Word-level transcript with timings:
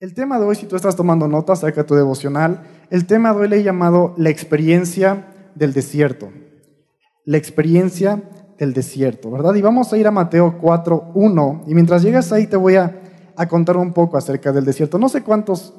El 0.00 0.14
tema 0.14 0.38
de 0.38 0.46
hoy, 0.46 0.54
si 0.54 0.66
tú 0.66 0.76
estás 0.76 0.94
tomando 0.94 1.26
notas, 1.26 1.58
saca 1.58 1.84
tu 1.84 1.96
devocional, 1.96 2.62
el 2.88 3.04
tema 3.04 3.34
de 3.34 3.40
hoy 3.40 3.48
le 3.48 3.56
he 3.56 3.62
llamado 3.64 4.14
la 4.16 4.30
experiencia 4.30 5.26
del 5.56 5.72
desierto. 5.72 6.30
La 7.24 7.36
experiencia 7.36 8.22
del 8.60 8.74
desierto, 8.74 9.28
¿verdad? 9.28 9.56
Y 9.56 9.60
vamos 9.60 9.92
a 9.92 9.98
ir 9.98 10.06
a 10.06 10.12
Mateo 10.12 10.56
4, 10.60 11.10
1. 11.14 11.64
Y 11.66 11.74
mientras 11.74 12.02
llegas 12.02 12.30
ahí 12.30 12.46
te 12.46 12.56
voy 12.56 12.76
a 12.76 12.94
contar 13.48 13.76
un 13.76 13.92
poco 13.92 14.16
acerca 14.16 14.52
del 14.52 14.64
desierto. 14.64 14.98
No 14.98 15.08
sé 15.08 15.24
cuántos 15.24 15.74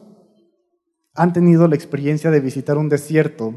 han 1.16 1.32
tenido 1.32 1.70
la 1.70 1.76
experiencia 1.76 2.30
de 2.30 2.42
visitar 2.42 2.78
un 2.78 2.90
desierto 2.90 3.54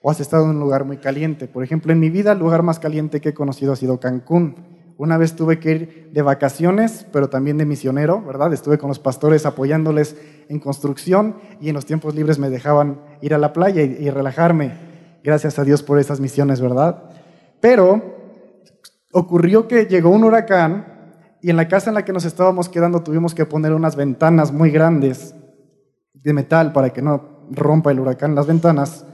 o 0.00 0.10
has 0.10 0.20
estado 0.20 0.44
en 0.44 0.50
un 0.52 0.60
lugar 0.60 0.86
muy 0.86 0.96
caliente. 0.96 1.46
Por 1.46 1.62
ejemplo, 1.62 1.92
en 1.92 2.00
mi 2.00 2.08
vida 2.08 2.32
el 2.32 2.38
lugar 2.38 2.62
más 2.62 2.78
caliente 2.78 3.20
que 3.20 3.28
he 3.28 3.34
conocido 3.34 3.74
ha 3.74 3.76
sido 3.76 4.00
Cancún. 4.00 4.79
Una 5.00 5.16
vez 5.16 5.34
tuve 5.34 5.58
que 5.58 5.70
ir 5.70 6.10
de 6.12 6.20
vacaciones, 6.20 7.06
pero 7.10 7.30
también 7.30 7.56
de 7.56 7.64
misionero, 7.64 8.20
¿verdad? 8.20 8.52
Estuve 8.52 8.76
con 8.76 8.88
los 8.88 8.98
pastores 8.98 9.46
apoyándoles 9.46 10.14
en 10.50 10.60
construcción 10.60 11.36
y 11.58 11.70
en 11.70 11.74
los 11.74 11.86
tiempos 11.86 12.14
libres 12.14 12.38
me 12.38 12.50
dejaban 12.50 13.00
ir 13.22 13.32
a 13.32 13.38
la 13.38 13.54
playa 13.54 13.80
y, 13.80 14.10
relajarme. 14.10 14.74
Gracias 15.24 15.58
a 15.58 15.64
Dios 15.64 15.82
por 15.82 15.98
esas 15.98 16.20
misiones, 16.20 16.60
¿verdad? 16.60 17.02
Pero 17.62 18.02
ocurrió 19.10 19.66
que 19.68 19.86
llegó 19.86 20.10
un 20.10 20.22
huracán 20.22 21.14
y 21.40 21.48
en 21.48 21.56
la 21.56 21.66
casa 21.66 21.88
en 21.88 21.94
la 21.94 22.04
que 22.04 22.12
nos 22.12 22.26
estábamos 22.26 22.68
quedando 22.68 23.02
tuvimos 23.02 23.34
que 23.34 23.46
poner 23.46 23.72
unas 23.72 23.96
ventanas 23.96 24.52
muy 24.52 24.70
grandes 24.70 25.34
de 26.12 26.34
metal 26.34 26.74
para 26.74 26.90
que 26.90 27.00
no 27.00 27.46
rompa 27.50 27.90
el 27.90 28.00
huracán 28.00 28.34
las 28.34 28.46
ventanas. 28.46 29.06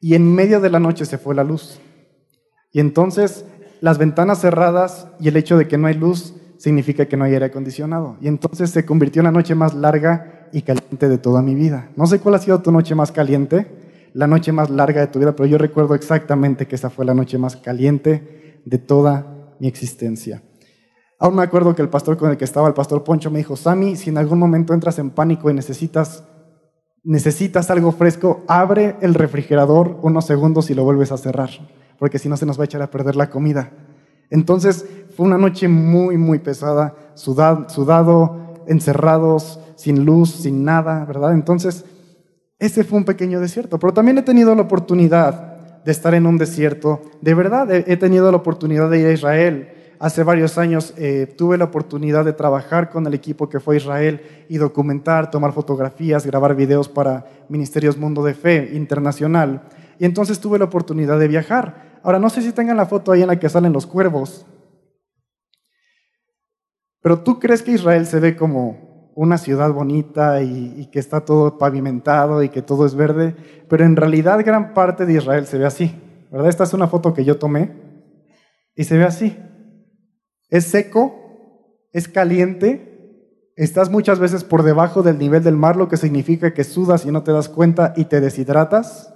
Y 0.00 0.14
en 0.14 0.32
medio 0.32 0.60
de 0.60 0.70
la 0.70 0.78
noche 0.78 1.04
se 1.04 1.18
fue 1.18 1.34
la 1.34 1.42
luz. 1.42 1.80
Y 2.70 2.78
entonces 2.78 3.44
las 3.80 3.98
ventanas 3.98 4.40
cerradas 4.40 5.08
y 5.20 5.28
el 5.28 5.36
hecho 5.36 5.56
de 5.56 5.68
que 5.68 5.78
no 5.78 5.86
hay 5.86 5.94
luz 5.94 6.34
significa 6.58 7.06
que 7.06 7.16
no 7.16 7.24
hay 7.24 7.34
aire 7.34 7.46
acondicionado. 7.46 8.16
Y 8.20 8.28
entonces 8.28 8.70
se 8.70 8.84
convirtió 8.84 9.20
en 9.20 9.24
la 9.26 9.32
noche 9.32 9.54
más 9.54 9.74
larga 9.74 10.48
y 10.52 10.62
caliente 10.62 11.08
de 11.08 11.18
toda 11.18 11.42
mi 11.42 11.54
vida. 11.54 11.90
No 11.96 12.06
sé 12.06 12.18
cuál 12.18 12.34
ha 12.34 12.38
sido 12.38 12.60
tu 12.60 12.72
noche 12.72 12.94
más 12.94 13.12
caliente, 13.12 13.66
la 14.14 14.26
noche 14.26 14.52
más 14.52 14.70
larga 14.70 15.00
de 15.00 15.06
tu 15.06 15.18
vida, 15.18 15.34
pero 15.36 15.46
yo 15.46 15.58
recuerdo 15.58 15.94
exactamente 15.94 16.66
que 16.66 16.74
esa 16.74 16.90
fue 16.90 17.04
la 17.04 17.14
noche 17.14 17.38
más 17.38 17.56
caliente 17.56 18.60
de 18.64 18.78
toda 18.78 19.54
mi 19.60 19.68
existencia. 19.68 20.42
Aún 21.20 21.36
me 21.36 21.42
acuerdo 21.42 21.74
que 21.74 21.82
el 21.82 21.88
pastor 21.88 22.16
con 22.16 22.30
el 22.30 22.36
que 22.36 22.44
estaba, 22.44 22.68
el 22.68 22.74
pastor 22.74 23.02
Poncho, 23.04 23.30
me 23.30 23.38
dijo, 23.38 23.56
Sammy, 23.56 23.96
si 23.96 24.10
en 24.10 24.18
algún 24.18 24.38
momento 24.38 24.72
entras 24.72 24.98
en 24.98 25.10
pánico 25.10 25.50
y 25.50 25.54
necesitas, 25.54 26.24
necesitas 27.02 27.70
algo 27.70 27.92
fresco, 27.92 28.44
abre 28.46 28.96
el 29.00 29.14
refrigerador 29.14 29.98
unos 30.02 30.26
segundos 30.26 30.70
y 30.70 30.74
lo 30.74 30.84
vuelves 30.84 31.10
a 31.12 31.16
cerrar 31.16 31.50
porque 31.98 32.18
si 32.18 32.28
no 32.28 32.36
se 32.36 32.46
nos 32.46 32.58
va 32.58 32.62
a 32.62 32.66
echar 32.66 32.82
a 32.82 32.90
perder 32.90 33.16
la 33.16 33.30
comida. 33.30 33.70
Entonces 34.30 34.84
fue 35.16 35.26
una 35.26 35.38
noche 35.38 35.68
muy, 35.68 36.16
muy 36.16 36.38
pesada, 36.38 36.94
sudado, 37.14 37.68
sudado, 37.68 38.54
encerrados, 38.66 39.58
sin 39.76 40.04
luz, 40.04 40.30
sin 40.30 40.64
nada, 40.64 41.04
¿verdad? 41.04 41.32
Entonces, 41.32 41.84
ese 42.58 42.84
fue 42.84 42.98
un 42.98 43.04
pequeño 43.04 43.40
desierto, 43.40 43.78
pero 43.78 43.92
también 43.92 44.18
he 44.18 44.22
tenido 44.22 44.54
la 44.54 44.62
oportunidad 44.62 45.82
de 45.84 45.92
estar 45.92 46.14
en 46.14 46.26
un 46.26 46.36
desierto, 46.36 47.00
de 47.20 47.34
verdad, 47.34 47.70
he 47.70 47.96
tenido 47.96 48.30
la 48.30 48.36
oportunidad 48.36 48.90
de 48.90 49.00
ir 49.00 49.06
a 49.06 49.12
Israel. 49.12 49.68
Hace 50.00 50.22
varios 50.22 50.58
años 50.58 50.94
eh, 50.96 51.32
tuve 51.36 51.58
la 51.58 51.64
oportunidad 51.64 52.24
de 52.24 52.32
trabajar 52.32 52.88
con 52.90 53.06
el 53.06 53.14
equipo 53.14 53.48
que 53.48 53.58
fue 53.58 53.78
Israel 53.78 54.20
y 54.48 54.58
documentar, 54.58 55.30
tomar 55.30 55.52
fotografías, 55.52 56.24
grabar 56.24 56.54
videos 56.54 56.88
para 56.88 57.26
Ministerios 57.48 57.96
Mundo 57.96 58.22
de 58.22 58.34
Fe 58.34 58.70
Internacional. 58.74 59.62
Y 59.98 60.04
entonces 60.04 60.38
tuve 60.38 60.58
la 60.58 60.66
oportunidad 60.66 61.18
de 61.18 61.26
viajar. 61.26 61.87
Ahora, 62.08 62.20
no 62.20 62.30
sé 62.30 62.40
si 62.40 62.52
tengan 62.52 62.78
la 62.78 62.86
foto 62.86 63.12
ahí 63.12 63.20
en 63.20 63.28
la 63.28 63.38
que 63.38 63.50
salen 63.50 63.74
los 63.74 63.86
cuervos. 63.86 64.46
Pero 67.02 67.20
tú 67.20 67.38
crees 67.38 67.62
que 67.62 67.72
Israel 67.72 68.06
se 68.06 68.18
ve 68.18 68.34
como 68.34 69.12
una 69.14 69.36
ciudad 69.36 69.70
bonita 69.74 70.40
y, 70.40 70.88
que 70.90 71.00
está 71.00 71.26
todo 71.26 71.58
pavimentado 71.58 72.42
y 72.42 72.48
que 72.48 72.62
todo 72.62 72.86
es 72.86 72.94
verde, 72.94 73.36
pero 73.68 73.84
en 73.84 73.94
realidad 73.94 74.42
gran 74.42 74.72
parte 74.72 75.04
de 75.04 75.12
Israel 75.12 75.44
se 75.44 75.58
ve 75.58 75.66
así. 75.66 76.00
¿Verdad? 76.30 76.48
Esta 76.48 76.64
es 76.64 76.72
una 76.72 76.88
foto 76.88 77.12
que 77.12 77.26
yo 77.26 77.36
tomé 77.36 77.76
y 78.74 78.84
se 78.84 78.96
ve 78.96 79.04
así. 79.04 79.36
Es 80.48 80.64
seco, 80.64 81.14
es 81.92 82.08
caliente, 82.08 83.52
estás 83.54 83.90
muchas 83.90 84.18
veces 84.18 84.44
por 84.44 84.62
debajo 84.62 85.02
del 85.02 85.18
nivel 85.18 85.44
del 85.44 85.58
mar, 85.58 85.76
lo 85.76 85.88
que 85.88 85.98
significa 85.98 86.54
que 86.54 86.64
sudas 86.64 87.04
y 87.04 87.10
no 87.10 87.22
te 87.22 87.32
das 87.32 87.50
cuenta 87.50 87.92
y 87.98 88.06
te 88.06 88.22
deshidratas. 88.22 89.12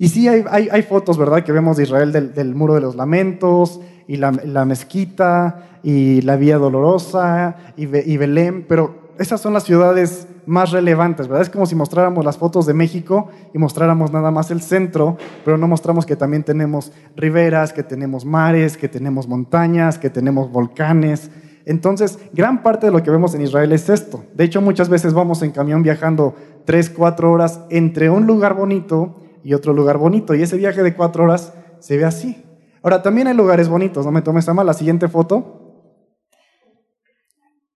Y 0.00 0.08
sí 0.08 0.26
hay, 0.28 0.82
fotos, 0.82 1.18
¿verdad?, 1.18 1.44
que 1.44 1.52
vemos 1.52 1.76
de 1.76 1.82
Israel 1.82 2.32
del, 2.34 2.54
Muro 2.54 2.74
de 2.74 2.80
los 2.80 2.96
Lamentos 2.96 3.82
y 4.08 4.16
la, 4.16 4.32
mezquita 4.64 5.78
y 5.82 6.22
la 6.22 6.36
Vía 6.36 6.56
Dolorosa 6.56 7.56
y, 7.76 7.82
y, 7.82 8.16
Belén, 8.16 8.64
pero 8.66 9.12
esas 9.18 9.42
son 9.42 9.52
las 9.52 9.64
ciudades 9.64 10.26
más 10.46 10.70
relevantes, 10.70 11.28
¿verdad? 11.28 11.42
Es 11.42 11.50
como 11.50 11.66
si 11.66 11.74
mostráramos 11.74 12.24
las 12.24 12.38
fotos 12.38 12.64
de 12.64 12.72
México 12.72 13.28
y 13.52 13.58
mostráramos 13.58 14.10
nada 14.10 14.30
más 14.30 14.50
el 14.50 14.62
centro, 14.62 15.18
pero 15.44 15.58
no 15.58 15.68
mostramos 15.68 16.06
que 16.06 16.16
también 16.16 16.44
tenemos 16.44 16.92
riberas, 17.14 17.74
que 17.74 17.82
tenemos 17.82 18.24
mares, 18.24 18.78
que 18.78 18.88
tenemos 18.88 19.28
montañas, 19.28 19.98
que 19.98 20.08
tenemos 20.08 20.50
volcanes. 20.50 21.30
Entonces, 21.66 22.18
gran 22.32 22.62
parte 22.62 22.86
de 22.86 22.92
lo 22.92 23.02
que 23.02 23.10
vemos 23.10 23.34
en 23.34 23.42
Israel 23.42 23.70
es 23.72 23.90
esto. 23.90 24.24
De 24.34 24.44
hecho, 24.44 24.62
muchas 24.62 24.88
veces 24.88 25.12
vamos 25.12 25.42
en 25.42 25.50
camión 25.50 25.82
viajando 25.82 26.34
tres, 26.64 26.88
cuatro 26.88 27.30
horas 27.30 27.60
entre 27.68 28.08
un 28.08 28.26
lugar 28.26 28.54
bonito 28.54 29.16
y 29.42 29.54
otro 29.54 29.72
lugar 29.72 29.98
bonito. 29.98 30.34
Y 30.34 30.42
ese 30.42 30.56
viaje 30.56 30.82
de 30.82 30.94
cuatro 30.94 31.24
horas 31.24 31.52
se 31.78 31.96
ve 31.96 32.04
así. 32.04 32.44
Ahora, 32.82 33.02
también 33.02 33.26
hay 33.26 33.34
lugares 33.34 33.68
bonitos, 33.68 34.04
no 34.06 34.12
me 34.12 34.22
tomes 34.22 34.48
a 34.48 34.54
mal. 34.54 34.66
La 34.66 34.74
siguiente 34.74 35.08
foto. 35.08 35.56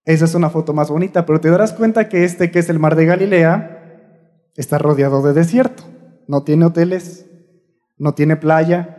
Esa 0.04 0.26
es 0.26 0.34
una 0.34 0.50
foto 0.50 0.74
más 0.74 0.90
bonita, 0.90 1.24
pero 1.24 1.40
te 1.40 1.48
darás 1.48 1.72
cuenta 1.72 2.08
que 2.08 2.24
este, 2.24 2.50
que 2.50 2.58
es 2.58 2.68
el 2.68 2.78
mar 2.78 2.94
de 2.94 3.06
Galilea, 3.06 4.50
está 4.54 4.78
rodeado 4.78 5.22
de 5.22 5.32
desierto. 5.32 5.82
No 6.28 6.44
tiene 6.44 6.66
hoteles, 6.66 7.26
no 7.96 8.14
tiene 8.14 8.36
playa, 8.36 8.94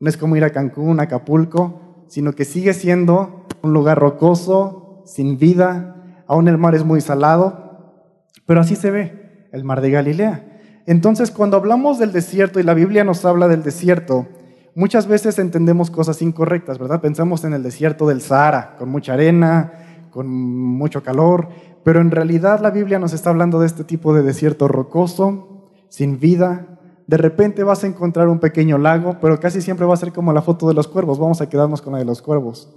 no 0.00 0.08
es 0.08 0.16
como 0.16 0.36
ir 0.36 0.44
a 0.44 0.50
Cancún, 0.50 1.00
Acapulco, 1.00 2.04
sino 2.08 2.32
que 2.32 2.44
sigue 2.44 2.74
siendo 2.74 3.46
un 3.62 3.72
lugar 3.72 3.98
rocoso, 3.98 5.02
sin 5.06 5.38
vida. 5.38 6.22
Aún 6.26 6.48
el 6.48 6.58
mar 6.58 6.74
es 6.74 6.84
muy 6.84 7.00
salado, 7.00 8.24
pero 8.46 8.60
así 8.60 8.76
se 8.76 8.90
ve 8.90 9.48
el 9.52 9.64
mar 9.64 9.80
de 9.80 9.90
Galilea. 9.90 10.53
Entonces, 10.86 11.30
cuando 11.30 11.56
hablamos 11.56 11.98
del 11.98 12.12
desierto 12.12 12.60
y 12.60 12.62
la 12.62 12.74
Biblia 12.74 13.04
nos 13.04 13.24
habla 13.24 13.48
del 13.48 13.62
desierto, 13.62 14.26
muchas 14.74 15.06
veces 15.06 15.38
entendemos 15.38 15.90
cosas 15.90 16.20
incorrectas, 16.20 16.78
¿verdad? 16.78 17.00
Pensamos 17.00 17.44
en 17.44 17.54
el 17.54 17.62
desierto 17.62 18.06
del 18.06 18.20
Sahara, 18.20 18.76
con 18.78 18.90
mucha 18.90 19.14
arena, 19.14 19.72
con 20.10 20.28
mucho 20.28 21.02
calor, 21.02 21.48
pero 21.84 22.00
en 22.00 22.10
realidad 22.10 22.60
la 22.60 22.70
Biblia 22.70 22.98
nos 22.98 23.12
está 23.12 23.30
hablando 23.30 23.60
de 23.60 23.66
este 23.66 23.84
tipo 23.84 24.14
de 24.14 24.22
desierto 24.22 24.68
rocoso, 24.68 25.70
sin 25.88 26.18
vida. 26.18 26.78
De 27.06 27.16
repente 27.16 27.62
vas 27.62 27.84
a 27.84 27.86
encontrar 27.86 28.28
un 28.28 28.38
pequeño 28.38 28.78
lago, 28.78 29.18
pero 29.20 29.40
casi 29.40 29.62
siempre 29.62 29.86
va 29.86 29.94
a 29.94 29.98
ser 29.98 30.12
como 30.12 30.32
la 30.32 30.42
foto 30.42 30.68
de 30.68 30.74
los 30.74 30.88
cuervos. 30.88 31.18
Vamos 31.18 31.40
a 31.40 31.48
quedarnos 31.48 31.80
con 31.80 31.92
la 31.92 31.98
de 31.98 32.04
los 32.04 32.20
cuervos. 32.20 32.72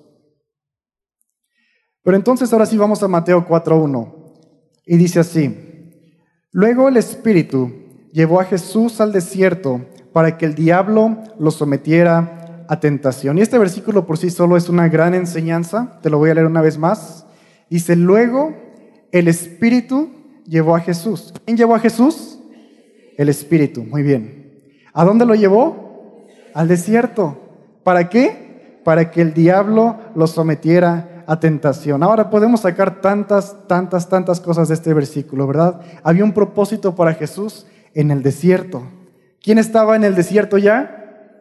Pero 2.04 2.16
entonces 2.16 2.52
ahora 2.54 2.66
sí 2.66 2.78
vamos 2.78 3.04
a 3.04 3.08
Mateo 3.08 3.46
4.1. 3.46 4.14
Y 4.86 4.96
dice 4.96 5.20
así, 5.20 5.92
luego 6.52 6.88
el 6.88 6.96
Espíritu 6.96 7.87
llevó 8.12 8.40
a 8.40 8.46
Jesús 8.46 9.02
al 9.02 9.12
desierto 9.12 9.82
para 10.14 10.38
que 10.38 10.46
el 10.46 10.56
diablo 10.56 11.18
lo 11.40 11.52
sometiera 11.52 12.66
a 12.68 12.80
tentación. 12.80 13.38
Y 13.38 13.42
este 13.42 13.58
versículo 13.58 14.06
por 14.06 14.18
sí 14.18 14.30
solo 14.30 14.58
es 14.58 14.70
una 14.70 14.88
gran 14.90 15.14
enseñanza, 15.14 16.00
te 16.02 16.10
lo 16.10 16.18
voy 16.18 16.30
a 16.30 16.34
leer 16.34 16.48
una 16.48 16.62
vez 16.62 16.78
más. 16.78 17.26
Dice, 17.70 17.96
luego 17.96 18.54
el 19.12 19.28
Espíritu 19.28 20.10
llevó 20.46 20.76
a 20.76 20.80
Jesús. 20.80 21.34
¿Quién 21.46 21.58
llevó 21.58 21.76
a 21.76 21.80
Jesús? 21.80 22.40
El 23.18 23.30
Espíritu, 23.30 23.84
muy 23.84 24.04
bien. 24.04 24.62
¿A 24.94 25.06
dónde 25.06 25.26
lo 25.26 25.36
llevó? 25.36 26.26
Al 26.54 26.68
desierto. 26.68 27.38
¿Para 27.84 28.10
qué? 28.10 28.82
Para 28.84 29.12
que 29.12 29.22
el 29.22 29.34
diablo 29.34 29.98
lo 30.16 30.28
sometiera 30.28 31.24
a 31.28 31.40
tentación. 31.40 32.04
Ahora 32.04 32.30
podemos 32.30 32.62
sacar 32.62 33.02
tantas, 33.02 33.56
tantas, 33.68 34.08
tantas 34.08 34.40
cosas 34.40 34.70
de 34.70 34.76
este 34.76 34.94
versículo, 34.94 35.46
¿verdad? 35.46 35.82
Había 36.04 36.24
un 36.24 36.32
propósito 36.32 36.96
para 36.96 37.14
Jesús 37.14 37.68
en 37.98 38.12
el 38.12 38.22
desierto. 38.22 38.84
¿Quién 39.42 39.58
estaba 39.58 39.96
en 39.96 40.04
el 40.04 40.14
desierto 40.14 40.60
ya? 40.60 41.34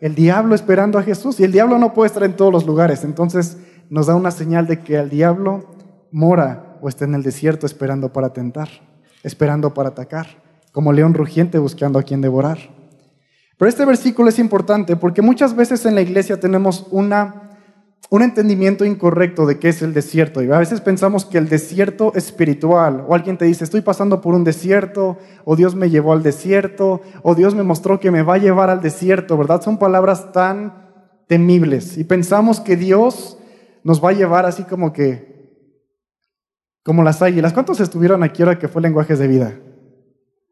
El 0.00 0.16
diablo 0.16 0.56
esperando 0.56 0.98
a 0.98 1.04
Jesús. 1.04 1.38
Y 1.38 1.44
el 1.44 1.52
diablo 1.52 1.78
no 1.78 1.94
puede 1.94 2.08
estar 2.08 2.24
en 2.24 2.34
todos 2.34 2.52
los 2.52 2.66
lugares. 2.66 3.04
Entonces 3.04 3.58
nos 3.88 4.08
da 4.08 4.16
una 4.16 4.32
señal 4.32 4.66
de 4.66 4.80
que 4.80 4.96
el 4.96 5.08
diablo 5.08 5.66
mora 6.10 6.76
o 6.80 6.88
está 6.88 7.04
en 7.04 7.14
el 7.14 7.22
desierto 7.22 7.64
esperando 7.64 8.12
para 8.12 8.32
tentar, 8.32 8.68
esperando 9.22 9.72
para 9.72 9.90
atacar, 9.90 10.26
como 10.72 10.92
león 10.92 11.14
rugiente 11.14 11.58
buscando 11.58 12.00
a 12.00 12.02
quien 12.02 12.20
devorar. 12.20 12.58
Pero 13.56 13.68
este 13.68 13.84
versículo 13.84 14.30
es 14.30 14.40
importante 14.40 14.96
porque 14.96 15.22
muchas 15.22 15.54
veces 15.54 15.86
en 15.86 15.94
la 15.94 16.00
iglesia 16.00 16.40
tenemos 16.40 16.88
una 16.90 17.47
un 18.10 18.22
entendimiento 18.22 18.84
incorrecto 18.84 19.44
de 19.44 19.58
qué 19.58 19.68
es 19.68 19.82
el 19.82 19.92
desierto. 19.92 20.42
Y 20.42 20.50
a 20.50 20.58
veces 20.58 20.80
pensamos 20.80 21.26
que 21.26 21.36
el 21.36 21.48
desierto 21.48 22.14
espiritual, 22.14 23.04
o 23.06 23.14
alguien 23.14 23.36
te 23.36 23.44
dice, 23.44 23.64
estoy 23.64 23.82
pasando 23.82 24.20
por 24.20 24.34
un 24.34 24.44
desierto, 24.44 25.18
o 25.44 25.56
Dios 25.56 25.74
me 25.74 25.90
llevó 25.90 26.14
al 26.14 26.22
desierto, 26.22 27.02
o 27.22 27.34
Dios 27.34 27.54
me 27.54 27.62
mostró 27.62 28.00
que 28.00 28.10
me 28.10 28.22
va 28.22 28.34
a 28.34 28.38
llevar 28.38 28.70
al 28.70 28.80
desierto, 28.80 29.36
¿verdad? 29.36 29.60
Son 29.60 29.78
palabras 29.78 30.32
tan 30.32 30.88
temibles. 31.26 31.98
Y 31.98 32.04
pensamos 32.04 32.60
que 32.60 32.76
Dios 32.76 33.38
nos 33.84 34.02
va 34.02 34.10
a 34.10 34.14
llevar 34.14 34.46
así 34.46 34.64
como 34.64 34.92
que, 34.92 35.36
Como 36.82 37.02
las 37.02 37.20
águilas. 37.20 37.52
¿Cuántos 37.52 37.80
estuvieron 37.80 38.22
aquí 38.22 38.42
ahora 38.42 38.58
que 38.58 38.68
fue 38.68 38.80
lenguajes 38.80 39.18
de 39.18 39.28
vida? 39.28 39.54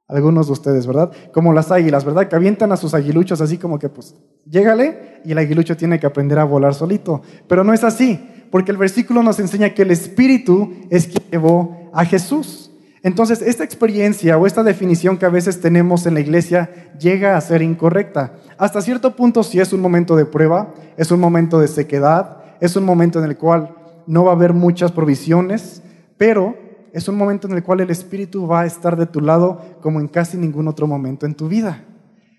Algunos 0.08 0.46
de 0.46 0.52
ustedes, 0.52 0.86
¿verdad? 0.86 1.10
Como 1.32 1.52
las 1.52 1.72
águilas, 1.72 2.04
¿verdad? 2.04 2.28
Que 2.28 2.36
avientan 2.36 2.70
a 2.70 2.76
sus 2.76 2.94
aguiluchos 2.94 3.40
así 3.40 3.58
como 3.58 3.78
que, 3.78 3.88
pues, 3.88 4.14
llégale 4.44 5.20
y 5.24 5.32
el 5.32 5.38
aguilucho 5.38 5.76
tiene 5.76 5.98
que 5.98 6.06
aprender 6.06 6.38
a 6.38 6.44
volar 6.44 6.74
solito. 6.74 7.22
Pero 7.48 7.64
no 7.64 7.72
es 7.74 7.82
así, 7.82 8.20
porque 8.52 8.70
el 8.70 8.76
versículo 8.76 9.24
nos 9.24 9.40
enseña 9.40 9.74
que 9.74 9.82
el 9.82 9.90
Espíritu 9.90 10.72
es 10.90 11.08
quien 11.08 11.24
llevó 11.30 11.90
a 11.92 12.04
Jesús. 12.04 12.70
Entonces, 13.02 13.42
esta 13.42 13.64
experiencia 13.64 14.38
o 14.38 14.46
esta 14.46 14.62
definición 14.62 15.16
que 15.16 15.26
a 15.26 15.30
veces 15.30 15.60
tenemos 15.60 16.06
en 16.06 16.14
la 16.14 16.20
iglesia 16.20 16.70
llega 17.00 17.36
a 17.36 17.40
ser 17.40 17.62
incorrecta. 17.62 18.34
Hasta 18.58 18.82
cierto 18.82 19.16
punto, 19.16 19.42
si 19.42 19.60
es 19.60 19.72
un 19.72 19.80
momento 19.80 20.14
de 20.14 20.24
prueba, 20.24 20.72
es 20.96 21.10
un 21.10 21.20
momento 21.20 21.58
de 21.60 21.68
sequedad, 21.68 22.38
es 22.60 22.76
un 22.76 22.84
momento 22.84 23.18
en 23.18 23.24
el 23.24 23.36
cual 23.36 23.74
no 24.06 24.24
va 24.24 24.32
a 24.32 24.34
haber 24.34 24.52
muchas 24.52 24.92
provisiones, 24.92 25.82
pero 26.16 26.65
es 26.96 27.08
un 27.08 27.18
momento 27.18 27.46
en 27.46 27.52
el 27.52 27.62
cual 27.62 27.80
el 27.80 27.90
Espíritu 27.90 28.46
va 28.46 28.62
a 28.62 28.64
estar 28.64 28.96
de 28.96 29.04
tu 29.04 29.20
lado 29.20 29.60
como 29.82 30.00
en 30.00 30.08
casi 30.08 30.38
ningún 30.38 30.66
otro 30.66 30.86
momento 30.86 31.26
en 31.26 31.34
tu 31.34 31.46
vida. 31.46 31.84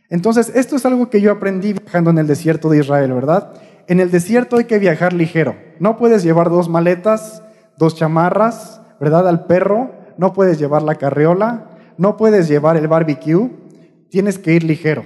Entonces, 0.10 0.52
esto 0.56 0.76
es 0.76 0.86
algo 0.88 1.12
que 1.12 1.22
yo 1.22 1.32
aprendí 1.32 1.74
viajando 1.74 2.10
en 2.10 2.18
el 2.18 2.26
desierto 2.26 2.68
de 2.68 2.80
Israel, 2.80 3.14
¿verdad? 3.14 3.54
En 3.88 4.00
el 4.00 4.10
desierto 4.10 4.58
hay 4.58 4.66
que 4.66 4.80
viajar 4.80 5.14
ligero. 5.14 5.56
No 5.80 5.96
puedes 5.96 6.24
llevar 6.24 6.50
dos 6.50 6.70
maletas, 6.70 7.44
dos 7.78 7.94
chamarras, 7.94 8.82
¿verdad? 9.00 9.28
Al 9.28 9.46
perro, 9.46 9.92
no 10.18 10.34
puedes 10.34 10.58
llevar 10.58 10.82
la 10.82 10.96
carriola, 10.96 11.68
no 12.00 12.18
puedes 12.18 12.48
llevar 12.48 12.78
el 12.78 12.88
barbecue, 12.88 13.52
tienes 14.10 14.40
que 14.40 14.54
ir 14.54 14.64
ligero, 14.64 15.04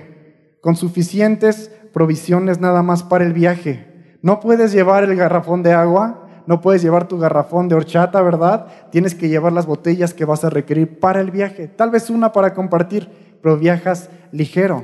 con 0.61 0.77
suficientes 0.77 1.71
provisiones 1.91 2.61
nada 2.61 2.83
más 2.83 3.03
para 3.03 3.25
el 3.25 3.33
viaje. 3.33 4.15
No 4.21 4.39
puedes 4.39 4.71
llevar 4.71 5.03
el 5.03 5.17
garrafón 5.17 5.61
de 5.61 5.73
agua, 5.73 6.20
no 6.51 6.59
puedes 6.59 6.81
llevar 6.81 7.07
tu 7.07 7.17
garrafón 7.17 7.69
de 7.69 7.75
horchata, 7.75 8.21
¿verdad? 8.21 8.67
Tienes 8.91 9.15
que 9.15 9.29
llevar 9.29 9.53
las 9.53 9.65
botellas 9.65 10.13
que 10.13 10.25
vas 10.25 10.43
a 10.43 10.49
requerir 10.49 10.99
para 10.99 11.21
el 11.21 11.31
viaje. 11.31 11.69
Tal 11.69 11.91
vez 11.91 12.09
una 12.09 12.33
para 12.33 12.53
compartir, 12.53 13.07
pero 13.41 13.57
viajas 13.57 14.09
ligero. 14.33 14.83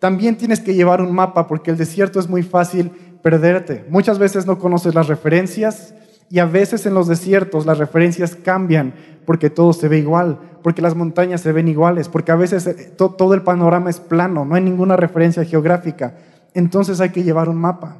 También 0.00 0.36
tienes 0.36 0.60
que 0.60 0.74
llevar 0.74 1.00
un 1.00 1.14
mapa 1.14 1.48
porque 1.48 1.70
el 1.70 1.78
desierto 1.78 2.20
es 2.20 2.28
muy 2.28 2.42
fácil 2.42 2.90
perderte. 3.22 3.86
Muchas 3.88 4.18
veces 4.18 4.44
no 4.44 4.58
conoces 4.58 4.94
las 4.94 5.08
referencias 5.08 5.94
y 6.28 6.40
a 6.40 6.44
veces 6.44 6.84
en 6.84 6.92
los 6.92 7.08
desiertos 7.08 7.64
las 7.64 7.78
referencias 7.78 8.36
cambian 8.36 8.92
porque 9.24 9.48
todo 9.48 9.72
se 9.72 9.88
ve 9.88 9.96
igual, 9.96 10.38
porque 10.62 10.82
las 10.82 10.94
montañas 10.94 11.40
se 11.40 11.52
ven 11.52 11.68
iguales, 11.68 12.10
porque 12.10 12.32
a 12.32 12.36
veces 12.36 12.66
eh, 12.66 12.92
todo 12.98 13.32
el 13.32 13.40
panorama 13.40 13.88
es 13.88 13.98
plano, 13.98 14.44
no 14.44 14.56
hay 14.56 14.62
ninguna 14.62 14.94
referencia 14.94 15.42
geográfica. 15.42 16.18
Entonces 16.52 17.00
hay 17.00 17.08
que 17.08 17.22
llevar 17.22 17.48
un 17.48 17.56
mapa. 17.56 17.96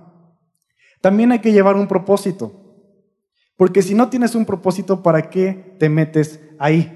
También 1.00 1.32
hay 1.32 1.38
que 1.38 1.52
llevar 1.52 1.76
un 1.76 1.88
propósito. 1.88 2.68
Porque 3.58 3.82
si 3.82 3.96
no 3.96 4.08
tienes 4.08 4.37
un 4.37 4.46
propósito, 4.46 5.02
¿para 5.02 5.31
qué 5.31 5.75
te 5.81 5.88
metes 5.88 6.38
ahí? 6.60 6.94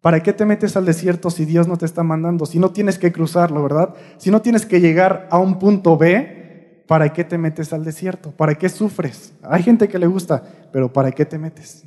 ¿Para 0.00 0.24
qué 0.24 0.32
te 0.32 0.44
metes 0.44 0.76
al 0.76 0.84
desierto 0.84 1.30
si 1.30 1.44
Dios 1.44 1.68
no 1.68 1.78
te 1.78 1.86
está 1.86 2.02
mandando? 2.02 2.46
Si 2.46 2.58
no 2.58 2.72
tienes 2.72 2.98
que 2.98 3.12
cruzarlo, 3.12 3.62
¿verdad? 3.62 3.94
Si 4.18 4.32
no 4.32 4.42
tienes 4.42 4.66
que 4.66 4.80
llegar 4.80 5.28
a 5.30 5.38
un 5.38 5.60
punto 5.60 5.96
B, 5.96 6.82
¿para 6.88 7.12
qué 7.12 7.22
te 7.22 7.38
metes 7.38 7.72
al 7.72 7.84
desierto? 7.84 8.32
¿Para 8.32 8.56
qué 8.56 8.68
sufres? 8.68 9.34
Hay 9.44 9.62
gente 9.62 9.86
que 9.86 10.00
le 10.00 10.08
gusta, 10.08 10.42
pero 10.72 10.92
¿para 10.92 11.12
qué 11.12 11.24
te 11.24 11.38
metes? 11.38 11.84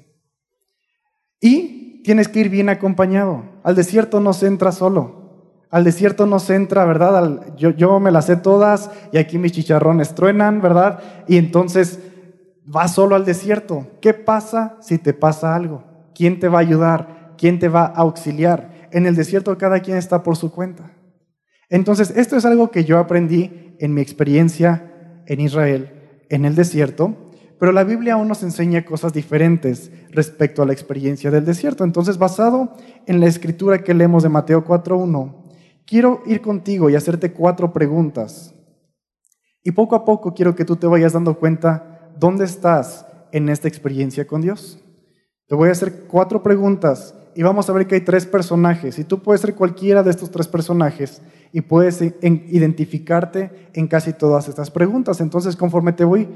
Y 1.41 2.01
tienes 2.03 2.29
que 2.29 2.39
ir 2.39 2.49
bien 2.49 2.69
acompañado. 2.69 3.43
Al 3.61 3.75
desierto 3.75 4.21
no 4.21 4.31
se 4.31 4.47
entra 4.47 4.71
solo. 4.71 5.17
Al 5.69 5.83
desierto 5.83 6.25
no 6.25 6.39
se 6.39 6.55
entra, 6.55 6.85
¿verdad? 6.85 7.53
yo, 7.57 7.99
me 7.99 8.11
las 8.11 8.27
sé 8.27 8.37
todas 8.37 8.89
y 9.11 9.17
aquí 9.17 9.37
mis 9.37 9.51
chicharrones 9.51 10.15
truenan, 10.15 10.61
¿verdad? 10.61 11.01
Y 11.27 11.35
entonces 11.35 11.99
vas 12.67 12.93
solo 12.93 13.15
al 13.15 13.25
desierto. 13.25 13.87
¿Qué 14.01 14.13
pasa 14.13 14.77
si 14.81 14.97
te 14.97 15.13
pasa 15.13 15.55
algo? 15.55 15.83
¿Quién 16.13 16.39
te 16.39 16.49
va 16.49 16.59
a 16.59 16.61
ayudar? 16.61 17.33
¿Quién 17.37 17.59
te 17.59 17.69
va 17.69 17.85
a 17.85 18.01
auxiliar? 18.01 18.89
En 18.91 19.05
el 19.05 19.15
desierto 19.15 19.57
cada 19.57 19.79
quien 19.79 19.97
está 19.97 20.21
por 20.21 20.35
su 20.35 20.51
cuenta. 20.51 20.91
Entonces, 21.69 22.11
esto 22.15 22.35
es 22.37 22.45
algo 22.45 22.69
que 22.69 22.85
yo 22.85 22.99
aprendí 22.99 23.75
en 23.79 23.93
mi 23.93 24.01
experiencia 24.01 24.91
en 25.25 25.39
Israel, 25.39 25.91
en 26.29 26.45
el 26.45 26.55
desierto, 26.55 27.31
pero 27.59 27.71
la 27.71 27.83
Biblia 27.83 28.13
aún 28.13 28.27
nos 28.27 28.43
enseña 28.43 28.85
cosas 28.85 29.13
diferentes 29.13 29.91
respecto 30.11 30.61
a 30.61 30.65
la 30.65 30.73
experiencia 30.73 31.31
del 31.31 31.45
desierto. 31.45 31.83
Entonces, 31.83 32.17
basado 32.17 32.73
en 33.05 33.19
la 33.19 33.27
escritura 33.27 33.83
que 33.83 33.93
leemos 33.93 34.23
de 34.23 34.29
Mateo 34.29 34.63
4.1, 34.63 35.33
quiero 35.85 36.21
ir 36.25 36.41
contigo 36.41 36.89
y 36.89 36.95
hacerte 36.95 37.33
cuatro 37.33 37.73
preguntas. 37.73 38.53
Y 39.63 39.71
poco 39.71 39.95
a 39.95 40.05
poco 40.05 40.33
quiero 40.33 40.55
que 40.55 40.65
tú 40.65 40.75
te 40.75 40.87
vayas 40.87 41.13
dando 41.13 41.37
cuenta 41.37 41.96
¿dónde 42.19 42.45
estás 42.45 43.05
en 43.31 43.49
esta 43.49 43.67
experiencia 43.67 44.25
con 44.27 44.41
Dios? 44.41 44.79
Te 45.47 45.55
voy 45.55 45.69
a 45.69 45.71
hacer 45.71 46.05
cuatro 46.07 46.43
preguntas 46.43 47.15
y 47.35 47.43
vamos 47.43 47.69
a 47.69 47.73
ver 47.73 47.87
que 47.87 47.95
hay 47.95 48.01
tres 48.01 48.25
personajes 48.25 48.99
y 48.99 49.03
tú 49.03 49.19
puedes 49.19 49.41
ser 49.41 49.55
cualquiera 49.55 50.03
de 50.03 50.11
estos 50.11 50.31
tres 50.31 50.47
personajes 50.47 51.21
y 51.53 51.61
puedes 51.61 52.01
identificarte 52.01 53.69
en 53.73 53.87
casi 53.87 54.13
todas 54.13 54.49
estas 54.49 54.71
preguntas. 54.71 55.21
Entonces, 55.21 55.55
conforme 55.55 55.93
te 55.93 56.03
voy 56.03 56.27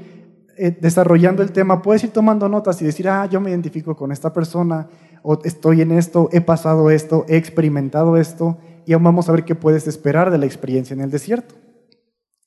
eh, 0.56 0.76
desarrollando 0.80 1.42
el 1.42 1.52
tema, 1.52 1.82
puedes 1.82 2.04
ir 2.04 2.10
tomando 2.10 2.48
notas 2.48 2.80
y 2.80 2.84
decir, 2.84 3.08
ah, 3.08 3.26
yo 3.26 3.40
me 3.40 3.50
identifico 3.50 3.96
con 3.96 4.12
esta 4.12 4.32
persona, 4.32 4.88
o 5.22 5.38
estoy 5.44 5.80
en 5.80 5.92
esto, 5.92 6.28
he 6.32 6.40
pasado 6.40 6.90
esto, 6.90 7.24
he 7.28 7.36
experimentado 7.36 8.16
esto, 8.16 8.58
y 8.84 8.92
aún 8.92 9.04
vamos 9.04 9.28
a 9.28 9.32
ver 9.32 9.44
qué 9.44 9.54
puedes 9.54 9.86
esperar 9.86 10.30
de 10.30 10.38
la 10.38 10.46
experiencia 10.46 10.94
en 10.94 11.00
el 11.00 11.10
desierto. 11.10 11.54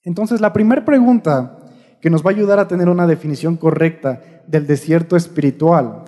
Entonces, 0.04 0.40
la 0.40 0.54
primera 0.54 0.86
pregunta 0.86 1.65
que 2.06 2.12
nos 2.12 2.24
va 2.24 2.30
a 2.30 2.34
ayudar 2.36 2.60
a 2.60 2.68
tener 2.68 2.88
una 2.88 3.08
definición 3.08 3.58
correcta 3.58 4.22
del 4.46 4.68
desierto 4.68 5.16
espiritual 5.16 6.04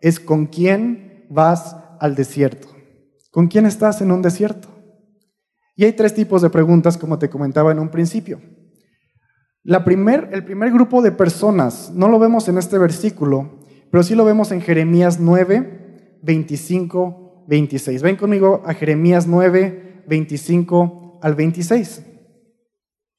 es 0.00 0.18
con 0.18 0.46
quién 0.46 1.26
vas 1.28 1.76
al 2.00 2.14
desierto. 2.14 2.68
¿Con 3.30 3.48
quién 3.48 3.66
estás 3.66 4.00
en 4.00 4.10
un 4.10 4.22
desierto? 4.22 4.68
Y 5.76 5.84
hay 5.84 5.92
tres 5.92 6.14
tipos 6.14 6.40
de 6.40 6.48
preguntas, 6.48 6.96
como 6.96 7.18
te 7.18 7.28
comentaba 7.28 7.72
en 7.72 7.78
un 7.78 7.90
principio. 7.90 8.40
La 9.62 9.84
primer, 9.84 10.30
el 10.32 10.46
primer 10.46 10.72
grupo 10.72 11.02
de 11.02 11.12
personas, 11.12 11.92
no 11.94 12.08
lo 12.08 12.18
vemos 12.18 12.48
en 12.48 12.56
este 12.56 12.78
versículo, 12.78 13.60
pero 13.90 14.02
sí 14.02 14.14
lo 14.14 14.24
vemos 14.24 14.50
en 14.50 14.62
Jeremías 14.62 15.20
9, 15.20 16.20
25, 16.22 17.44
26. 17.48 18.00
Ven 18.00 18.16
conmigo 18.16 18.62
a 18.64 18.72
Jeremías 18.72 19.26
9, 19.26 20.04
25 20.08 21.18
al 21.20 21.34
26. 21.34 22.02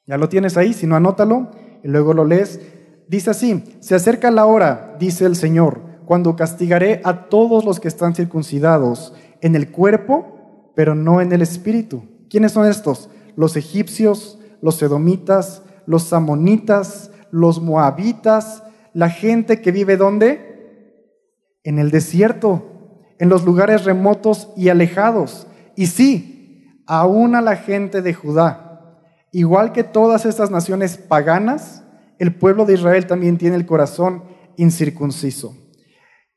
Ya 0.08 0.18
lo 0.18 0.28
tienes 0.28 0.58
ahí, 0.58 0.74
si 0.74 0.88
no, 0.88 0.96
anótalo 0.96 1.52
y 1.86 1.88
luego 1.88 2.16
lo 2.16 2.26
lees, 2.26 2.60
dice 3.08 3.30
así, 3.30 3.64
se 3.80 3.94
acerca 3.94 4.32
la 4.32 4.48
hora, 4.48 4.96
dice 5.00 5.24
el 5.26 5.36
Señor, 5.36 5.82
cuando 6.06 6.36
castigaré 6.36 7.00
a 7.04 7.30
todos 7.30 7.64
los 7.64 7.80
que 7.80 7.88
están 7.88 8.16
circuncidados 8.16 9.14
en 9.42 9.56
el 9.56 9.70
cuerpo, 9.70 10.72
pero 10.76 10.96
no 10.96 11.22
en 11.22 11.32
el 11.32 11.44
espíritu. 11.44 12.04
¿Quiénes 12.28 12.54
son 12.54 12.66
estos? 12.66 13.12
Los 13.36 13.56
egipcios, 13.56 14.40
los 14.64 14.82
edomitas, 14.82 15.62
los 15.86 16.12
amonitas, 16.12 17.12
los 17.30 17.62
moabitas, 17.62 18.64
la 18.94 19.12
gente 19.12 19.62
que 19.62 19.72
vive 19.72 19.96
¿dónde? 19.96 21.14
En 21.64 21.78
el 21.78 21.92
desierto, 21.92 22.64
en 23.20 23.30
los 23.30 23.46
lugares 23.46 23.86
remotos 23.86 24.50
y 24.58 24.70
alejados. 24.70 25.46
Y 25.76 25.86
sí, 25.86 26.82
aún 26.88 27.36
a 27.36 27.42
la 27.42 27.58
gente 27.58 28.02
de 28.02 28.16
Judá 28.16 28.66
Igual 29.36 29.74
que 29.74 29.84
todas 29.84 30.26
estas 30.26 30.50
naciones 30.50 30.96
paganas, 30.96 31.84
el 32.20 32.36
pueblo 32.36 32.66
de 32.66 32.74
Israel 32.74 33.08
también 33.08 33.38
tiene 33.38 33.56
el 33.56 33.66
corazón 33.66 34.24
incircunciso. 34.58 35.56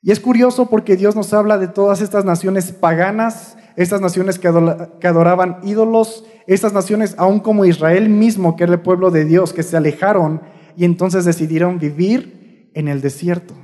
Y 0.00 0.12
es 0.12 0.20
curioso 0.20 0.66
porque 0.66 0.96
Dios 0.96 1.16
nos 1.16 1.32
habla 1.34 1.58
de 1.58 1.68
todas 1.68 2.00
estas 2.00 2.24
naciones 2.24 2.72
paganas, 2.72 3.56
estas 3.76 4.00
naciones 4.00 4.38
que 4.38 4.48
adoraban 4.48 5.58
ídolos, 5.64 6.24
estas 6.46 6.72
naciones, 6.72 7.14
aún 7.18 7.40
como 7.40 7.64
Israel 7.64 8.08
mismo, 8.08 8.56
que 8.56 8.64
era 8.64 8.74
el 8.74 8.80
pueblo 8.80 9.10
de 9.10 9.24
Dios, 9.24 9.52
que 9.52 9.62
se 9.62 9.76
alejaron 9.76 10.40
y 10.76 10.84
entonces 10.84 11.24
decidieron 11.24 11.78
vivir 11.78 12.70
en 12.74 12.88
el 12.88 13.00
desierto. 13.00 13.54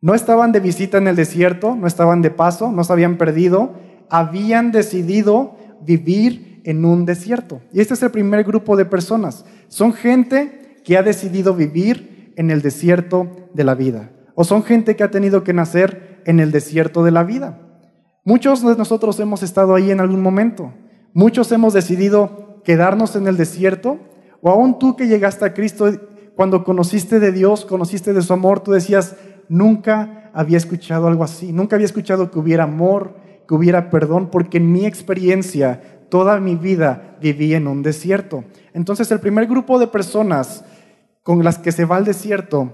No 0.00 0.14
estaban 0.14 0.50
de 0.50 0.60
visita 0.60 0.98
en 0.98 1.06
el 1.06 1.14
desierto, 1.14 1.76
no 1.76 1.86
estaban 1.86 2.22
de 2.22 2.30
paso, 2.30 2.72
no 2.72 2.82
se 2.82 2.92
habían 2.92 3.16
perdido, 3.16 3.74
habían 4.10 4.72
decidido 4.72 5.56
vivir 5.80 6.60
en 6.64 6.84
un 6.84 7.04
desierto. 7.04 7.60
Y 7.72 7.80
este 7.80 7.94
es 7.94 8.02
el 8.02 8.10
primer 8.10 8.44
grupo 8.44 8.76
de 8.76 8.84
personas. 8.84 9.44
Son 9.68 9.92
gente 9.92 10.61
que 10.84 10.96
ha 10.96 11.02
decidido 11.02 11.54
vivir 11.54 12.32
en 12.36 12.50
el 12.50 12.62
desierto 12.62 13.48
de 13.54 13.64
la 13.64 13.74
vida. 13.74 14.10
O 14.34 14.44
son 14.44 14.64
gente 14.64 14.96
que 14.96 15.04
ha 15.04 15.10
tenido 15.10 15.44
que 15.44 15.52
nacer 15.52 16.22
en 16.24 16.40
el 16.40 16.50
desierto 16.50 17.04
de 17.04 17.10
la 17.10 17.24
vida. 17.24 17.58
Muchos 18.24 18.62
de 18.62 18.76
nosotros 18.76 19.18
hemos 19.20 19.42
estado 19.42 19.74
ahí 19.74 19.90
en 19.90 20.00
algún 20.00 20.22
momento. 20.22 20.72
Muchos 21.12 21.50
hemos 21.52 21.74
decidido 21.74 22.60
quedarnos 22.64 23.16
en 23.16 23.26
el 23.26 23.36
desierto. 23.36 23.98
O 24.40 24.50
aún 24.50 24.78
tú 24.78 24.96
que 24.96 25.08
llegaste 25.08 25.44
a 25.44 25.54
Cristo, 25.54 25.90
cuando 26.34 26.64
conociste 26.64 27.20
de 27.20 27.32
Dios, 27.32 27.64
conociste 27.64 28.12
de 28.12 28.22
su 28.22 28.32
amor, 28.32 28.60
tú 28.60 28.72
decías, 28.72 29.16
nunca 29.48 30.30
había 30.32 30.56
escuchado 30.56 31.08
algo 31.08 31.24
así. 31.24 31.52
Nunca 31.52 31.76
había 31.76 31.86
escuchado 31.86 32.30
que 32.30 32.38
hubiera 32.38 32.64
amor, 32.64 33.14
que 33.46 33.54
hubiera 33.54 33.90
perdón, 33.90 34.30
porque 34.30 34.58
en 34.58 34.72
mi 34.72 34.86
experiencia 34.86 35.80
toda 36.08 36.40
mi 36.40 36.56
vida 36.56 37.16
viví 37.20 37.54
en 37.54 37.66
un 37.66 37.82
desierto. 37.82 38.44
Entonces 38.74 39.10
el 39.10 39.20
primer 39.20 39.46
grupo 39.46 39.78
de 39.78 39.86
personas 39.86 40.64
con 41.22 41.44
las 41.44 41.58
que 41.58 41.72
se 41.72 41.84
va 41.84 41.96
al 41.96 42.04
desierto 42.04 42.72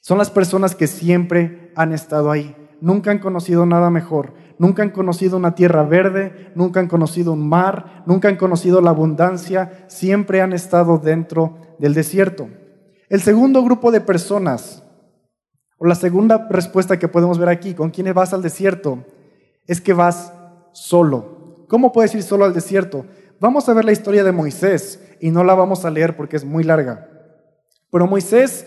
son 0.00 0.18
las 0.18 0.30
personas 0.30 0.74
que 0.74 0.86
siempre 0.86 1.72
han 1.76 1.92
estado 1.92 2.30
ahí, 2.30 2.56
nunca 2.80 3.10
han 3.10 3.18
conocido 3.18 3.66
nada 3.66 3.90
mejor, 3.90 4.32
nunca 4.58 4.82
han 4.82 4.90
conocido 4.90 5.36
una 5.36 5.54
tierra 5.54 5.82
verde, 5.82 6.50
nunca 6.54 6.80
han 6.80 6.88
conocido 6.88 7.32
un 7.32 7.46
mar, 7.46 8.02
nunca 8.06 8.28
han 8.28 8.36
conocido 8.36 8.80
la 8.80 8.90
abundancia, 8.90 9.84
siempre 9.88 10.40
han 10.40 10.52
estado 10.52 10.98
dentro 10.98 11.58
del 11.78 11.94
desierto. 11.94 12.48
El 13.08 13.20
segundo 13.20 13.62
grupo 13.62 13.90
de 13.90 14.00
personas, 14.00 14.82
o 15.76 15.86
la 15.86 15.94
segunda 15.94 16.48
respuesta 16.50 16.98
que 16.98 17.08
podemos 17.08 17.38
ver 17.38 17.48
aquí, 17.48 17.74
con 17.74 17.90
quienes 17.90 18.14
vas 18.14 18.32
al 18.32 18.42
desierto, 18.42 19.04
es 19.66 19.80
que 19.80 19.92
vas 19.92 20.32
solo. 20.72 21.66
¿Cómo 21.68 21.92
puedes 21.92 22.14
ir 22.14 22.22
solo 22.22 22.44
al 22.44 22.54
desierto? 22.54 23.04
Vamos 23.40 23.68
a 23.68 23.74
ver 23.74 23.84
la 23.84 23.92
historia 23.92 24.24
de 24.24 24.32
Moisés 24.32 25.02
y 25.20 25.30
no 25.30 25.44
la 25.44 25.54
vamos 25.54 25.84
a 25.84 25.90
leer 25.90 26.16
porque 26.16 26.36
es 26.36 26.44
muy 26.44 26.64
larga. 26.64 27.17
Pero 27.90 28.06
Moisés, 28.06 28.66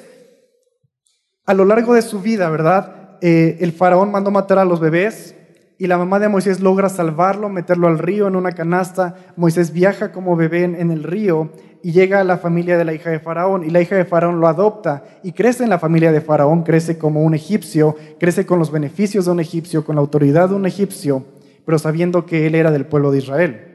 a 1.45 1.53
lo 1.53 1.65
largo 1.65 1.93
de 1.93 2.01
su 2.01 2.21
vida, 2.21 2.49
¿verdad? 2.49 3.17
Eh, 3.21 3.57
el 3.61 3.71
faraón 3.71 4.11
mandó 4.11 4.31
matar 4.31 4.57
a 4.57 4.65
los 4.65 4.79
bebés 4.79 5.35
y 5.77 5.87
la 5.87 5.97
mamá 5.97 6.19
de 6.19 6.29
Moisés 6.29 6.59
logra 6.59 6.89
salvarlo, 6.89 7.49
meterlo 7.49 7.87
al 7.87 7.97
río 7.99 8.27
en 8.27 8.35
una 8.35 8.51
canasta. 8.51 9.15
Moisés 9.35 9.73
viaja 9.73 10.11
como 10.11 10.35
bebé 10.35 10.63
en, 10.63 10.91
el 10.91 11.03
río 11.03 11.51
y 11.81 11.91
llega 11.91 12.19
a 12.19 12.23
la 12.23 12.37
familia 12.37 12.77
de 12.77 12.85
la 12.85 12.93
hija 12.93 13.09
de 13.09 13.19
Faraón 13.19 13.63
y 13.63 13.71
la 13.71 13.81
hija 13.81 13.95
de 13.95 14.05
Faraón 14.05 14.39
lo 14.39 14.47
adopta 14.47 15.03
y 15.23 15.31
crece 15.31 15.63
en 15.63 15.71
la 15.71 15.79
familia 15.79 16.11
de 16.11 16.21
Faraón, 16.21 16.61
crece 16.61 16.99
como 16.99 17.23
un 17.23 17.33
egipcio, 17.33 17.95
crece 18.19 18.45
con 18.45 18.59
los 18.59 18.71
beneficios 18.71 19.25
de 19.25 19.31
un 19.31 19.39
egipcio, 19.39 19.83
con 19.83 19.95
la 19.95 20.01
autoridad 20.01 20.49
de 20.49 20.55
un 20.55 20.67
egipcio, 20.67 21.25
pero 21.65 21.79
sabiendo 21.79 22.27
que 22.27 22.45
él 22.45 22.53
era 22.53 22.69
del 22.69 22.85
pueblo 22.85 23.11
de 23.11 23.17
Israel. 23.17 23.67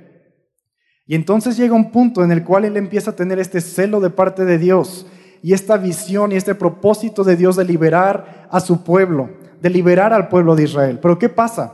Y 1.07 1.17
entonces 1.17 1.57
llega 1.57 1.75
un 1.75 1.91
punto 1.91 2.23
en 2.23 2.31
el 2.31 2.45
cual 2.45 2.65
él 2.65 2.77
empieza 2.77 3.13
a 3.13 3.17
tener 3.17 3.41
este 3.41 3.61
celo 3.61 4.01
de 4.01 4.11
parte 4.11 4.45
de 4.45 4.59
Dios 4.59 5.07
y 5.43 5.53
esta 5.53 5.77
visión 5.77 6.33
y 6.33 6.37
este 6.37 6.55
propósito 6.55 7.25
de 7.25 7.37
Dios 7.37 7.57
de 7.57 7.65
liberar 7.65 8.49
a 8.51 8.61
su 8.61 8.83
pueblo, 8.83 9.31
de 9.61 9.71
liberar 9.71 10.13
al 10.13 10.29
pueblo 10.29 10.57
de 10.57 10.65
Israel. 10.65 10.99
Pero 11.01 11.19
¿qué 11.19 11.29
pasa? 11.29 11.73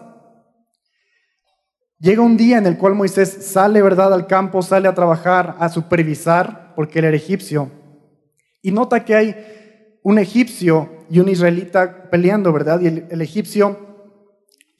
Llega 1.99 2.23
un 2.23 2.37
día 2.37 2.59
en 2.59 2.67
el 2.67 2.79
cual 2.79 2.95
Moisés 2.95 3.47
sale, 3.47 3.81
¿verdad?, 3.81 4.13
al 4.13 4.27
campo, 4.27 4.61
sale 4.63 4.89
a 4.89 4.95
trabajar, 4.95 5.57
a 5.59 5.69
supervisar, 5.69 6.73
porque 6.75 6.99
él 6.99 7.05
era 7.05 7.17
egipcio, 7.17 7.71
y 8.61 8.73
nota 8.73 9.05
que 9.05 9.15
hay 9.15 9.37
un 10.03 10.19
egipcio 10.19 10.91
y 11.09 11.21
un 11.21 11.29
israelita 11.29 12.11
peleando, 12.11 12.53
¿verdad? 12.53 12.81
Y 12.81 12.89
el, 12.89 13.07
el 13.11 13.21
egipcio 13.21 13.92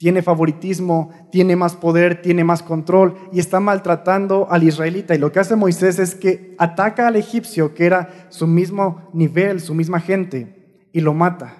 tiene 0.03 0.21
favoritismo, 0.21 1.11
tiene 1.31 1.55
más 1.55 1.77
poder, 1.77 2.21
tiene 2.21 2.43
más 2.43 2.61
control 2.61 3.15
y 3.31 3.39
está 3.39 3.61
maltratando 3.61 4.47
al 4.51 4.63
israelita. 4.63 5.15
Y 5.15 5.17
lo 5.17 5.31
que 5.31 5.39
hace 5.39 5.55
Moisés 5.55 5.97
es 5.97 6.13
que 6.13 6.55
ataca 6.57 7.07
al 7.07 7.15
egipcio, 7.15 7.73
que 7.73 7.85
era 7.85 8.27
su 8.27 8.45
mismo 8.45 9.07
nivel, 9.13 9.61
su 9.61 9.73
misma 9.73 10.01
gente, 10.01 10.89
y 10.91 10.99
lo 10.99 11.13
mata. 11.13 11.53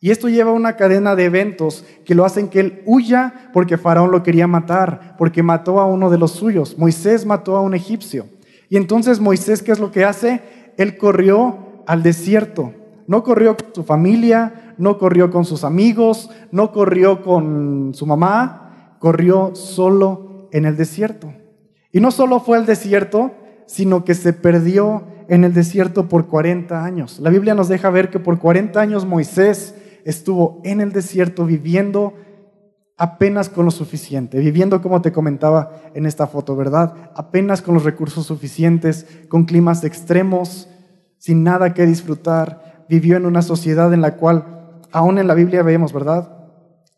Y 0.00 0.10
esto 0.10 0.30
lleva 0.30 0.52
a 0.52 0.54
una 0.54 0.74
cadena 0.76 1.14
de 1.14 1.26
eventos 1.26 1.84
que 2.06 2.14
lo 2.14 2.24
hacen 2.24 2.48
que 2.48 2.60
él 2.60 2.82
huya 2.86 3.50
porque 3.52 3.76
Faraón 3.76 4.10
lo 4.10 4.22
quería 4.22 4.46
matar, 4.46 5.14
porque 5.18 5.42
mató 5.42 5.78
a 5.78 5.84
uno 5.84 6.08
de 6.08 6.16
los 6.16 6.30
suyos. 6.30 6.78
Moisés 6.78 7.26
mató 7.26 7.58
a 7.58 7.60
un 7.60 7.74
egipcio. 7.74 8.24
Y 8.70 8.78
entonces 8.78 9.20
Moisés, 9.20 9.62
¿qué 9.62 9.70
es 9.70 9.78
lo 9.78 9.92
que 9.92 10.06
hace? 10.06 10.40
Él 10.78 10.96
corrió 10.96 11.82
al 11.86 12.02
desierto. 12.02 12.72
No 13.06 13.22
corrió 13.22 13.54
con 13.54 13.74
su 13.74 13.84
familia, 13.84 14.61
no 14.78 14.98
corrió 14.98 15.30
con 15.30 15.44
sus 15.44 15.64
amigos, 15.64 16.30
no 16.50 16.72
corrió 16.72 17.22
con 17.22 17.92
su 17.94 18.06
mamá, 18.06 18.96
corrió 18.98 19.54
solo 19.54 20.48
en 20.52 20.64
el 20.64 20.76
desierto. 20.76 21.32
Y 21.90 22.00
no 22.00 22.10
solo 22.10 22.40
fue 22.40 22.56
al 22.56 22.66
desierto, 22.66 23.32
sino 23.66 24.04
que 24.04 24.14
se 24.14 24.32
perdió 24.32 25.04
en 25.28 25.44
el 25.44 25.54
desierto 25.54 26.08
por 26.08 26.26
40 26.26 26.84
años. 26.84 27.18
La 27.20 27.30
Biblia 27.30 27.54
nos 27.54 27.68
deja 27.68 27.90
ver 27.90 28.10
que 28.10 28.18
por 28.18 28.38
40 28.38 28.80
años 28.80 29.06
Moisés 29.06 29.74
estuvo 30.04 30.60
en 30.64 30.80
el 30.80 30.92
desierto 30.92 31.46
viviendo 31.46 32.14
apenas 32.96 33.48
con 33.48 33.64
lo 33.64 33.70
suficiente, 33.70 34.38
viviendo 34.38 34.80
como 34.80 35.02
te 35.02 35.12
comentaba 35.12 35.80
en 35.94 36.06
esta 36.06 36.26
foto, 36.26 36.54
¿verdad? 36.54 37.10
Apenas 37.16 37.62
con 37.62 37.74
los 37.74 37.84
recursos 37.84 38.26
suficientes, 38.26 39.06
con 39.28 39.44
climas 39.44 39.82
extremos, 39.84 40.68
sin 41.18 41.42
nada 41.42 41.74
que 41.74 41.86
disfrutar. 41.86 42.84
Vivió 42.88 43.16
en 43.16 43.26
una 43.26 43.42
sociedad 43.42 43.92
en 43.92 44.02
la 44.02 44.16
cual, 44.16 44.61
aún 44.92 45.18
en 45.18 45.26
la 45.26 45.34
Biblia 45.34 45.62
vemos, 45.62 45.92
¿verdad? 45.92 46.42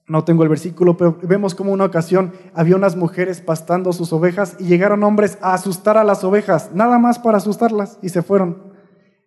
No 0.07 0.25
tengo 0.25 0.43
el 0.43 0.51
versículo, 0.51 0.97
pero 0.97 1.19
vemos 1.23 1.55
como 1.55 1.73
una 1.73 1.87
ocasión 1.87 2.33
había 2.53 2.77
unas 2.77 2.95
mujeres 2.95 3.41
pastando 3.41 3.93
sus 3.93 4.13
ovejas 4.13 4.57
y 4.59 4.65
llegaron 4.65 5.03
hombres 5.03 5.39
a 5.41 5.55
asustar 5.55 5.97
a 5.97 6.05
las 6.05 6.25
ovejas, 6.25 6.71
nada 6.75 6.99
más 6.99 7.19
para 7.19 7.39
asustarlas, 7.39 7.99
y 8.03 8.11
se 8.11 8.23
fueron. 8.23 8.75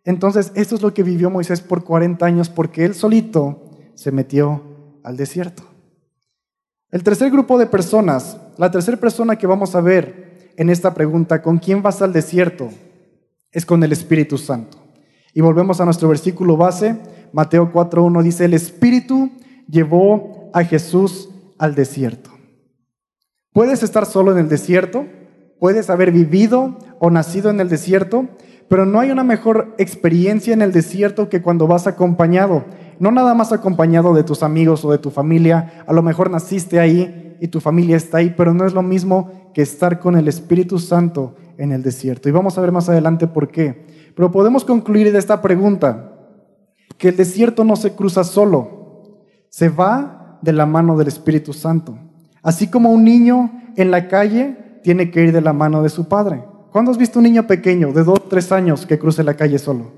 Entonces, 0.06 0.52
esto 0.56 0.76
es 0.76 0.82
lo 0.82 0.94
que 0.94 1.04
vivió 1.04 1.30
Moisés 1.30 1.62
por 1.62 1.84
40 1.84 2.26
años, 2.26 2.50
porque 2.50 2.86
él 2.86 2.94
solito 2.94 3.72
se 3.96 4.12
metió 4.12 4.62
al 5.04 5.18
desierto. 5.18 5.64
El 6.92 7.04
tercer 7.04 7.32
grupo 7.32 7.58
de 7.58 7.66
personas, 7.66 8.38
la 8.58 8.72
tercera 8.72 8.98
persona 8.98 9.36
que 9.36 9.48
vamos 9.48 9.76
a 9.76 9.82
ver 9.82 10.52
en 10.56 10.70
esta 10.70 10.94
pregunta, 10.94 11.42
¿con 11.42 11.58
quién 11.58 11.82
vas 11.82 12.02
al 12.02 12.14
desierto? 12.14 12.70
Es 13.52 13.66
con 13.66 13.84
el 13.84 13.92
Espíritu 13.92 14.38
Santo. 14.38 14.78
Y 15.34 15.42
volvemos 15.42 15.82
a 15.82 15.86
nuestro 15.86 16.08
versículo 16.08 16.56
base, 16.56 16.96
Mateo 17.34 17.72
4.1 17.72 18.24
dice, 18.24 18.46
el 18.46 18.54
Espíritu 18.54 19.32
llevó 19.70 20.50
a 20.54 20.64
Jesús 20.64 21.30
al 21.58 21.76
desierto. 21.76 22.30
Puedes 23.54 23.84
estar 23.84 24.06
solo 24.06 24.32
en 24.32 24.38
el 24.38 24.50
desierto, 24.50 25.06
puedes 25.60 25.90
haber 25.90 26.12
vivido 26.12 26.78
o 27.00 27.10
nacido 27.10 27.50
en 27.50 27.60
el 27.60 27.70
desierto, 27.70 28.28
pero 28.68 28.86
no 28.86 29.00
hay 29.00 29.12
una 29.12 29.24
mejor 29.24 29.74
experiencia 29.78 30.54
en 30.54 30.62
el 30.62 30.72
desierto 30.72 31.30
que 31.30 31.42
cuando 31.42 31.68
vas 31.68 31.88
acompañado 31.88 32.66
no 33.00 33.12
nada 33.12 33.34
más 33.34 33.52
acompañado 33.52 34.14
de 34.14 34.24
tus 34.24 34.44
amigos 34.44 34.84
o 34.84 34.92
de 34.92 34.98
tu 34.98 35.10
familia, 35.10 35.84
a 35.86 35.94
lo 35.94 36.02
mejor 36.02 36.32
naciste 36.32 36.80
ahí 36.80 37.38
y 37.40 37.48
tu 37.50 37.60
familia 37.60 37.98
está 37.98 38.18
ahí, 38.18 38.34
pero 38.36 38.54
no 38.54 38.66
es 38.66 38.74
lo 38.74 38.82
mismo 38.82 39.52
que 39.54 39.62
estar 39.62 40.00
con 40.00 40.16
el 40.16 40.28
Espíritu 40.28 40.80
Santo 40.80 41.36
en 41.58 41.72
el 41.72 41.84
desierto. 41.84 42.30
Y 42.30 42.32
vamos 42.32 42.58
a 42.58 42.62
ver 42.62 42.72
más 42.72 42.90
adelante 42.90 43.28
por 43.28 43.50
qué. 43.50 43.86
Pero 44.16 44.32
podemos 44.32 44.66
concluir 44.66 45.12
de 45.12 45.20
esta 45.20 45.42
pregunta 45.42 46.17
que 46.98 47.10
el 47.10 47.18
desierto 47.18 47.64
no 47.64 47.76
se 47.76 47.94
cruza 47.94 48.24
solo, 48.24 49.20
se 49.50 49.70
va 49.70 50.40
de 50.42 50.54
la 50.54 50.66
mano 50.66 50.98
del 50.98 51.08
Espíritu 51.08 51.54
Santo. 51.54 51.98
Así 52.42 52.68
como 52.70 52.92
un 52.92 53.04
niño 53.04 53.52
en 53.76 53.92
la 53.92 54.08
calle 54.08 54.80
tiene 54.84 55.12
que 55.12 55.24
ir 55.24 55.32
de 55.32 55.42
la 55.42 55.54
mano 55.54 55.84
de 55.84 55.90
su 55.90 56.08
padre. 56.08 56.44
¿Cuándo 56.72 56.92
has 56.92 56.98
visto 56.98 57.20
un 57.20 57.24
niño 57.24 57.48
pequeño 57.48 57.92
de 57.92 58.04
dos, 58.04 58.28
tres 58.30 58.52
años 58.52 58.86
que 58.86 59.00
cruce 59.00 59.24
la 59.24 59.36
calle 59.36 59.60
solo? 59.60 59.92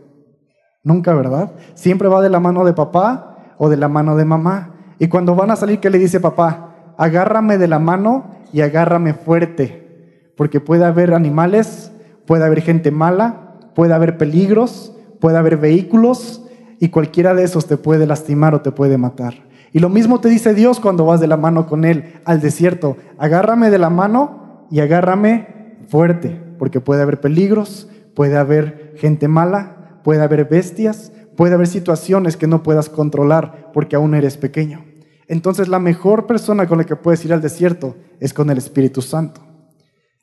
Nunca, 0.84 1.13
¿verdad? 1.13 1.51
Siempre 1.74 2.08
va 2.08 2.22
de 2.22 2.29
la 2.29 2.39
mano 2.39 2.63
de 2.63 2.74
papá 2.74 3.53
o 3.58 3.70
de 3.70 3.77
la 3.77 3.88
mano 3.88 4.15
de 4.15 4.25
mamá. 4.25 4.75
Y 4.98 5.08
cuando 5.08 5.36
van 5.36 5.51
a 5.51 5.56
salir, 5.56 5.79
¿qué 5.79 5.89
le 5.89 5.98
dice 5.98 6.20
papá? 6.20 6.94
Agárrame 6.98 7.58
de 7.58 7.68
la 7.68 7.79
mano 7.79 8.32
y 8.53 8.62
agárrame 8.62 9.13
fuerte. 9.13 10.32
Porque 10.38 10.62
puede 10.62 10.86
haber 10.86 11.13
animales, 11.13 11.91
puede 12.25 12.46
haber 12.46 12.62
gente 12.62 12.91
mala, 12.91 13.58
puede 13.75 13.94
haber 13.94 14.18
peligros, 14.18 14.96
puede 15.20 15.38
haber 15.38 15.58
vehículos 15.58 16.46
y 16.79 16.89
cualquiera 16.89 17.33
de 17.33 17.43
esos 17.43 17.67
te 17.67 17.77
puede 17.77 18.07
lastimar 18.07 18.55
o 18.55 18.62
te 18.62 18.71
puede 18.71 18.98
matar. 18.98 19.36
Y 19.71 19.79
lo 19.79 19.89
mismo 19.89 20.19
te 20.19 20.29
dice 20.29 20.53
Dios 20.53 20.79
cuando 20.79 21.05
vas 21.05 21.19
de 21.19 21.27
la 21.27 21.38
mano 21.38 21.67
con 21.67 21.86
Él 21.86 22.15
al 22.25 22.41
desierto. 22.41 22.98
Agárrame 23.17 23.69
de 23.69 23.77
la 23.77 23.89
mano 23.89 24.67
y 24.71 24.79
agárrame 24.79 25.77
fuerte, 25.88 26.41
porque 26.57 26.81
puede 26.81 27.01
haber 27.01 27.19
peligros, 27.19 27.88
puede 28.15 28.38
haber 28.38 28.95
gente 28.98 29.27
mala, 29.27 30.00
puede 30.03 30.21
haber 30.24 30.45
bestias, 30.45 31.12
puede 31.36 31.53
haber 31.53 31.67
situaciones 31.67 32.36
que 32.36 32.48
no 32.48 32.63
puedas 32.63 32.89
controlar 32.89 33.71
porque 33.74 33.95
aún 33.95 34.15
eres 34.15 34.38
pequeño. 34.38 34.86
Entonces 35.27 35.67
la 35.67 35.79
mejor 35.79 36.25
persona 36.25 36.67
con 36.67 36.79
la 36.79 36.86
que 36.86 36.95
puedes 36.95 37.24
ir 37.24 37.33
al 37.33 37.41
desierto 37.41 37.95
es 38.19 38.33
con 38.33 38.50
el 38.50 38.57
Espíritu 38.57 39.01
Santo. 39.01 39.41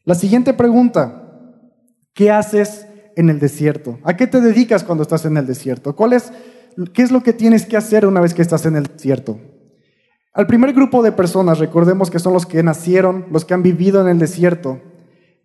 La 0.05 0.15
siguiente 0.15 0.53
pregunta, 0.53 1.31
¿qué 2.13 2.31
haces 2.31 2.86
en 3.17 3.31
el 3.31 3.41
desierto? 3.41 3.99
¿A 4.05 4.17
qué 4.17 4.27
te 4.27 4.41
dedicas 4.41 4.85
cuando 4.85 5.03
estás 5.03 5.25
en 5.25 5.37
el 5.37 5.47
desierto? 5.47 5.97
¿Cuál 5.97 6.13
es, 6.13 6.33
¿Qué 6.93 7.03
es 7.03 7.11
lo 7.11 7.23
que 7.23 7.33
tienes 7.33 7.67
que 7.67 7.77
hacer 7.77 8.07
una 8.07 8.21
vez 8.21 8.35
que 8.35 8.43
estás 8.43 8.67
en 8.67 8.77
el 8.77 8.85
desierto? 8.85 9.41
Al 10.33 10.47
primer 10.47 10.75
grupo 10.75 11.03
de 11.03 11.13
personas, 11.13 11.59
recordemos 11.59 12.11
que 12.11 12.19
son 12.19 12.35
los 12.35 12.45
que 12.45 12.63
nacieron, 12.63 13.25
los 13.31 13.47
que 13.47 13.55
han 13.55 13.63
vivido 13.63 14.03
en 14.03 14.09
el 14.09 14.19
desierto. 14.19 14.83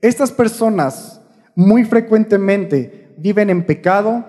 Estas 0.02 0.34
personas 0.34 1.22
muy 1.56 1.86
frecuentemente 1.86 3.16
viven 3.18 3.50
en 3.50 3.66
pecado, 3.66 4.26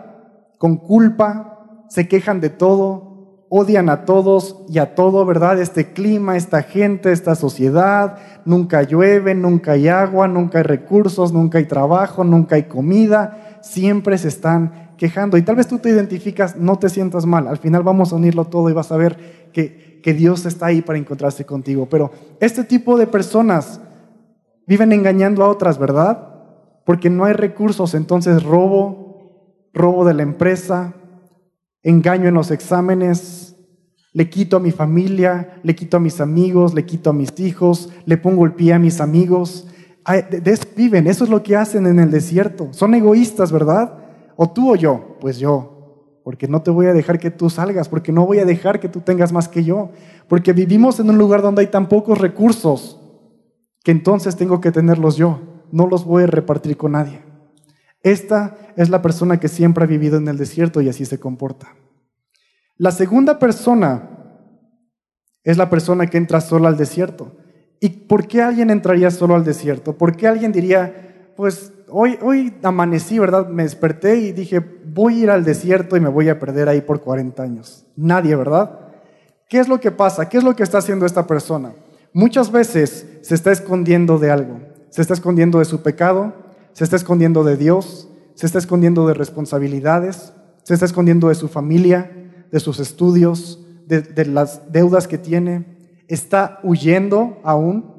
con 0.58 0.76
culpa, 0.76 1.84
se 1.88 2.06
quejan 2.06 2.40
de 2.40 2.50
todo, 2.50 3.11
odian 3.54 3.90
a 3.90 4.04
todos 4.06 4.64
y 4.68 4.78
a 4.78 4.94
todo, 4.94 5.26
¿verdad? 5.26 5.60
Este 5.60 5.92
clima, 5.92 6.36
esta 6.36 6.62
gente, 6.62 7.12
esta 7.12 7.34
sociedad, 7.34 8.16
nunca 8.46 8.82
llueve, 8.82 9.34
nunca 9.34 9.72
hay 9.72 9.88
agua, 9.88 10.26
nunca 10.26 10.58
hay 10.58 10.64
recursos, 10.64 11.32
nunca 11.32 11.58
hay 11.58 11.66
trabajo, 11.66 12.24
nunca 12.24 12.56
hay 12.56 12.62
comida, 12.62 13.58
siempre 13.60 14.16
se 14.16 14.28
están 14.28 14.94
quejando. 14.96 15.36
Y 15.36 15.42
tal 15.42 15.56
vez 15.56 15.66
tú 15.68 15.78
te 15.78 15.90
identificas, 15.90 16.56
no 16.56 16.78
te 16.78 16.88
sientas 16.88 17.26
mal, 17.26 17.46
al 17.46 17.58
final 17.58 17.82
vamos 17.82 18.12
a 18.12 18.16
unirlo 18.16 18.46
todo 18.46 18.70
y 18.70 18.72
vas 18.72 18.90
a 18.90 18.96
ver 18.96 19.50
que, 19.52 20.00
que 20.02 20.14
Dios 20.14 20.46
está 20.46 20.66
ahí 20.66 20.80
para 20.80 20.98
encontrarse 20.98 21.44
contigo. 21.44 21.86
Pero 21.90 22.10
este 22.40 22.64
tipo 22.64 22.96
de 22.96 23.06
personas 23.06 23.80
viven 24.66 24.92
engañando 24.92 25.44
a 25.44 25.48
otras, 25.48 25.78
¿verdad? 25.78 26.32
porque 26.84 27.10
no 27.10 27.24
hay 27.24 27.32
recursos, 27.32 27.94
entonces 27.94 28.42
robo, 28.42 29.68
robo 29.72 30.04
de 30.04 30.14
la 30.14 30.22
empresa, 30.22 30.94
engaño 31.82 32.28
en 32.28 32.34
los 32.34 32.50
exámenes, 32.50 33.41
Le 34.12 34.28
quito 34.28 34.58
a 34.58 34.60
mi 34.60 34.72
familia, 34.72 35.60
le 35.62 35.74
quito 35.74 35.96
a 35.96 36.00
mis 36.00 36.20
amigos, 36.20 36.74
le 36.74 36.84
quito 36.84 37.10
a 37.10 37.12
mis 37.12 37.32
hijos, 37.40 37.90
le 38.04 38.18
pongo 38.18 38.44
el 38.44 38.52
pie 38.52 38.74
a 38.74 38.78
mis 38.78 39.00
amigos. 39.00 39.66
Viven, 40.76 41.06
eso 41.06 41.24
es 41.24 41.30
lo 41.30 41.42
que 41.42 41.56
hacen 41.56 41.86
en 41.86 41.98
el 41.98 42.10
desierto. 42.10 42.68
Son 42.72 42.94
egoístas, 42.94 43.52
¿verdad? 43.52 43.98
O 44.36 44.50
tú 44.50 44.72
o 44.72 44.76
yo, 44.76 45.16
pues 45.20 45.38
yo, 45.38 46.20
porque 46.24 46.48
no 46.48 46.62
te 46.62 46.70
voy 46.70 46.86
a 46.86 46.92
dejar 46.92 47.18
que 47.18 47.30
tú 47.30 47.48
salgas, 47.48 47.88
porque 47.88 48.12
no 48.12 48.26
voy 48.26 48.38
a 48.38 48.44
dejar 48.44 48.80
que 48.80 48.88
tú 48.88 49.00
tengas 49.00 49.32
más 49.32 49.48
que 49.48 49.64
yo, 49.64 49.90
porque 50.28 50.52
vivimos 50.52 51.00
en 51.00 51.10
un 51.10 51.18
lugar 51.18 51.42
donde 51.42 51.62
hay 51.62 51.68
tan 51.68 51.88
pocos 51.88 52.18
recursos 52.18 52.98
que 53.82 53.90
entonces 53.90 54.36
tengo 54.36 54.60
que 54.60 54.72
tenerlos 54.72 55.16
yo, 55.16 55.40
no 55.72 55.86
los 55.86 56.04
voy 56.04 56.24
a 56.24 56.26
repartir 56.26 56.76
con 56.76 56.92
nadie. 56.92 57.20
Esta 58.02 58.56
es 58.76 58.90
la 58.90 59.00
persona 59.00 59.40
que 59.40 59.48
siempre 59.48 59.84
ha 59.84 59.86
vivido 59.86 60.16
en 60.18 60.28
el 60.28 60.36
desierto 60.36 60.80
y 60.80 60.88
así 60.88 61.04
se 61.04 61.18
comporta. 61.18 61.74
La 62.82 62.90
segunda 62.90 63.38
persona 63.38 64.08
es 65.44 65.56
la 65.56 65.70
persona 65.70 66.08
que 66.08 66.18
entra 66.18 66.40
sola 66.40 66.68
al 66.68 66.76
desierto. 66.76 67.30
¿Y 67.78 67.90
por 67.90 68.26
qué 68.26 68.42
alguien 68.42 68.70
entraría 68.70 69.12
solo 69.12 69.36
al 69.36 69.44
desierto? 69.44 69.96
¿Por 69.96 70.16
qué 70.16 70.26
alguien 70.26 70.50
diría, 70.50 71.30
pues 71.36 71.72
hoy, 71.88 72.18
hoy 72.20 72.52
amanecí, 72.64 73.20
¿verdad? 73.20 73.46
Me 73.46 73.62
desperté 73.62 74.16
y 74.16 74.32
dije, 74.32 74.58
voy 74.84 75.14
a 75.14 75.22
ir 75.22 75.30
al 75.30 75.44
desierto 75.44 75.96
y 75.96 76.00
me 76.00 76.08
voy 76.08 76.28
a 76.28 76.40
perder 76.40 76.68
ahí 76.68 76.80
por 76.80 77.02
40 77.02 77.40
años. 77.40 77.86
Nadie, 77.94 78.34
¿verdad? 78.34 78.80
¿Qué 79.48 79.60
es 79.60 79.68
lo 79.68 79.78
que 79.78 79.92
pasa? 79.92 80.28
¿Qué 80.28 80.38
es 80.38 80.42
lo 80.42 80.56
que 80.56 80.64
está 80.64 80.78
haciendo 80.78 81.06
esta 81.06 81.28
persona? 81.28 81.74
Muchas 82.12 82.50
veces 82.50 83.06
se 83.20 83.36
está 83.36 83.52
escondiendo 83.52 84.18
de 84.18 84.32
algo. 84.32 84.58
Se 84.90 85.02
está 85.02 85.14
escondiendo 85.14 85.60
de 85.60 85.66
su 85.66 85.84
pecado, 85.84 86.32
se 86.72 86.82
está 86.82 86.96
escondiendo 86.96 87.44
de 87.44 87.56
Dios, 87.56 88.08
se 88.34 88.44
está 88.44 88.58
escondiendo 88.58 89.06
de 89.06 89.14
responsabilidades, 89.14 90.32
se 90.64 90.74
está 90.74 90.86
escondiendo 90.86 91.28
de 91.28 91.36
su 91.36 91.46
familia, 91.46 92.21
de 92.52 92.60
sus 92.60 92.78
estudios, 92.78 93.66
de, 93.86 94.24
las 94.26 94.70
deudas 94.70 95.08
que 95.08 95.18
tiene, 95.18 95.64
está 96.06 96.60
huyendo 96.62 97.40
aún, 97.42 97.90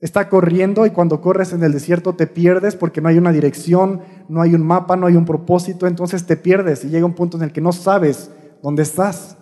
está 0.00 0.28
corriendo 0.28 0.86
y 0.86 0.90
cuando 0.90 1.20
corres 1.20 1.52
en 1.52 1.62
el 1.62 1.72
desierto 1.72 2.14
te 2.14 2.28
pierdes 2.28 2.76
porque 2.76 3.00
no 3.00 3.08
hay 3.08 3.18
una 3.18 3.32
dirección, 3.32 4.00
no 4.28 4.40
hay 4.40 4.54
un 4.54 4.62
mapa, 4.62 4.96
no 4.96 5.06
hay 5.06 5.16
un 5.16 5.24
propósito, 5.24 5.86
entonces 5.86 6.24
te 6.24 6.36
pierdes 6.36 6.84
y 6.84 6.88
llega 6.88 7.04
un 7.04 7.14
punto 7.14 7.36
en 7.36 7.42
el 7.42 7.52
que 7.52 7.60
no 7.60 7.72
sabes 7.72 8.30
dónde 8.62 8.84
estás. 8.84 9.36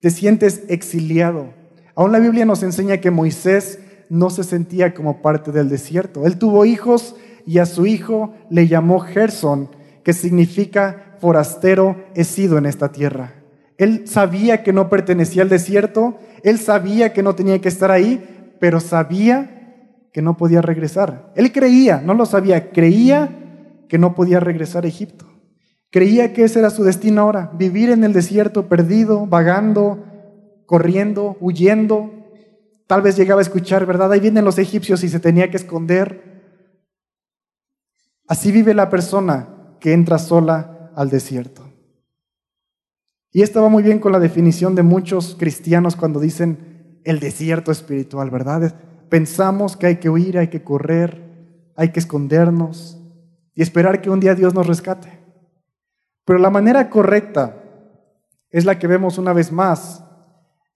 Te 0.00 0.10
sientes 0.10 0.62
exiliado. 0.68 1.52
Aún 1.96 2.12
la 2.12 2.20
Biblia 2.20 2.44
nos 2.44 2.62
enseña 2.62 2.98
que 2.98 3.10
Moisés 3.10 3.80
no 4.08 4.30
se 4.30 4.44
sentía 4.44 4.94
como 4.94 5.20
parte 5.20 5.50
del 5.50 5.68
desierto. 5.68 6.26
Él 6.26 6.38
tuvo 6.38 6.64
hijos 6.64 7.16
y 7.46 7.58
a 7.58 7.66
su 7.66 7.86
hijo 7.86 8.34
le 8.50 8.68
llamó 8.68 9.00
Gerson, 9.00 9.70
que 10.04 10.12
significa 10.12 11.03
forastero 11.20 11.96
he 12.14 12.24
sido 12.24 12.58
en 12.58 12.66
esta 12.66 12.92
tierra. 12.92 13.34
Él 13.76 14.06
sabía 14.06 14.62
que 14.62 14.72
no 14.72 14.88
pertenecía 14.88 15.42
al 15.42 15.48
desierto, 15.48 16.18
él 16.42 16.58
sabía 16.58 17.12
que 17.12 17.22
no 17.22 17.34
tenía 17.34 17.60
que 17.60 17.68
estar 17.68 17.90
ahí, 17.90 18.56
pero 18.60 18.80
sabía 18.80 19.54
que 20.12 20.22
no 20.22 20.36
podía 20.36 20.62
regresar. 20.62 21.32
Él 21.34 21.50
creía, 21.52 22.00
no 22.00 22.14
lo 22.14 22.24
sabía, 22.24 22.70
creía 22.70 23.84
que 23.88 23.98
no 23.98 24.14
podía 24.14 24.38
regresar 24.40 24.84
a 24.84 24.88
Egipto. 24.88 25.26
Creía 25.90 26.32
que 26.32 26.44
ese 26.44 26.60
era 26.60 26.70
su 26.70 26.84
destino 26.84 27.22
ahora, 27.22 27.50
vivir 27.54 27.90
en 27.90 28.04
el 28.04 28.12
desierto 28.12 28.68
perdido, 28.68 29.26
vagando, 29.26 30.04
corriendo, 30.66 31.36
huyendo. 31.40 32.10
Tal 32.86 33.02
vez 33.02 33.16
llegaba 33.16 33.40
a 33.40 33.42
escuchar, 33.42 33.86
¿verdad? 33.86 34.12
Ahí 34.12 34.20
vienen 34.20 34.44
los 34.44 34.58
egipcios 34.58 35.04
y 35.04 35.08
se 35.08 35.20
tenía 35.20 35.50
que 35.50 35.56
esconder. 35.56 36.34
Así 38.26 38.52
vive 38.52 38.74
la 38.74 38.88
persona 38.88 39.76
que 39.80 39.92
entra 39.92 40.18
sola 40.18 40.73
al 40.96 41.10
desierto. 41.10 41.62
Y 43.32 43.42
esto 43.42 43.62
va 43.62 43.68
muy 43.68 43.82
bien 43.82 43.98
con 43.98 44.12
la 44.12 44.20
definición 44.20 44.74
de 44.74 44.84
muchos 44.84 45.34
cristianos 45.36 45.96
cuando 45.96 46.20
dicen 46.20 47.00
el 47.04 47.18
desierto 47.18 47.72
espiritual, 47.72 48.30
¿verdad? 48.30 48.74
Pensamos 49.08 49.76
que 49.76 49.86
hay 49.86 49.96
que 49.96 50.08
huir, 50.08 50.38
hay 50.38 50.48
que 50.48 50.62
correr, 50.62 51.72
hay 51.76 51.90
que 51.90 52.00
escondernos 52.00 52.98
y 53.54 53.62
esperar 53.62 54.00
que 54.00 54.10
un 54.10 54.20
día 54.20 54.34
Dios 54.34 54.54
nos 54.54 54.66
rescate. 54.66 55.18
Pero 56.24 56.38
la 56.38 56.50
manera 56.50 56.88
correcta 56.88 57.60
es 58.50 58.64
la 58.64 58.78
que 58.78 58.86
vemos 58.86 59.18
una 59.18 59.32
vez 59.32 59.50
más 59.50 60.04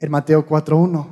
en 0.00 0.10
Mateo 0.10 0.44
4.1, 0.46 1.06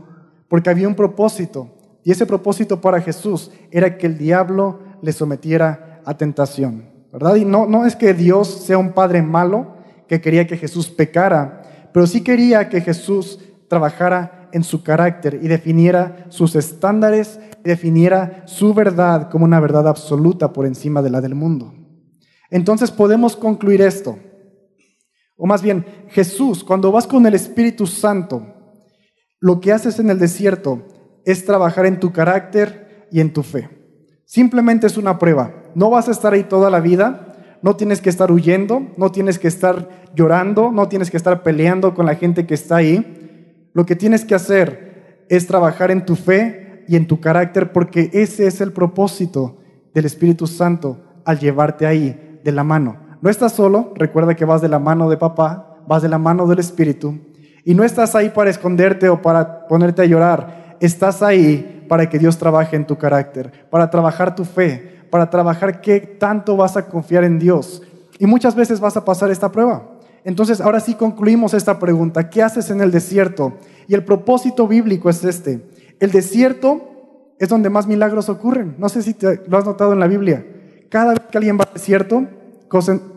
porque 0.49 0.71
había 0.71 0.89
un 0.89 0.95
propósito, 0.95 1.71
y 2.05 2.11
ese 2.11 2.27
propósito 2.27 2.81
para 2.81 3.01
Jesús 3.01 3.51
era 3.71 3.97
que 3.99 4.07
el 4.07 4.19
diablo 4.19 4.81
le 5.01 5.13
sometiera 5.13 6.03
a 6.05 6.17
tentación. 6.17 6.96
Y 7.37 7.45
no, 7.45 7.67
no 7.67 7.87
es 7.87 7.97
que 7.97 8.15
Dios 8.15 8.49
sea 8.49 8.79
un 8.79 8.93
padre 8.93 9.23
malo 9.23 9.77
que 10.09 10.21
quería 10.21 10.47
que 10.47 10.57
Jesús 10.57 10.89
pecara, 10.89 11.63
pero 11.93 12.07
sí 12.07 12.23
quería 12.23 12.69
que 12.69 12.81
Jesús 12.81 13.41
trabajara 13.69 14.49
en 14.53 14.63
su 14.63 14.83
carácter 14.83 15.41
y 15.43 15.49
definiera 15.49 16.27
sus 16.29 16.55
estándares 16.57 17.41
y 17.65 17.69
definiera 17.69 18.43
su 18.47 18.75
verdad 18.75 19.31
como 19.31 19.45
una 19.45 19.61
verdad 19.61 19.89
absoluta 19.89 20.53
por 20.53 20.67
encima 20.67 21.03
de 21.03 21.11
la 21.11 21.21
del 21.21 21.35
mundo. 21.35 21.75
Entonces 22.51 22.91
podemos 22.91 23.35
concluir 23.37 23.81
esto. 23.83 24.19
O 25.37 25.47
más 25.47 25.63
bien, 25.63 25.85
Jesús, 26.09 26.65
cuando 26.65 26.93
vas 26.93 27.07
con 27.07 27.27
el 27.27 27.35
Espíritu 27.35 27.87
Santo, 27.87 28.47
lo 29.41 29.61
que 29.61 29.73
haces 29.73 29.99
en 29.99 30.11
el 30.11 30.19
desierto 30.19 30.87
es 31.25 31.45
trabajar 31.45 31.87
en 31.87 32.01
tu 32.01 32.13
carácter 32.13 33.09
y 33.11 33.21
en 33.21 33.33
tu 33.33 33.43
fe. 33.43 33.69
Simplemente 34.27 34.89
es 34.89 34.99
una 34.99 35.21
prueba. 35.21 35.55
No 35.77 35.89
vas 35.89 36.09
a 36.09 36.11
estar 36.11 36.35
ahí 36.35 36.43
toda 36.43 36.69
la 36.69 36.81
vida, 36.81 37.35
no 37.63 37.77
tienes 37.77 38.01
que 38.01 38.11
estar 38.11 38.31
huyendo, 38.33 38.83
no 38.97 39.13
tienes 39.13 39.39
que 39.39 39.47
estar 39.47 39.89
llorando, 40.15 40.73
no 40.73 40.89
tienes 40.89 41.11
que 41.11 41.17
estar 41.17 41.45
peleando 41.45 41.95
con 41.95 42.07
la 42.07 42.17
gente 42.17 42.45
que 42.45 42.55
está 42.55 42.77
ahí. 42.77 43.69
Lo 43.73 43.87
que 43.87 43.95
tienes 43.95 44.25
que 44.25 44.35
hacer 44.35 45.25
es 45.29 45.47
trabajar 45.47 45.93
en 45.93 46.05
tu 46.05 46.17
fe 46.17 46.85
y 46.89 46.97
en 46.97 47.07
tu 47.07 47.21
carácter 47.21 47.73
porque 47.73 48.11
ese 48.13 48.49
es 48.49 48.61
el 48.61 48.73
propósito 48.73 49.59
del 49.95 50.07
Espíritu 50.07 50.49
Santo 50.49 51.01
al 51.25 51.39
llevarte 51.39 51.87
ahí 51.87 52.41
de 52.43 52.53
la 52.53 52.65
mano. 52.65 52.99
No 53.23 53.31
estás 53.31 53.53
solo, 53.53 53.93
recuerda 53.95 54.35
que 54.35 54.45
vas 54.45 54.61
de 54.61 54.69
la 54.69 54.79
mano 54.81 55.09
de 55.09 55.17
papá, 55.17 55.79
vas 55.87 56.03
de 56.03 56.09
la 56.09 56.19
mano 56.19 56.47
del 56.47 56.59
Espíritu 56.59 57.19
y 57.65 57.75
no 57.75 57.85
estás 57.85 58.15
ahí 58.17 58.31
para 58.31 58.51
esconderte 58.51 59.09
o 59.09 59.23
para 59.23 59.67
ponerte 59.69 60.03
a 60.03 60.07
llorar, 60.07 60.77
estás 60.81 61.23
ahí 61.23 61.76
para 61.89 62.09
que 62.09 62.19
Dios 62.19 62.39
trabaje 62.39 62.77
en 62.77 62.87
tu 62.87 62.97
carácter, 62.97 63.53
para 63.71 63.91
trabajar 63.91 64.35
tu 64.35 64.45
fe, 64.45 65.07
para 65.11 65.31
trabajar 65.31 65.81
qué 65.81 66.01
tanto 66.01 66.57
vas 66.57 66.77
a 66.77 66.87
confiar 66.87 67.25
en 67.25 67.39
Dios. 67.39 67.83
Y 68.19 68.27
muchas 68.27 68.55
veces 68.55 68.81
vas 68.81 68.97
a 68.97 69.05
pasar 69.05 69.31
esta 69.31 69.53
prueba. 69.53 69.91
Entonces, 70.25 70.61
ahora 70.61 70.81
sí 70.81 70.95
concluimos 70.95 71.55
esta 71.55 71.79
pregunta. 71.79 72.29
¿Qué 72.29 72.43
haces 72.43 72.71
en 72.71 72.81
el 72.81 72.91
desierto? 72.91 73.55
Y 73.87 73.95
el 73.95 74.05
propósito 74.05 74.67
bíblico 74.67 75.09
es 75.09 75.23
este. 75.25 75.65
El 76.01 76.11
desierto 76.11 77.35
es 77.39 77.49
donde 77.49 77.71
más 77.71 77.87
milagros 77.87 78.29
ocurren. 78.29 78.75
No 78.79 78.89
sé 78.89 79.03
si 79.03 79.17
lo 79.47 79.59
has 79.59 79.65
notado 79.65 79.93
en 79.93 80.01
la 80.01 80.09
Biblia. 80.09 80.45
Cada 80.89 81.11
vez 81.11 81.21
que 81.31 81.39
alguien 81.39 81.59
va 81.59 81.65
al 81.65 81.75
desierto, 81.75 82.27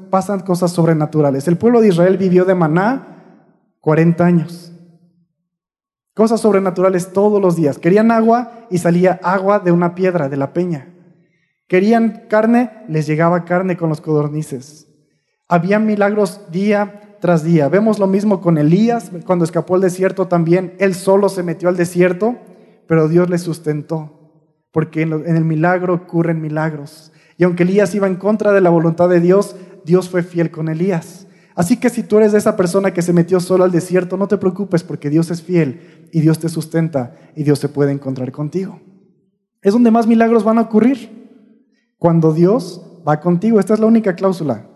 pasan 0.10 0.42
cosas 0.42 0.72
sobrenaturales. 0.72 1.48
El 1.48 1.58
pueblo 1.58 1.82
de 1.82 1.88
Israel 1.90 2.18
vivió 2.18 2.46
de 2.46 2.56
maná 2.56 3.08
40 3.82 4.26
años. 4.26 4.69
Cosas 6.14 6.42
sobrenaturales 6.42 7.14
todos 7.14 7.42
los 7.42 7.56
días. 7.56 7.78
Querían 7.78 8.12
agua 8.12 8.68
y 8.70 8.78
salía 8.80 9.20
agua 9.24 9.60
de 9.60 9.72
una 9.72 9.96
piedra, 9.96 10.30
de 10.30 10.38
la 10.38 10.54
peña. 10.54 10.94
Querían 11.68 12.26
carne, 12.30 12.72
les 12.88 13.06
llegaba 13.06 13.46
carne 13.46 13.78
con 13.78 13.90
los 13.90 14.02
codornices. 14.02 14.88
Había 15.48 15.80
milagros 15.80 16.42
día 16.52 17.18
tras 17.20 17.44
día. 17.44 17.70
Vemos 17.70 18.00
lo 18.00 18.08
mismo 18.08 18.42
con 18.42 18.58
Elías, 18.58 19.12
cuando 19.26 19.46
escapó 19.46 19.76
al 19.76 19.82
desierto 19.82 20.28
también, 20.28 20.74
él 20.80 20.96
solo 20.96 21.30
se 21.30 21.44
metió 21.44 21.70
al 21.70 21.78
desierto, 21.78 22.38
pero 22.88 23.08
Dios 23.08 23.30
le 23.30 23.38
sustentó, 23.38 24.32
porque 24.72 25.04
en 25.04 25.36
el 25.36 25.46
milagro 25.46 25.94
ocurren 25.94 26.42
milagros. 26.42 27.12
Y 27.38 27.44
aunque 27.44 27.64
Elías 27.64 27.94
iba 27.94 28.08
en 28.08 28.16
contra 28.16 28.52
de 28.52 28.62
la 28.62 28.70
voluntad 28.70 29.10
de 29.10 29.20
Dios, 29.20 29.56
Dios 29.86 30.10
fue 30.10 30.24
fiel 30.24 30.52
con 30.52 30.70
Elías. 30.70 31.28
Así 31.56 31.78
que 31.78 31.90
si 31.90 32.04
tú 32.04 32.18
eres 32.18 32.34
esa 32.34 32.56
persona 32.56 32.94
que 32.94 33.02
se 33.02 33.14
metió 33.14 33.40
solo 33.40 33.64
al 33.64 33.72
desierto, 33.72 34.18
no 34.18 34.28
te 34.28 34.38
preocupes 34.38 34.84
porque 34.84 35.10
Dios 35.10 35.30
es 35.30 35.42
fiel 35.42 35.99
y 36.12 36.22
Dios 36.22 36.40
te 36.40 36.50
sustenta 36.50 37.16
y 37.36 37.44
Dios 37.44 37.60
se 37.60 37.70
puede 37.70 37.92
encontrar 37.92 38.32
contigo. 38.32 38.80
Es 39.62 39.74
donde 39.74 39.92
más 39.92 40.08
milagros 40.08 40.44
van 40.44 40.58
a 40.58 40.62
ocurrir. 40.62 41.18
Cuando 41.98 42.34
Dios 42.34 42.82
va 43.08 43.20
contigo, 43.20 43.60
esta 43.60 43.74
es 43.74 43.80
la 43.80 43.86
única 43.86 44.16
cláusula. 44.16 44.68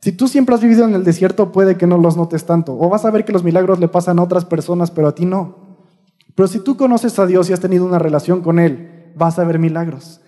Si 0.00 0.12
tú 0.12 0.28
siempre 0.28 0.54
has 0.54 0.60
vivido 0.60 0.84
en 0.84 0.94
el 0.94 1.04
desierto, 1.04 1.52
puede 1.52 1.76
que 1.76 1.86
no 1.86 1.98
los 1.98 2.16
notes 2.16 2.44
tanto. 2.44 2.78
O 2.78 2.88
vas 2.88 3.04
a 3.04 3.10
ver 3.10 3.24
que 3.24 3.32
los 3.32 3.42
milagros 3.42 3.80
le 3.80 3.88
pasan 3.88 4.18
a 4.18 4.22
otras 4.22 4.44
personas, 4.44 4.90
pero 4.90 5.08
a 5.08 5.14
ti 5.14 5.24
no. 5.24 5.66
Pero 6.34 6.48
si 6.48 6.60
tú 6.60 6.76
conoces 6.76 7.18
a 7.18 7.26
Dios 7.26 7.48
y 7.48 7.54
has 7.54 7.60
tenido 7.60 7.86
una 7.86 7.98
relación 7.98 8.42
con 8.42 8.58
Él, 8.58 9.12
vas 9.16 9.38
a 9.38 9.44
ver 9.44 9.58
milagros. 9.58 10.20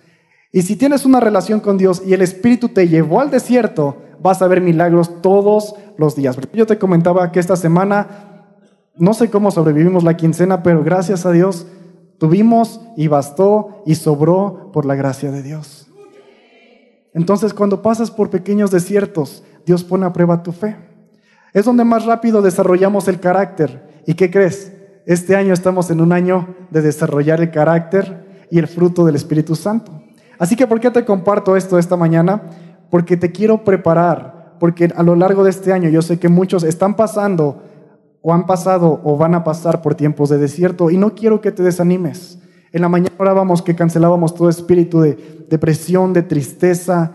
Y 0.51 0.63
si 0.63 0.75
tienes 0.75 1.05
una 1.05 1.19
relación 1.19 1.59
con 1.59 1.77
Dios 1.77 2.01
y 2.05 2.13
el 2.13 2.23
Espíritu 2.23 2.69
te 2.69 2.87
llevó 2.87 3.21
al 3.21 3.29
desierto, 3.29 3.97
vas 4.19 4.41
a 4.41 4.47
ver 4.47 4.61
milagros 4.61 5.21
todos 5.21 5.75
los 5.97 6.15
días. 6.15 6.37
Yo 6.53 6.65
te 6.65 6.79
comentaba 6.79 7.31
que 7.31 7.39
esta 7.39 7.55
semana, 7.55 8.28
no 8.99 9.13
sé 9.13 9.29
cómo 9.29 9.49
sobrevivimos 9.49 10.03
la 10.03 10.17
quincena, 10.17 10.61
pero 10.61 10.83
gracias 10.83 11.25
a 11.25 11.31
Dios 11.31 11.65
tuvimos 12.17 12.81
y 12.97 13.07
bastó 13.07 13.81
y 13.85 13.95
sobró 13.95 14.71
por 14.73 14.85
la 14.85 14.95
gracia 14.95 15.31
de 15.31 15.41
Dios. 15.41 15.87
Entonces, 17.13 17.53
cuando 17.53 17.81
pasas 17.81 18.11
por 18.11 18.29
pequeños 18.29 18.71
desiertos, 18.71 19.43
Dios 19.65 19.83
pone 19.83 20.05
a 20.05 20.13
prueba 20.13 20.43
tu 20.43 20.51
fe. 20.51 20.75
Es 21.53 21.65
donde 21.65 21.85
más 21.85 22.05
rápido 22.05 22.41
desarrollamos 22.41 23.07
el 23.07 23.19
carácter. 23.19 24.01
¿Y 24.05 24.13
qué 24.13 24.29
crees? 24.29 24.73
Este 25.05 25.35
año 25.35 25.53
estamos 25.53 25.89
en 25.89 26.01
un 26.01 26.11
año 26.11 26.55
de 26.69 26.81
desarrollar 26.81 27.41
el 27.41 27.51
carácter 27.51 28.45
y 28.51 28.59
el 28.59 28.67
fruto 28.67 29.05
del 29.05 29.15
Espíritu 29.15 29.55
Santo. 29.55 30.03
Así 30.37 30.55
que, 30.55 30.67
¿por 30.67 30.79
qué 30.79 30.91
te 30.91 31.05
comparto 31.05 31.55
esto 31.55 31.79
esta 31.79 31.95
mañana? 31.95 32.41
Porque 32.89 33.17
te 33.17 33.31
quiero 33.31 33.63
preparar, 33.63 34.55
porque 34.59 34.91
a 34.95 35.03
lo 35.03 35.15
largo 35.15 35.43
de 35.43 35.49
este 35.49 35.73
año 35.73 35.89
yo 35.89 36.01
sé 36.01 36.19
que 36.19 36.29
muchos 36.29 36.63
están 36.63 36.95
pasando 36.95 37.63
o 38.21 38.33
han 38.33 38.45
pasado 38.45 39.01
o 39.03 39.17
van 39.17 39.35
a 39.35 39.43
pasar 39.43 39.81
por 39.81 39.95
tiempos 39.95 40.29
de 40.29 40.37
desierto 40.37 40.89
y 40.89 40.97
no 40.97 41.15
quiero 41.15 41.41
que 41.41 41.51
te 41.51 41.63
desanimes. 41.63 42.39
En 42.71 42.81
la 42.81 42.89
mañana 42.89 43.15
orábamos 43.17 43.61
que 43.61 43.75
cancelábamos 43.75 44.35
todo 44.35 44.49
espíritu 44.49 45.01
de 45.01 45.45
depresión, 45.49 46.13
de 46.13 46.23
tristeza, 46.23 47.11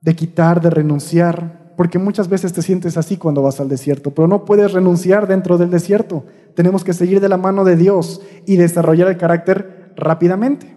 de 0.00 0.14
quitar, 0.14 0.60
de 0.60 0.70
renunciar, 0.70 1.72
porque 1.76 1.98
muchas 1.98 2.28
veces 2.28 2.52
te 2.52 2.60
sientes 2.60 2.96
así 2.96 3.16
cuando 3.16 3.42
vas 3.42 3.60
al 3.60 3.68
desierto, 3.68 4.10
pero 4.10 4.28
no 4.28 4.44
puedes 4.44 4.72
renunciar 4.72 5.26
dentro 5.26 5.56
del 5.56 5.70
desierto. 5.70 6.24
Tenemos 6.54 6.84
que 6.84 6.92
seguir 6.92 7.20
de 7.20 7.28
la 7.28 7.38
mano 7.38 7.64
de 7.64 7.76
Dios 7.76 8.20
y 8.44 8.56
desarrollar 8.56 9.08
el 9.08 9.16
carácter 9.16 9.92
rápidamente. 9.96 10.76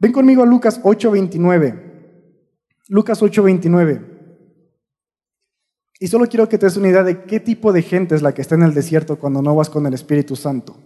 Ven 0.00 0.12
conmigo 0.12 0.42
a 0.42 0.46
Lucas 0.46 0.80
8:29. 0.82 1.74
Lucas 2.88 3.22
8:29. 3.22 4.07
Y 5.98 6.06
solo 6.06 6.26
quiero 6.26 6.48
que 6.48 6.58
te 6.58 6.66
des 6.66 6.76
una 6.76 6.88
idea 6.88 7.02
de 7.02 7.24
qué 7.24 7.40
tipo 7.40 7.72
de 7.72 7.82
gente 7.82 8.14
es 8.14 8.22
la 8.22 8.32
que 8.32 8.42
está 8.42 8.54
en 8.54 8.62
el 8.62 8.74
desierto 8.74 9.18
cuando 9.18 9.42
no 9.42 9.54
vas 9.56 9.68
con 9.68 9.86
el 9.86 9.94
Espíritu 9.94 10.36
Santo. 10.36 10.76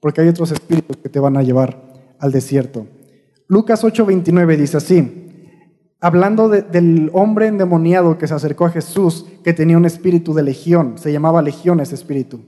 Porque 0.00 0.20
hay 0.20 0.28
otros 0.28 0.52
espíritus 0.52 0.96
que 0.98 1.08
te 1.08 1.20
van 1.20 1.36
a 1.36 1.42
llevar 1.42 1.80
al 2.18 2.32
desierto. 2.32 2.86
Lucas 3.48 3.82
8:29 3.82 4.56
dice 4.56 4.76
así, 4.76 5.26
hablando 6.00 6.48
del 6.48 7.10
hombre 7.12 7.46
endemoniado 7.46 8.18
que 8.18 8.26
se 8.26 8.34
acercó 8.34 8.66
a 8.66 8.70
Jesús, 8.70 9.26
que 9.42 9.52
tenía 9.52 9.76
un 9.76 9.86
espíritu 9.86 10.34
de 10.34 10.42
legión, 10.42 10.98
se 10.98 11.12
llamaba 11.12 11.42
legión 11.42 11.80
ese 11.80 11.94
espíritu. 11.94 12.40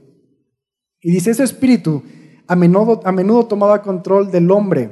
Y 1.01 1.11
dice, 1.11 1.31
ese 1.31 1.43
espíritu 1.43 2.03
a 2.47 2.55
menudo, 2.55 3.01
a 3.03 3.11
menudo 3.11 3.45
tomaba 3.47 3.81
control 3.81 4.31
del 4.31 4.49
hombre, 4.51 4.91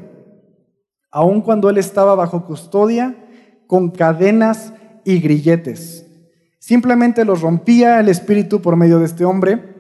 aun 1.12 1.41
cuando 1.41 1.69
él 1.69 1.77
estaba 1.77 2.15
bajo 2.15 2.45
custodia, 2.45 3.15
con 3.67 3.91
cadenas 3.91 4.73
y 5.05 5.19
grilletes. 5.19 6.11
Simplemente 6.62 7.26
los 7.26 7.41
rompía 7.41 8.00
el 8.00 8.08
espíritu 8.08 8.62
por 8.62 8.76
medio 8.76 9.00
de 9.00 9.06
este 9.06 9.26
hombre 9.26 9.74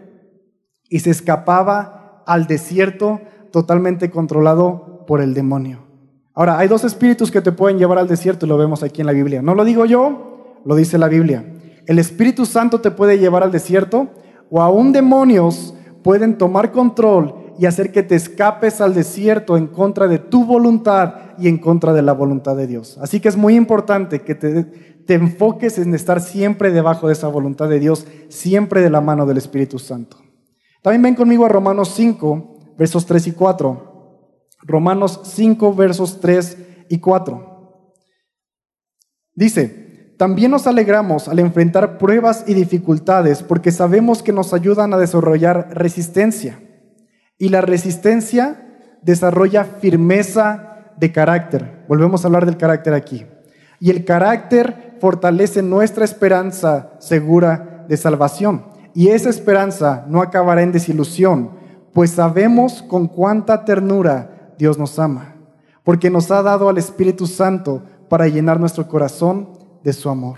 y 0.89 1.01
se 1.01 1.11
escapaba 1.11 2.23
al 2.25 2.47
desierto 2.47 3.21
totalmente 3.51 4.09
controlado 4.09 5.05
por 5.05 5.21
el 5.21 5.35
demonio. 5.35 5.83
Ahora, 6.33 6.57
hay 6.57 6.67
dos 6.67 6.83
espíritus 6.83 7.29
que 7.29 7.41
te 7.41 7.51
pueden 7.51 7.77
llevar 7.77 7.99
al 7.99 8.07
desierto 8.07 8.47
y 8.47 8.49
lo 8.49 8.57
vemos 8.57 8.81
aquí 8.81 9.01
en 9.01 9.05
la 9.05 9.13
Biblia. 9.13 9.43
No 9.43 9.53
lo 9.53 9.63
digo 9.63 9.85
yo, 9.85 10.57
lo 10.65 10.75
dice 10.75 10.97
la 10.97 11.07
Biblia. 11.07 11.45
El 11.85 11.99
Espíritu 11.99 12.47
Santo 12.47 12.81
te 12.81 12.89
puede 12.89 13.19
llevar 13.19 13.43
al 13.43 13.51
desierto 13.51 14.09
o 14.49 14.59
aún 14.59 14.91
demonios 14.91 15.75
pueden 16.01 16.39
tomar 16.39 16.71
control 16.71 17.41
y 17.59 17.67
hacer 17.67 17.91
que 17.91 18.01
te 18.01 18.15
escapes 18.15 18.81
al 18.81 18.95
desierto 18.95 19.55
en 19.55 19.67
contra 19.67 20.07
de 20.07 20.17
tu 20.17 20.45
voluntad 20.45 21.13
y 21.37 21.47
en 21.47 21.59
contra 21.59 21.93
de 21.93 22.01
la 22.01 22.13
voluntad 22.13 22.55
de 22.55 22.65
Dios. 22.65 22.97
Así 22.99 23.19
que 23.19 23.29
es 23.29 23.37
muy 23.37 23.55
importante 23.55 24.21
que 24.21 24.33
te, 24.33 24.90
te 25.05 25.15
enfoques 25.15 25.77
en 25.77 25.93
estar 25.93 26.21
siempre 26.21 26.71
debajo 26.71 27.07
de 27.07 27.13
esa 27.13 27.27
voluntad 27.27 27.69
de 27.69 27.79
Dios, 27.79 28.05
siempre 28.29 28.81
de 28.81 28.89
la 28.89 29.01
mano 29.01 29.25
del 29.25 29.37
Espíritu 29.37 29.79
Santo. 29.79 30.17
También 30.81 31.01
ven 31.01 31.15
conmigo 31.15 31.45
a 31.45 31.49
Romanos 31.49 31.93
5, 31.95 32.75
versos 32.77 33.05
3 33.05 33.27
y 33.27 33.31
4. 33.33 33.91
Romanos 34.63 35.21
5, 35.23 35.75
versos 35.75 36.19
3 36.19 36.57
y 36.89 36.99
4. 36.99 37.83
Dice, 39.33 40.15
también 40.17 40.51
nos 40.51 40.67
alegramos 40.67 41.27
al 41.27 41.39
enfrentar 41.39 41.97
pruebas 41.97 42.43
y 42.47 42.53
dificultades 42.53 43.41
porque 43.41 43.71
sabemos 43.71 44.21
que 44.21 44.33
nos 44.33 44.53
ayudan 44.53 44.93
a 44.93 44.97
desarrollar 44.97 45.69
resistencia. 45.71 46.59
Y 47.37 47.49
la 47.49 47.61
resistencia 47.61 48.67
desarrolla 49.01 49.63
firmeza 49.63 50.93
de 50.97 51.11
carácter. 51.11 51.85
Volvemos 51.87 52.23
a 52.23 52.27
hablar 52.27 52.45
del 52.45 52.57
carácter 52.57 52.93
aquí. 52.93 53.25
Y 53.79 53.89
el 53.89 54.05
carácter 54.05 54.90
fortalece 55.01 55.63
nuestra 55.63 56.05
esperanza 56.05 56.91
segura 56.99 57.85
de 57.89 57.97
salvación. 57.97 58.65
Y 58.93 59.07
esa 59.07 59.29
esperanza 59.29 60.05
no 60.07 60.21
acabará 60.21 60.61
en 60.61 60.71
desilusión, 60.71 61.49
pues 61.91 62.11
sabemos 62.11 62.83
con 62.83 63.07
cuánta 63.07 63.65
ternura 63.65 64.53
Dios 64.59 64.77
nos 64.77 64.99
ama, 64.99 65.35
porque 65.83 66.11
nos 66.11 66.29
ha 66.29 66.43
dado 66.43 66.69
al 66.69 66.77
Espíritu 66.77 67.25
Santo 67.25 67.81
para 68.09 68.27
llenar 68.27 68.59
nuestro 68.59 68.87
corazón 68.87 69.49
de 69.83 69.91
su 69.91 70.07
amor. 70.07 70.37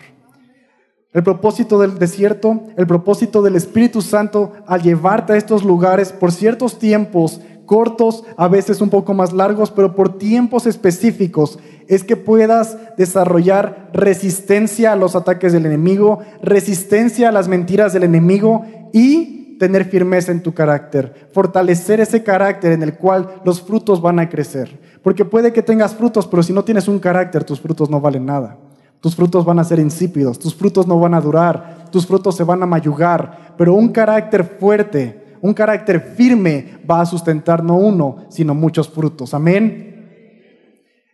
El 1.12 1.24
propósito 1.24 1.78
del 1.78 2.00
desierto, 2.00 2.64
el 2.78 2.88
propósito 2.88 3.42
del 3.42 3.58
Espíritu 3.58 4.02
Santo 4.02 4.54
al 4.66 4.82
llevarte 4.82 5.34
a 5.34 5.38
estos 5.38 5.64
lugares 5.64 6.14
por 6.14 6.32
ciertos 6.32 6.80
tiempos 6.80 7.42
cortos, 7.66 8.24
a 8.38 8.48
veces 8.48 8.82
un 8.82 8.90
poco 8.90 9.14
más 9.14 9.34
largos, 9.34 9.72
pero 9.72 9.96
por 9.96 10.18
tiempos 10.18 10.66
específicos, 10.66 11.60
es 11.94 12.04
que 12.04 12.16
puedas 12.16 12.78
desarrollar 12.98 13.90
resistencia 13.94 14.94
a 14.94 14.96
los 14.96 15.16
ataques 15.16 15.54
del 15.54 15.66
enemigo, 15.66 16.20
resistencia 16.42 17.30
a 17.30 17.32
las 17.32 17.48
mentiras 17.48 17.94
del 17.94 18.04
enemigo 18.04 18.66
y 18.94 19.58
tener 19.60 19.86
firmeza 19.86 20.32
en 20.32 20.44
tu 20.44 20.54
carácter, 20.54 21.30
fortalecer 21.32 22.00
ese 22.00 22.24
carácter 22.24 22.74
en 22.74 22.84
el 22.84 22.96
cual 22.96 23.42
los 23.46 23.62
frutos 23.62 24.02
van 24.02 24.20
a 24.20 24.30
crecer. 24.30 24.80
Porque 25.02 25.26
puede 25.26 25.54
que 25.54 25.62
tengas 25.62 25.96
frutos, 25.96 26.28
pero 26.28 26.44
si 26.44 26.54
no 26.54 26.64
tienes 26.64 26.88
un 26.88 27.00
carácter, 27.00 27.44
tus 27.44 27.62
frutos 27.62 27.90
no 27.90 28.02
valen 28.02 28.26
nada. 28.26 28.58
Tus 29.00 29.16
frutos 29.16 29.44
van 29.44 29.60
a 29.60 29.64
ser 29.66 29.80
insípidos, 29.80 30.40
tus 30.40 30.56
frutos 30.56 30.88
no 30.88 30.98
van 30.98 31.14
a 31.14 31.20
durar, 31.20 31.88
tus 31.92 32.08
frutos 32.08 32.38
se 32.38 32.46
van 32.46 32.64
a 32.64 32.66
mayugar, 32.66 33.54
pero 33.58 33.74
un 33.74 33.90
carácter 33.90 34.46
fuerte, 34.58 35.38
un 35.42 35.54
carácter 35.54 36.00
firme 36.16 36.80
va 36.90 37.02
a 37.02 37.06
sustentar 37.06 37.62
no 37.62 37.76
uno, 37.76 38.26
sino 38.30 38.56
muchos 38.56 38.88
frutos. 38.88 39.34
Amén. 39.34 39.93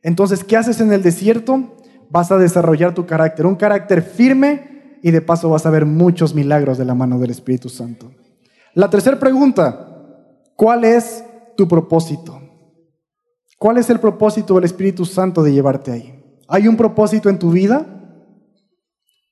Entonces, 0.01 0.43
¿qué 0.43 0.57
haces 0.57 0.79
en 0.81 0.91
el 0.93 1.03
desierto? 1.03 1.75
Vas 2.09 2.31
a 2.31 2.37
desarrollar 2.37 2.93
tu 2.93 3.05
carácter, 3.05 3.45
un 3.45 3.55
carácter 3.55 4.01
firme 4.01 4.97
y 5.01 5.11
de 5.11 5.21
paso 5.21 5.49
vas 5.49 5.65
a 5.65 5.69
ver 5.69 5.85
muchos 5.85 6.33
milagros 6.33 6.77
de 6.77 6.85
la 6.85 6.95
mano 6.95 7.19
del 7.19 7.31
Espíritu 7.31 7.69
Santo. 7.69 8.11
La 8.73 8.89
tercera 8.89 9.19
pregunta, 9.19 10.15
¿cuál 10.55 10.85
es 10.85 11.23
tu 11.55 11.67
propósito? 11.67 12.41
¿Cuál 13.57 13.77
es 13.77 13.89
el 13.89 13.99
propósito 13.99 14.55
del 14.55 14.63
Espíritu 14.63 15.05
Santo 15.05 15.43
de 15.43 15.51
llevarte 15.51 15.91
ahí? 15.91 16.23
¿Hay 16.47 16.67
un 16.67 16.77
propósito 16.77 17.29
en 17.29 17.39
tu 17.39 17.51
vida? 17.51 17.85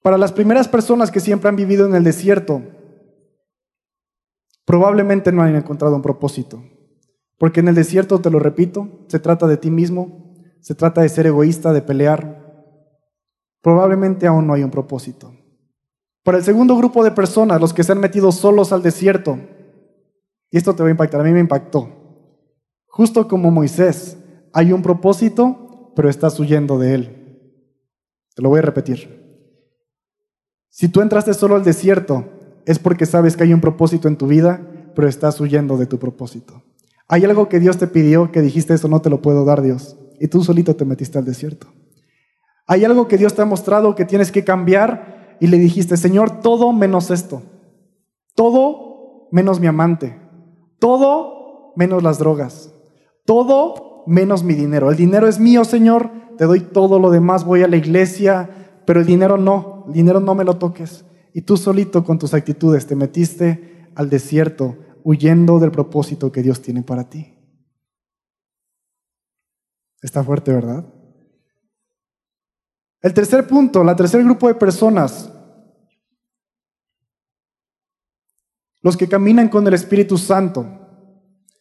Para 0.01 0.17
las 0.17 0.31
primeras 0.31 0.67
personas 0.67 1.11
que 1.11 1.19
siempre 1.19 1.49
han 1.49 1.55
vivido 1.55 1.85
en 1.85 1.95
el 1.95 2.03
desierto, 2.03 2.61
probablemente 4.65 5.31
no 5.31 5.41
hayan 5.41 5.55
encontrado 5.55 5.95
un 5.95 6.01
propósito. 6.01 6.61
Porque 7.37 7.61
en 7.61 7.69
el 7.69 7.75
desierto, 7.75 8.19
te 8.19 8.29
lo 8.29 8.39
repito, 8.39 9.05
se 9.07 9.19
trata 9.19 9.47
de 9.47 9.57
ti 9.57 9.71
mismo, 9.71 10.26
se 10.67 10.75
trata 10.75 10.99
de 10.99 11.07
ser 11.07 11.25
egoísta, 11.25 11.71
de 11.71 11.81
pelear. 11.81 12.43
Probablemente 13.61 14.27
aún 14.27 14.45
no 14.45 14.53
hay 14.53 14.63
un 14.63 14.69
propósito. 14.69 15.33
Para 16.23 16.39
el 16.39 16.43
segundo 16.43 16.75
grupo 16.75 17.05
de 17.05 17.11
personas, 17.11 17.61
los 17.61 17.73
que 17.73 17.85
se 17.85 17.93
han 17.93 18.01
metido 18.01 18.33
solos 18.33 18.73
al 18.73 18.83
desierto, 18.83 19.39
y 20.51 20.57
esto 20.57 20.75
te 20.75 20.83
va 20.83 20.89
a 20.89 20.91
impactar, 20.91 21.21
a 21.21 21.23
mí 21.23 21.31
me 21.31 21.39
impactó. 21.39 21.87
Justo 22.85 23.29
como 23.29 23.49
Moisés, 23.49 24.17
hay 24.51 24.73
un 24.73 24.81
propósito, 24.81 25.93
pero 25.95 26.09
estás 26.09 26.37
huyendo 26.37 26.77
de 26.77 26.95
él. 26.95 27.53
Te 28.35 28.41
lo 28.41 28.49
voy 28.49 28.59
a 28.59 28.63
repetir. 28.63 29.55
Si 30.67 30.89
tú 30.89 30.99
entraste 30.99 31.33
solo 31.33 31.55
al 31.55 31.63
desierto 31.63 32.25
es 32.65 32.77
porque 32.77 33.05
sabes 33.05 33.37
que 33.37 33.43
hay 33.43 33.53
un 33.53 33.61
propósito 33.61 34.09
en 34.09 34.17
tu 34.17 34.27
vida, 34.27 34.59
pero 34.95 35.07
estás 35.07 35.39
huyendo 35.39 35.77
de 35.77 35.85
tu 35.85 35.97
propósito. 35.97 36.61
Hay 37.07 37.23
algo 37.23 37.47
que 37.47 37.61
Dios 37.61 37.77
te 37.77 37.87
pidió 37.87 38.33
que 38.33 38.41
dijiste, 38.41 38.73
eso 38.73 38.89
no 38.89 39.01
te 39.01 39.09
lo 39.09 39.21
puedo 39.21 39.45
dar 39.45 39.61
Dios, 39.61 39.95
y 40.19 40.27
tú 40.27 40.43
solito 40.43 40.75
te 40.75 40.85
metiste 40.85 41.17
al 41.17 41.25
desierto. 41.25 41.67
Hay 42.65 42.83
algo 42.83 43.07
que 43.07 43.17
Dios 43.17 43.33
te 43.33 43.41
ha 43.41 43.45
mostrado 43.45 43.95
que 43.95 44.05
tienes 44.05 44.31
que 44.31 44.43
cambiar 44.43 45.37
y 45.39 45.47
le 45.47 45.57
dijiste, 45.57 45.95
Señor, 45.97 46.41
todo 46.41 46.73
menos 46.73 47.11
esto, 47.11 47.41
todo 48.35 49.29
menos 49.31 49.59
mi 49.59 49.67
amante, 49.67 50.19
todo 50.79 51.73
menos 51.75 52.03
las 52.03 52.19
drogas, 52.19 52.73
todo 53.25 54.03
menos 54.07 54.43
mi 54.43 54.53
dinero. 54.53 54.89
El 54.89 54.97
dinero 54.97 55.27
es 55.27 55.39
mío, 55.39 55.63
Señor, 55.63 56.09
te 56.37 56.45
doy 56.45 56.61
todo 56.61 56.99
lo 56.99 57.09
demás, 57.09 57.45
voy 57.45 57.63
a 57.63 57.67
la 57.67 57.77
iglesia, 57.77 58.49
pero 58.85 58.99
el 58.99 59.05
dinero 59.05 59.37
no, 59.37 59.85
el 59.87 59.93
dinero 59.93 60.19
no 60.19 60.35
me 60.35 60.43
lo 60.43 60.57
toques. 60.57 61.05
Y 61.33 61.41
tú 61.41 61.55
solito 61.55 62.03
con 62.03 62.17
tus 62.17 62.33
actitudes 62.33 62.87
te 62.87 62.95
metiste 62.95 63.87
al 63.95 64.09
desierto 64.09 64.75
huyendo 65.03 65.59
del 65.59 65.71
propósito 65.71 66.31
que 66.31 66.41
Dios 66.41 66.61
tiene 66.61 66.83
para 66.83 67.09
ti. 67.09 67.36
Está 70.01 70.23
fuerte, 70.23 70.51
¿verdad? 70.51 70.85
El 73.01 73.13
tercer 73.13 73.47
punto, 73.47 73.83
la 73.83 73.95
tercer 73.95 74.23
grupo 74.23 74.47
de 74.47 74.55
personas, 74.55 75.31
los 78.81 78.97
que 78.97 79.07
caminan 79.07 79.49
con 79.49 79.65
el 79.67 79.73
Espíritu 79.73 80.17
Santo, 80.17 80.65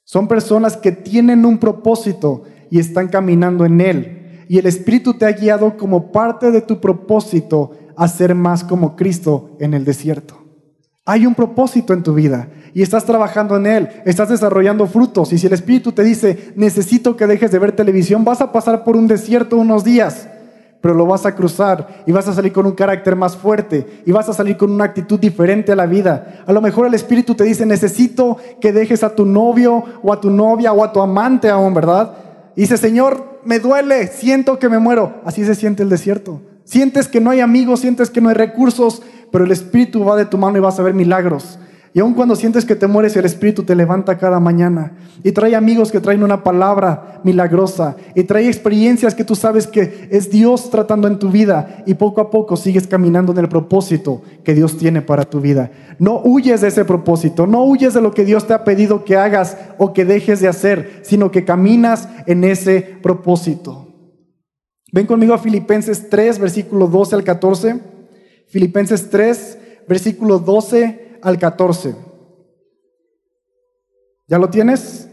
son 0.04 0.28
personas 0.28 0.76
que 0.76 0.92
tienen 0.92 1.44
un 1.44 1.58
propósito 1.58 2.44
y 2.70 2.78
están 2.78 3.08
caminando 3.08 3.64
en 3.64 3.80
él. 3.80 4.44
Y 4.48 4.58
el 4.58 4.66
Espíritu 4.66 5.14
te 5.14 5.26
ha 5.26 5.32
guiado 5.32 5.76
como 5.76 6.12
parte 6.12 6.50
de 6.50 6.60
tu 6.60 6.80
propósito 6.80 7.72
a 7.96 8.06
ser 8.06 8.34
más 8.34 8.62
como 8.62 8.94
Cristo 8.94 9.56
en 9.58 9.74
el 9.74 9.84
desierto. 9.84 10.42
Hay 11.04 11.26
un 11.26 11.34
propósito 11.34 11.92
en 11.92 12.02
tu 12.02 12.14
vida 12.14 12.50
y 12.76 12.82
estás 12.82 13.06
trabajando 13.06 13.56
en 13.56 13.64
él, 13.64 13.88
estás 14.04 14.28
desarrollando 14.28 14.86
frutos. 14.86 15.32
Y 15.32 15.38
si 15.38 15.46
el 15.46 15.54
Espíritu 15.54 15.92
te 15.92 16.04
dice, 16.04 16.52
necesito 16.56 17.16
que 17.16 17.26
dejes 17.26 17.50
de 17.50 17.58
ver 17.58 17.72
televisión, 17.72 18.22
vas 18.22 18.42
a 18.42 18.52
pasar 18.52 18.84
por 18.84 18.98
un 18.98 19.06
desierto 19.06 19.56
unos 19.56 19.82
días, 19.82 20.28
pero 20.82 20.92
lo 20.92 21.06
vas 21.06 21.24
a 21.24 21.34
cruzar 21.34 22.04
y 22.06 22.12
vas 22.12 22.28
a 22.28 22.34
salir 22.34 22.52
con 22.52 22.66
un 22.66 22.72
carácter 22.72 23.16
más 23.16 23.34
fuerte 23.34 24.02
y 24.04 24.12
vas 24.12 24.28
a 24.28 24.34
salir 24.34 24.58
con 24.58 24.70
una 24.70 24.84
actitud 24.84 25.18
diferente 25.18 25.72
a 25.72 25.74
la 25.74 25.86
vida. 25.86 26.44
A 26.46 26.52
lo 26.52 26.60
mejor 26.60 26.86
el 26.86 26.92
Espíritu 26.92 27.34
te 27.34 27.44
dice, 27.44 27.64
necesito 27.64 28.36
que 28.60 28.74
dejes 28.74 29.02
a 29.02 29.14
tu 29.14 29.24
novio 29.24 29.82
o 30.02 30.12
a 30.12 30.20
tu 30.20 30.28
novia 30.28 30.74
o 30.74 30.84
a 30.84 30.92
tu 30.92 31.00
amante 31.00 31.48
aún, 31.48 31.72
¿verdad? 31.72 32.12
Y 32.56 32.60
dice, 32.60 32.76
Señor, 32.76 33.40
me 33.42 33.58
duele, 33.58 34.08
siento 34.08 34.58
que 34.58 34.68
me 34.68 34.78
muero. 34.78 35.22
Así 35.24 35.46
se 35.46 35.54
siente 35.54 35.82
el 35.82 35.88
desierto. 35.88 36.42
Sientes 36.64 37.08
que 37.08 37.22
no 37.22 37.30
hay 37.30 37.40
amigos, 37.40 37.80
sientes 37.80 38.10
que 38.10 38.20
no 38.20 38.28
hay 38.28 38.34
recursos, 38.34 39.00
pero 39.32 39.44
el 39.46 39.52
Espíritu 39.52 40.04
va 40.04 40.14
de 40.14 40.26
tu 40.26 40.36
mano 40.36 40.58
y 40.58 40.60
vas 40.60 40.78
a 40.78 40.82
ver 40.82 40.92
milagros. 40.92 41.58
Y 41.96 42.00
aun 42.00 42.12
cuando 42.12 42.36
sientes 42.36 42.66
que 42.66 42.76
te 42.76 42.86
mueres, 42.86 43.16
el 43.16 43.24
Espíritu 43.24 43.62
te 43.62 43.74
levanta 43.74 44.18
cada 44.18 44.38
mañana 44.38 44.92
y 45.24 45.32
trae 45.32 45.56
amigos 45.56 45.90
que 45.90 45.98
traen 45.98 46.22
una 46.22 46.44
palabra 46.44 47.22
milagrosa 47.24 47.96
y 48.14 48.24
trae 48.24 48.48
experiencias 48.48 49.14
que 49.14 49.24
tú 49.24 49.34
sabes 49.34 49.66
que 49.66 50.06
es 50.10 50.30
Dios 50.30 50.68
tratando 50.68 51.08
en 51.08 51.18
tu 51.18 51.30
vida 51.30 51.82
y 51.86 51.94
poco 51.94 52.20
a 52.20 52.28
poco 52.28 52.54
sigues 52.58 52.86
caminando 52.86 53.32
en 53.32 53.38
el 53.38 53.48
propósito 53.48 54.20
que 54.44 54.52
Dios 54.52 54.76
tiene 54.76 55.00
para 55.00 55.24
tu 55.24 55.40
vida. 55.40 55.70
No 55.98 56.20
huyes 56.22 56.60
de 56.60 56.68
ese 56.68 56.84
propósito, 56.84 57.46
no 57.46 57.64
huyes 57.64 57.94
de 57.94 58.02
lo 58.02 58.12
que 58.12 58.26
Dios 58.26 58.46
te 58.46 58.52
ha 58.52 58.62
pedido 58.62 59.02
que 59.02 59.16
hagas 59.16 59.56
o 59.78 59.94
que 59.94 60.04
dejes 60.04 60.40
de 60.40 60.48
hacer, 60.48 61.00
sino 61.00 61.30
que 61.30 61.46
caminas 61.46 62.10
en 62.26 62.44
ese 62.44 62.98
propósito. 63.02 63.88
Ven 64.92 65.06
conmigo 65.06 65.32
a 65.32 65.38
Filipenses 65.38 66.10
3, 66.10 66.40
versículo 66.40 66.88
12 66.88 67.14
al 67.14 67.24
14. 67.24 67.80
Filipenses 68.48 69.08
3, 69.08 69.58
versículo 69.88 70.38
12 70.40 71.05
al 71.26 71.38
14. 71.38 71.96
¿Ya 74.28 74.38
lo 74.38 74.48
tienes? 74.48 75.08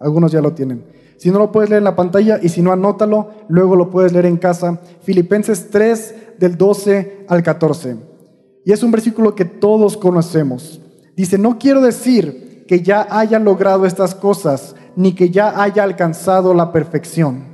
Algunos 0.00 0.32
ya 0.32 0.40
lo 0.40 0.54
tienen. 0.54 0.82
Si 1.18 1.30
no 1.30 1.38
lo 1.38 1.52
puedes 1.52 1.68
leer 1.68 1.80
en 1.80 1.84
la 1.84 1.94
pantalla 1.94 2.38
y 2.42 2.48
si 2.48 2.62
no, 2.62 2.72
anótalo, 2.72 3.28
luego 3.48 3.76
lo 3.76 3.90
puedes 3.90 4.14
leer 4.14 4.24
en 4.24 4.38
casa. 4.38 4.80
Filipenses 5.02 5.68
3 5.68 6.38
del 6.38 6.56
12 6.56 7.26
al 7.28 7.42
14. 7.42 7.96
Y 8.64 8.72
es 8.72 8.82
un 8.82 8.90
versículo 8.90 9.34
que 9.34 9.44
todos 9.44 9.98
conocemos. 9.98 10.80
Dice, 11.14 11.36
no 11.36 11.58
quiero 11.58 11.82
decir 11.82 12.64
que 12.66 12.80
ya 12.80 13.06
haya 13.10 13.38
logrado 13.38 13.84
estas 13.84 14.14
cosas, 14.14 14.74
ni 14.96 15.14
que 15.14 15.28
ya 15.28 15.62
haya 15.62 15.82
alcanzado 15.82 16.54
la 16.54 16.72
perfección, 16.72 17.44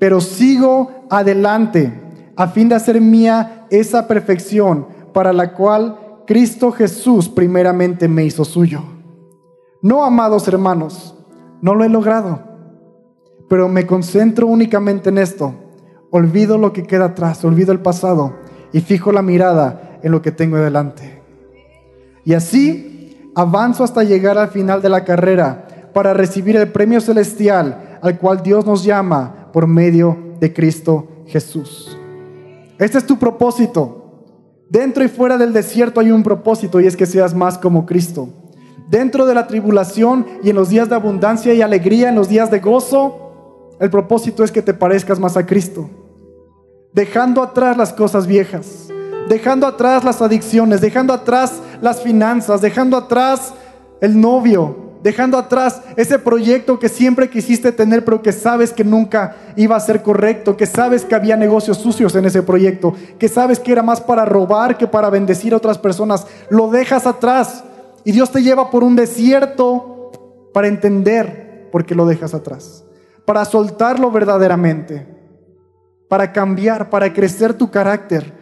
pero 0.00 0.20
sigo 0.20 0.90
adelante 1.08 1.92
a 2.34 2.48
fin 2.48 2.68
de 2.68 2.74
hacer 2.74 3.00
mía 3.00 3.66
esa 3.70 4.08
perfección 4.08 4.88
para 5.12 5.32
la 5.32 5.54
cual 5.54 6.05
Cristo 6.26 6.72
Jesús 6.72 7.28
primeramente 7.28 8.08
me 8.08 8.24
hizo 8.24 8.44
suyo. 8.44 8.82
No, 9.80 10.04
amados 10.04 10.48
hermanos, 10.48 11.14
no 11.62 11.74
lo 11.74 11.84
he 11.84 11.88
logrado, 11.88 12.40
pero 13.48 13.68
me 13.68 13.86
concentro 13.86 14.46
únicamente 14.46 15.10
en 15.10 15.18
esto. 15.18 15.54
Olvido 16.10 16.58
lo 16.58 16.72
que 16.72 16.82
queda 16.82 17.06
atrás, 17.06 17.44
olvido 17.44 17.72
el 17.72 17.80
pasado 17.80 18.34
y 18.72 18.80
fijo 18.80 19.12
la 19.12 19.22
mirada 19.22 19.98
en 20.02 20.12
lo 20.12 20.22
que 20.22 20.32
tengo 20.32 20.56
delante. 20.56 21.22
Y 22.24 22.34
así 22.34 23.30
avanzo 23.36 23.84
hasta 23.84 24.02
llegar 24.02 24.38
al 24.38 24.48
final 24.48 24.82
de 24.82 24.88
la 24.88 25.04
carrera 25.04 25.90
para 25.94 26.12
recibir 26.12 26.56
el 26.56 26.72
premio 26.72 27.00
celestial 27.00 27.98
al 28.02 28.18
cual 28.18 28.42
Dios 28.42 28.66
nos 28.66 28.82
llama 28.82 29.50
por 29.52 29.66
medio 29.66 30.34
de 30.40 30.52
Cristo 30.52 31.06
Jesús. 31.26 31.96
Este 32.78 32.98
es 32.98 33.06
tu 33.06 33.16
propósito. 33.18 34.05
Dentro 34.68 35.04
y 35.04 35.08
fuera 35.08 35.38
del 35.38 35.52
desierto 35.52 36.00
hay 36.00 36.10
un 36.10 36.22
propósito 36.22 36.80
y 36.80 36.86
es 36.86 36.96
que 36.96 37.06
seas 37.06 37.34
más 37.34 37.56
como 37.56 37.86
Cristo. 37.86 38.28
Dentro 38.88 39.26
de 39.26 39.34
la 39.34 39.46
tribulación 39.46 40.26
y 40.42 40.50
en 40.50 40.56
los 40.56 40.68
días 40.68 40.88
de 40.88 40.94
abundancia 40.94 41.54
y 41.54 41.62
alegría, 41.62 42.08
en 42.08 42.16
los 42.16 42.28
días 42.28 42.50
de 42.50 42.60
gozo, 42.60 43.76
el 43.80 43.90
propósito 43.90 44.42
es 44.42 44.50
que 44.50 44.62
te 44.62 44.74
parezcas 44.74 45.20
más 45.20 45.36
a 45.36 45.46
Cristo. 45.46 45.88
Dejando 46.92 47.42
atrás 47.42 47.76
las 47.76 47.92
cosas 47.92 48.26
viejas, 48.26 48.88
dejando 49.28 49.66
atrás 49.66 50.02
las 50.02 50.22
adicciones, 50.22 50.80
dejando 50.80 51.12
atrás 51.12 51.60
las 51.80 52.00
finanzas, 52.00 52.60
dejando 52.60 52.96
atrás 52.96 53.54
el 54.00 54.20
novio, 54.20 54.85
dejando 55.06 55.38
atrás 55.38 55.82
ese 55.94 56.18
proyecto 56.18 56.80
que 56.80 56.88
siempre 56.88 57.30
quisiste 57.30 57.70
tener, 57.70 58.04
pero 58.04 58.22
que 58.22 58.32
sabes 58.32 58.72
que 58.72 58.82
nunca 58.82 59.36
iba 59.54 59.76
a 59.76 59.80
ser 59.80 60.02
correcto, 60.02 60.56
que 60.56 60.66
sabes 60.66 61.04
que 61.04 61.14
había 61.14 61.36
negocios 61.36 61.78
sucios 61.78 62.16
en 62.16 62.24
ese 62.24 62.42
proyecto, 62.42 62.92
que 63.16 63.28
sabes 63.28 63.60
que 63.60 63.70
era 63.70 63.84
más 63.84 64.00
para 64.00 64.24
robar 64.24 64.76
que 64.76 64.88
para 64.88 65.08
bendecir 65.08 65.54
a 65.54 65.58
otras 65.58 65.78
personas. 65.78 66.26
Lo 66.50 66.72
dejas 66.72 67.06
atrás 67.06 67.62
y 68.02 68.10
Dios 68.10 68.32
te 68.32 68.42
lleva 68.42 68.68
por 68.68 68.82
un 68.82 68.96
desierto 68.96 70.10
para 70.52 70.66
entender 70.66 71.68
por 71.70 71.86
qué 71.86 71.94
lo 71.94 72.04
dejas 72.04 72.34
atrás, 72.34 72.84
para 73.24 73.44
soltarlo 73.44 74.10
verdaderamente, 74.10 75.06
para 76.08 76.32
cambiar, 76.32 76.90
para 76.90 77.12
crecer 77.12 77.54
tu 77.54 77.70
carácter, 77.70 78.32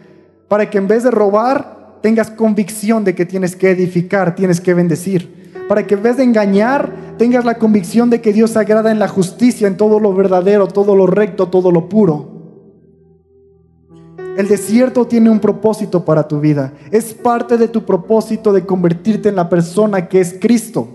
para 0.48 0.70
que 0.70 0.78
en 0.78 0.88
vez 0.88 1.02
de 1.02 1.10
robar 1.10 1.98
tengas 2.00 2.30
convicción 2.30 3.04
de 3.04 3.14
que 3.14 3.26
tienes 3.26 3.54
que 3.54 3.68
edificar, 3.68 4.34
tienes 4.34 4.62
que 4.62 4.72
bendecir 4.72 5.43
para 5.68 5.86
que 5.86 5.94
en 5.94 6.02
vez 6.02 6.16
de 6.16 6.24
engañar, 6.24 6.92
tengas 7.16 7.44
la 7.44 7.58
convicción 7.58 8.10
de 8.10 8.20
que 8.20 8.32
Dios 8.32 8.50
se 8.50 8.58
agrada 8.58 8.90
en 8.90 8.98
la 8.98 9.08
justicia, 9.08 9.66
en 9.66 9.76
todo 9.76 9.98
lo 10.00 10.12
verdadero, 10.14 10.66
todo 10.66 10.94
lo 10.96 11.06
recto, 11.06 11.48
todo 11.48 11.70
lo 11.70 11.88
puro. 11.88 12.34
El 14.36 14.48
desierto 14.48 15.06
tiene 15.06 15.30
un 15.30 15.38
propósito 15.38 16.04
para 16.04 16.26
tu 16.26 16.40
vida. 16.40 16.72
Es 16.90 17.14
parte 17.14 17.56
de 17.56 17.68
tu 17.68 17.84
propósito 17.84 18.52
de 18.52 18.66
convertirte 18.66 19.28
en 19.28 19.36
la 19.36 19.48
persona 19.48 20.08
que 20.08 20.20
es 20.20 20.36
Cristo, 20.40 20.88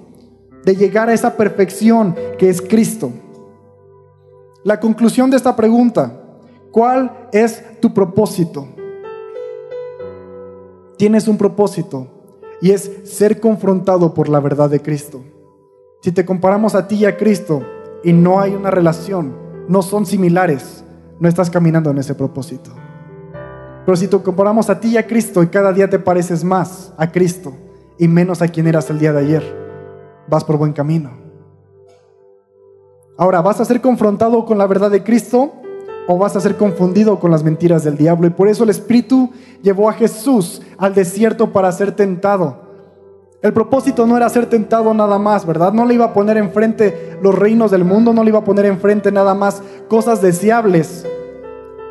de 0.66 0.76
llegar 0.76 1.10
a 1.10 1.14
esa 1.14 1.38
perfección 1.38 2.16
que 2.38 2.50
es 2.50 2.62
Cristo. 2.62 3.12
La 4.66 4.80
conclusión 4.80 5.30
de 5.30 5.38
esta 5.38 5.56
pregunta, 5.56 6.22
¿cuál 6.70 7.30
es 7.32 7.80
tu 7.80 7.94
propósito? 7.94 8.68
Tienes 10.98 11.30
un 11.30 11.38
propósito 11.38 12.19
y 12.62 12.72
es 12.72 12.92
ser 13.04 13.40
confrontado 13.40 14.14
por 14.14 14.30
la 14.30 14.40
verdad 14.40 14.70
de 14.70 14.82
Cristo. 14.82 15.22
Si 16.02 16.12
te 16.12 16.26
comparamos 16.26 16.76
a 16.76 16.88
ti 16.88 16.96
y 16.96 17.06
a 17.06 17.18
Cristo 17.18 17.62
y 18.04 18.14
no 18.14 18.40
hay 18.40 18.54
una 18.54 18.72
relación, 18.72 19.36
no 19.68 19.82
son 19.82 20.06
similares, 20.06 20.84
no 21.20 21.28
estás 21.28 21.50
caminando 21.50 21.92
en 21.92 21.98
ese 21.98 22.16
propósito. 22.16 22.72
Pero 23.86 23.96
si 23.96 24.08
te 24.08 24.22
comparamos 24.22 24.70
a 24.70 24.80
ti 24.80 24.90
y 24.90 24.98
a 24.98 25.08
Cristo 25.08 25.44
y 25.44 25.48
cada 25.48 25.74
día 25.74 25.90
te 25.90 26.00
pareces 26.00 26.44
más 26.44 26.94
a 26.98 27.12
Cristo 27.12 27.54
y 27.98 28.08
menos 28.08 28.42
a 28.42 28.48
quien 28.48 28.68
eras 28.68 28.90
el 28.90 29.00
día 29.00 29.14
de 29.14 29.20
ayer, 29.20 29.44
vas 30.28 30.44
por 30.44 30.58
buen 30.58 30.74
camino. 30.74 31.12
Ahora, 33.18 33.42
¿vas 33.42 33.60
a 33.60 33.66
ser 33.66 33.82
confrontado 33.82 34.46
con 34.46 34.58
la 34.58 34.68
verdad 34.68 34.92
de 34.92 35.04
Cristo 35.04 35.54
o 36.12 36.18
vas 36.18 36.36
a 36.36 36.40
ser 36.40 36.58
confundido 36.58 37.20
con 37.20 37.30
las 37.30 37.44
mentiras 37.44 37.84
del 37.84 37.96
diablo. 37.96 38.26
Y 38.26 38.32
por 38.32 38.48
eso 38.48 38.64
el 38.64 38.72
Espíritu 38.72 39.30
llevó 39.62 39.88
a 39.88 39.94
Jesús 39.94 40.60
al 40.80 40.96
desierto 40.96 41.52
para 41.54 41.72
ser 41.72 41.92
tentado. 41.92 42.64
El 43.44 43.54
propósito 43.54 44.08
no 44.08 44.18
era 44.18 44.28
ser 44.28 44.48
tentado 44.48 44.92
nada 44.96 45.20
más, 45.20 45.46
¿verdad? 45.46 45.72
No 45.72 45.86
le 45.86 45.94
iba 45.94 46.06
a 46.06 46.14
poner 46.14 46.38
enfrente 46.38 47.20
los 47.22 47.36
reinos 47.36 47.70
del 47.70 47.86
mundo, 47.86 48.12
no 48.12 48.24
le 48.24 48.30
iba 48.32 48.40
a 48.40 48.44
poner 48.44 48.66
enfrente 48.66 49.12
nada 49.12 49.36
más 49.36 49.62
cosas 49.88 50.20
deseables. 50.20 51.06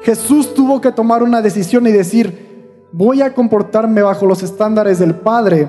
Jesús 0.03 0.53
tuvo 0.53 0.81
que 0.81 0.91
tomar 0.91 1.23
una 1.23 1.41
decisión 1.41 1.87
y 1.87 1.93
decir, 1.93 2.89
voy 2.91 3.23
a 3.23 3.35
comportarme 3.35 4.03
bajo 4.03 4.27
los 4.27 4.43
estándares 4.43 4.99
del 4.99 5.15
Padre. 5.15 5.69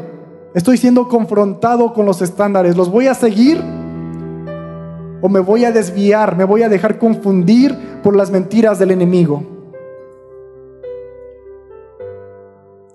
Estoy 0.56 0.78
siendo 0.78 1.08
confrontado 1.08 1.94
con 1.94 2.08
los 2.08 2.24
estándares, 2.24 2.76
los 2.76 2.90
voy 2.90 3.06
a 3.06 3.14
seguir 3.14 3.64
o 5.22 5.30
me 5.30 5.40
voy 5.40 5.66
a 5.66 5.72
desviar, 5.72 6.36
me 6.36 6.44
voy 6.44 6.64
a 6.64 6.70
dejar 6.70 6.98
confundir 6.98 7.76
por 8.04 8.16
las 8.16 8.32
mentiras 8.32 8.80
del 8.80 8.92
enemigo. 8.92 9.44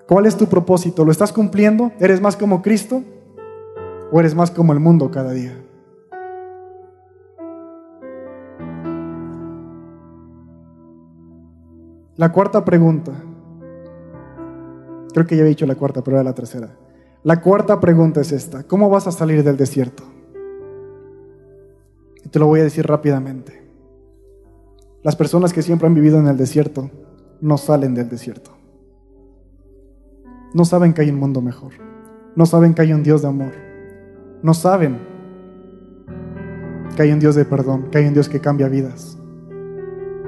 ¿Cuál 0.06 0.26
es 0.26 0.36
tu 0.36 0.46
propósito? 0.46 1.04
¿Lo 1.04 1.10
estás 1.10 1.32
cumpliendo? 1.32 1.92
¿Eres 1.98 2.20
más 2.20 2.36
como 2.36 2.62
Cristo 2.62 3.02
o 4.12 4.20
eres 4.20 4.34
más 4.34 4.50
como 4.50 4.72
el 4.72 4.80
mundo 4.80 5.10
cada 5.10 5.32
día? 5.32 5.56
La 12.16 12.30
cuarta 12.30 12.64
pregunta. 12.64 13.12
Creo 15.12 15.26
que 15.26 15.36
ya 15.36 15.42
he 15.42 15.46
dicho 15.46 15.66
la 15.66 15.74
cuarta, 15.74 16.02
pero 16.02 16.16
era 16.16 16.24
la 16.24 16.34
tercera. 16.34 16.68
La 17.22 17.40
cuarta 17.40 17.80
pregunta 17.80 18.20
es 18.20 18.30
esta. 18.30 18.64
¿Cómo 18.64 18.88
vas 18.90 19.06
a 19.06 19.12
salir 19.12 19.42
del 19.42 19.56
desierto? 19.56 20.04
Te 22.34 22.40
lo 22.40 22.48
voy 22.48 22.58
a 22.58 22.64
decir 22.64 22.84
rápidamente. 22.84 23.62
Las 25.04 25.14
personas 25.14 25.52
que 25.52 25.62
siempre 25.62 25.86
han 25.86 25.94
vivido 25.94 26.18
en 26.18 26.26
el 26.26 26.36
desierto 26.36 26.90
no 27.40 27.56
salen 27.56 27.94
del 27.94 28.08
desierto. 28.08 28.50
No 30.52 30.64
saben 30.64 30.94
que 30.94 31.02
hay 31.02 31.10
un 31.10 31.20
mundo 31.20 31.40
mejor. 31.40 31.74
No 32.34 32.44
saben 32.44 32.74
que 32.74 32.82
hay 32.82 32.92
un 32.92 33.04
Dios 33.04 33.22
de 33.22 33.28
amor. 33.28 33.52
No 34.42 34.52
saben 34.52 34.98
que 36.96 37.02
hay 37.02 37.12
un 37.12 37.20
Dios 37.20 37.36
de 37.36 37.44
perdón, 37.44 37.88
que 37.92 37.98
hay 37.98 38.06
un 38.08 38.14
Dios 38.14 38.28
que 38.28 38.40
cambia 38.40 38.66
vidas. 38.66 39.16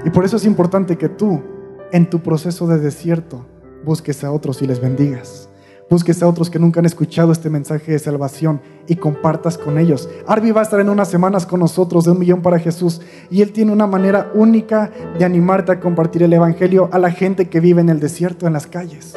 Y 0.05 0.11
por 0.11 0.25
eso 0.25 0.37
es 0.37 0.45
importante 0.45 0.97
que 0.97 1.09
tú, 1.09 1.43
en 1.91 2.09
tu 2.09 2.21
proceso 2.21 2.69
de 2.69 2.79
desierto, 2.79 3.45
busques 3.85 4.23
a 4.23 4.31
otros 4.31 4.63
y 4.63 4.69
les 4.69 4.81
bendigas. 4.81 5.51
Busques 5.89 6.21
a 6.21 6.27
otros 6.27 6.51
que 6.51 6.59
nunca 6.59 6.81
han 6.81 6.87
escuchado 6.87 7.31
este 7.31 7.49
mensaje 7.49 7.93
de 7.93 8.01
salvación 8.01 8.61
y 8.89 8.97
compartas 8.97 9.57
con 9.57 9.79
ellos. 9.79 10.09
Arby 10.27 10.51
va 10.51 10.61
a 10.61 10.65
estar 10.65 10.81
en 10.81 10.89
unas 10.89 11.09
semanas 11.09 11.47
con 11.47 11.61
nosotros 11.61 12.05
de 12.05 12.11
un 12.11 12.19
millón 12.19 12.43
para 12.43 12.59
Jesús 12.59 13.01
y 13.31 13.41
él 13.41 13.53
tiene 13.53 13.71
una 13.71 13.87
manera 13.87 14.33
única 14.35 14.91
de 15.17 15.25
animarte 15.25 15.71
a 15.71 15.79
compartir 15.79 16.25
el 16.25 16.33
Evangelio 16.33 16.89
a 16.91 16.99
la 16.99 17.13
gente 17.13 17.49
que 17.49 17.61
vive 17.61 17.83
en 17.83 17.89
el 17.89 18.01
desierto, 18.01 18.49
en 18.49 18.55
las 18.55 18.67
calles. 18.67 19.15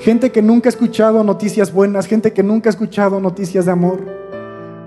Gente 0.00 0.30
que 0.30 0.42
nunca 0.42 0.68
ha 0.68 0.72
escuchado 0.76 1.24
noticias 1.24 1.72
buenas, 1.72 2.06
gente 2.06 2.34
que 2.34 2.42
nunca 2.42 2.68
ha 2.68 2.72
escuchado 2.72 3.18
noticias 3.18 3.64
de 3.64 3.72
amor. 3.72 4.04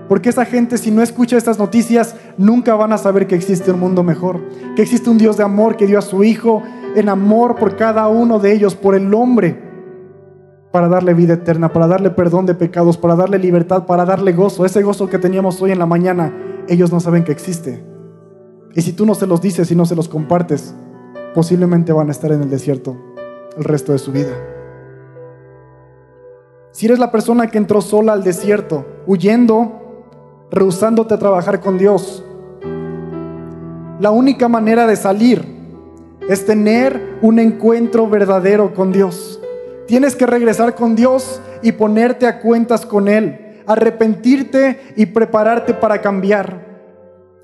Porque 0.08 0.28
esa 0.28 0.44
gente 0.44 0.78
si 0.78 0.92
no 0.92 1.02
escucha 1.02 1.36
estas 1.36 1.58
noticias 1.58 2.14
nunca 2.38 2.76
van 2.76 2.92
a 2.92 2.98
saber 2.98 3.26
que 3.26 3.34
existe 3.34 3.72
un 3.72 3.80
mundo 3.80 4.04
mejor, 4.04 4.40
que 4.76 4.82
existe 4.82 5.10
un 5.10 5.18
Dios 5.18 5.36
de 5.36 5.42
amor 5.42 5.76
que 5.76 5.88
dio 5.88 5.98
a 5.98 6.02
su 6.02 6.22
Hijo 6.22 6.62
en 6.94 7.08
amor 7.08 7.56
por 7.56 7.74
cada 7.74 8.06
uno 8.06 8.38
de 8.38 8.52
ellos, 8.52 8.76
por 8.76 8.94
el 8.94 9.12
hombre 9.12 9.71
para 10.72 10.88
darle 10.88 11.14
vida 11.14 11.34
eterna, 11.34 11.72
para 11.72 11.86
darle 11.86 12.10
perdón 12.10 12.46
de 12.46 12.54
pecados, 12.54 12.96
para 12.96 13.14
darle 13.14 13.38
libertad, 13.38 13.84
para 13.84 14.04
darle 14.04 14.32
gozo. 14.32 14.64
Ese 14.64 14.82
gozo 14.82 15.08
que 15.08 15.18
teníamos 15.18 15.60
hoy 15.60 15.70
en 15.70 15.78
la 15.78 15.86
mañana, 15.86 16.34
ellos 16.66 16.90
no 16.90 16.98
saben 16.98 17.24
que 17.24 17.32
existe. 17.32 17.84
Y 18.74 18.80
si 18.80 18.94
tú 18.94 19.04
no 19.04 19.14
se 19.14 19.26
los 19.26 19.42
dices 19.42 19.70
y 19.70 19.76
no 19.76 19.84
se 19.84 19.94
los 19.94 20.08
compartes, 20.08 20.74
posiblemente 21.34 21.92
van 21.92 22.08
a 22.08 22.12
estar 22.12 22.32
en 22.32 22.42
el 22.42 22.50
desierto 22.50 22.96
el 23.56 23.64
resto 23.64 23.92
de 23.92 23.98
su 23.98 24.12
vida. 24.12 24.32
Si 26.72 26.86
eres 26.86 26.98
la 26.98 27.10
persona 27.10 27.48
que 27.48 27.58
entró 27.58 27.82
sola 27.82 28.14
al 28.14 28.24
desierto, 28.24 28.86
huyendo, 29.06 30.06
rehusándote 30.50 31.12
a 31.12 31.18
trabajar 31.18 31.60
con 31.60 31.76
Dios, 31.76 32.24
la 34.00 34.10
única 34.10 34.48
manera 34.48 34.86
de 34.86 34.96
salir 34.96 35.44
es 36.28 36.46
tener 36.46 37.18
un 37.20 37.38
encuentro 37.38 38.08
verdadero 38.08 38.74
con 38.74 38.90
Dios. 38.90 39.41
Tienes 39.92 40.16
que 40.16 40.24
regresar 40.24 40.74
con 40.74 40.96
Dios 40.96 41.42
y 41.60 41.72
ponerte 41.72 42.26
a 42.26 42.40
cuentas 42.40 42.86
con 42.86 43.08
Él, 43.08 43.60
arrepentirte 43.66 44.80
y 44.96 45.04
prepararte 45.04 45.74
para 45.74 46.00
cambiar. 46.00 46.64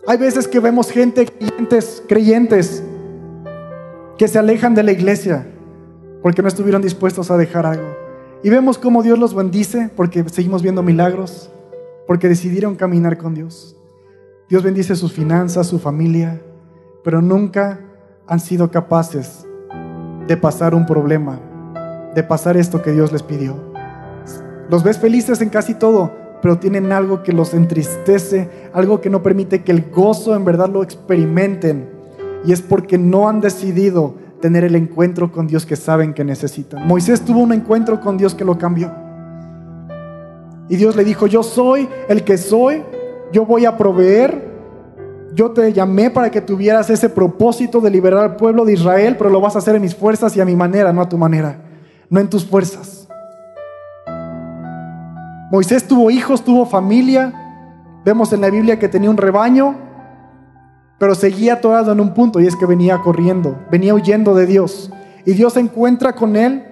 Hay 0.07 0.17
veces 0.17 0.49
que 0.49 0.59
vemos 0.59 0.91
gente, 0.91 1.27
creyentes, 1.27 2.03
creyentes, 2.09 2.83
que 4.17 4.27
se 4.27 4.39
alejan 4.39 4.75
de 4.75 4.83
la 4.83 4.93
iglesia 4.93 5.47
porque 6.23 6.41
no 6.41 6.49
estuvieron 6.49 6.81
dispuestos 6.81 7.31
a 7.31 7.37
dejar 7.37 7.67
algo. 7.67 7.95
Y 8.43 8.49
vemos 8.49 8.79
cómo 8.79 9.03
Dios 9.03 9.19
los 9.19 9.35
bendice 9.35 9.91
porque 9.95 10.27
seguimos 10.31 10.63
viendo 10.63 10.83
milagros, 10.83 11.51
porque 12.07 12.29
decidieron 12.29 12.77
caminar 12.77 13.19
con 13.19 13.35
Dios. 13.35 13.77
Dios 14.49 14.63
bendice 14.63 14.97
sus 14.97 15.13
finanzas, 15.13 15.67
su 15.67 15.79
familia, 15.79 16.41
pero 17.05 17.21
nunca 17.21 17.79
han 18.27 18.41
sido 18.41 18.71
capaces 18.71 19.47
de 20.27 20.37
pasar 20.39 20.75
un 20.75 20.87
problema 20.87 21.43
de 22.15 22.23
pasar 22.23 22.57
esto 22.57 22.83
que 22.83 22.93
Dios 22.93 23.13
les 23.13 23.23
pidió. 23.23 23.57
Los 24.71 24.83
ves 24.83 24.99
felices 24.99 25.41
en 25.41 25.49
casi 25.49 25.75
todo, 25.75 26.13
pero 26.43 26.59
tienen 26.59 26.93
algo 26.93 27.23
que 27.23 27.33
los 27.33 27.55
entristece, 27.55 28.51
algo 28.73 29.01
que 29.01 29.11
no 29.11 29.23
permite 29.23 29.63
que 29.63 29.73
el 29.73 29.91
gozo 29.91 30.37
en 30.37 30.45
verdad 30.45 30.69
lo 30.69 30.83
experimenten. 30.83 31.89
Y 32.45 32.53
es 32.53 32.63
porque 32.63 32.99
no 32.99 33.29
han 33.29 33.41
decidido 33.41 34.15
tener 34.41 34.65
el 34.65 34.77
encuentro 34.77 35.33
con 35.33 35.47
Dios 35.47 35.67
que 35.67 35.75
saben 35.75 36.15
que 36.15 36.25
necesitan. 36.25 36.87
Moisés 36.87 37.23
tuvo 37.23 37.41
un 37.41 37.53
encuentro 37.53 38.01
con 38.01 38.17
Dios 38.17 38.35
que 38.35 38.45
lo 38.45 38.59
cambió. 38.59 38.93
Y 40.69 40.77
Dios 40.77 40.95
le 40.97 41.05
dijo, 41.05 41.27
yo 41.27 41.43
soy 41.43 41.89
el 42.09 42.23
que 42.25 42.37
soy, 42.37 42.83
yo 43.33 43.47
voy 43.47 43.65
a 43.65 43.77
proveer, 43.77 44.47
yo 45.35 45.51
te 45.51 45.73
llamé 45.73 46.11
para 46.11 46.31
que 46.31 46.43
tuvieras 46.43 46.91
ese 46.91 47.09
propósito 47.09 47.81
de 47.81 47.91
liberar 47.91 48.23
al 48.23 48.37
pueblo 48.37 48.65
de 48.67 48.75
Israel, 48.75 49.17
pero 49.17 49.31
lo 49.31 49.41
vas 49.41 49.57
a 49.57 49.61
hacer 49.61 49.75
en 49.77 49.83
mis 49.83 49.97
fuerzas 49.97 50.37
y 50.37 50.41
a 50.41 50.45
mi 50.45 50.55
manera, 50.55 50.93
no 50.93 51.01
a 51.01 51.09
tu 51.09 51.17
manera 51.17 51.68
no 52.11 52.21
en 52.21 52.29
tus 52.29 52.45
fuerzas. 52.45 53.09
Moisés 55.51 55.87
tuvo 55.87 56.11
hijos, 56.11 56.45
tuvo 56.45 56.67
familia. 56.67 57.33
Vemos 58.05 58.33
en 58.33 58.41
la 58.41 58.51
Biblia 58.51 58.79
que 58.79 58.89
tenía 58.89 59.11
un 59.11 59.17
rebaño, 59.17 59.77
pero 60.99 61.15
seguía 61.15 61.55
atorado 61.55 61.93
en 61.93 62.01
un 62.01 62.15
punto 62.15 62.41
y 62.41 62.47
es 62.47 62.57
que 62.57 62.67
venía 62.67 62.99
corriendo, 62.99 63.59
venía 63.71 63.95
huyendo 63.95 64.35
de 64.35 64.47
Dios. 64.47 64.91
Y 65.25 65.33
Dios 65.33 65.55
se 65.55 65.61
encuentra 65.61 66.15
con 66.15 66.37
él 66.37 66.65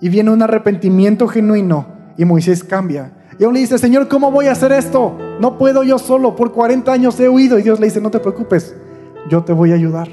y 0.00 0.08
viene 0.08 0.30
un 0.30 0.42
arrepentimiento 0.42 1.28
genuino 1.28 1.86
y 2.16 2.24
Moisés 2.24 2.62
cambia. 2.64 3.12
Y 3.38 3.44
aún 3.44 3.54
le 3.54 3.60
dice, 3.60 3.78
Señor, 3.78 4.08
¿cómo 4.08 4.30
voy 4.30 4.46
a 4.46 4.52
hacer 4.52 4.72
esto? 4.72 5.16
No 5.40 5.58
puedo 5.58 5.82
yo 5.82 5.98
solo, 5.98 6.36
por 6.36 6.52
40 6.52 6.92
años 6.92 7.18
he 7.18 7.28
huido. 7.28 7.58
Y 7.58 7.62
Dios 7.62 7.80
le 7.80 7.86
dice, 7.86 8.00
no 8.00 8.10
te 8.10 8.20
preocupes, 8.20 8.76
yo 9.28 9.42
te 9.42 9.52
voy 9.52 9.72
a 9.72 9.74
ayudar. 9.74 10.08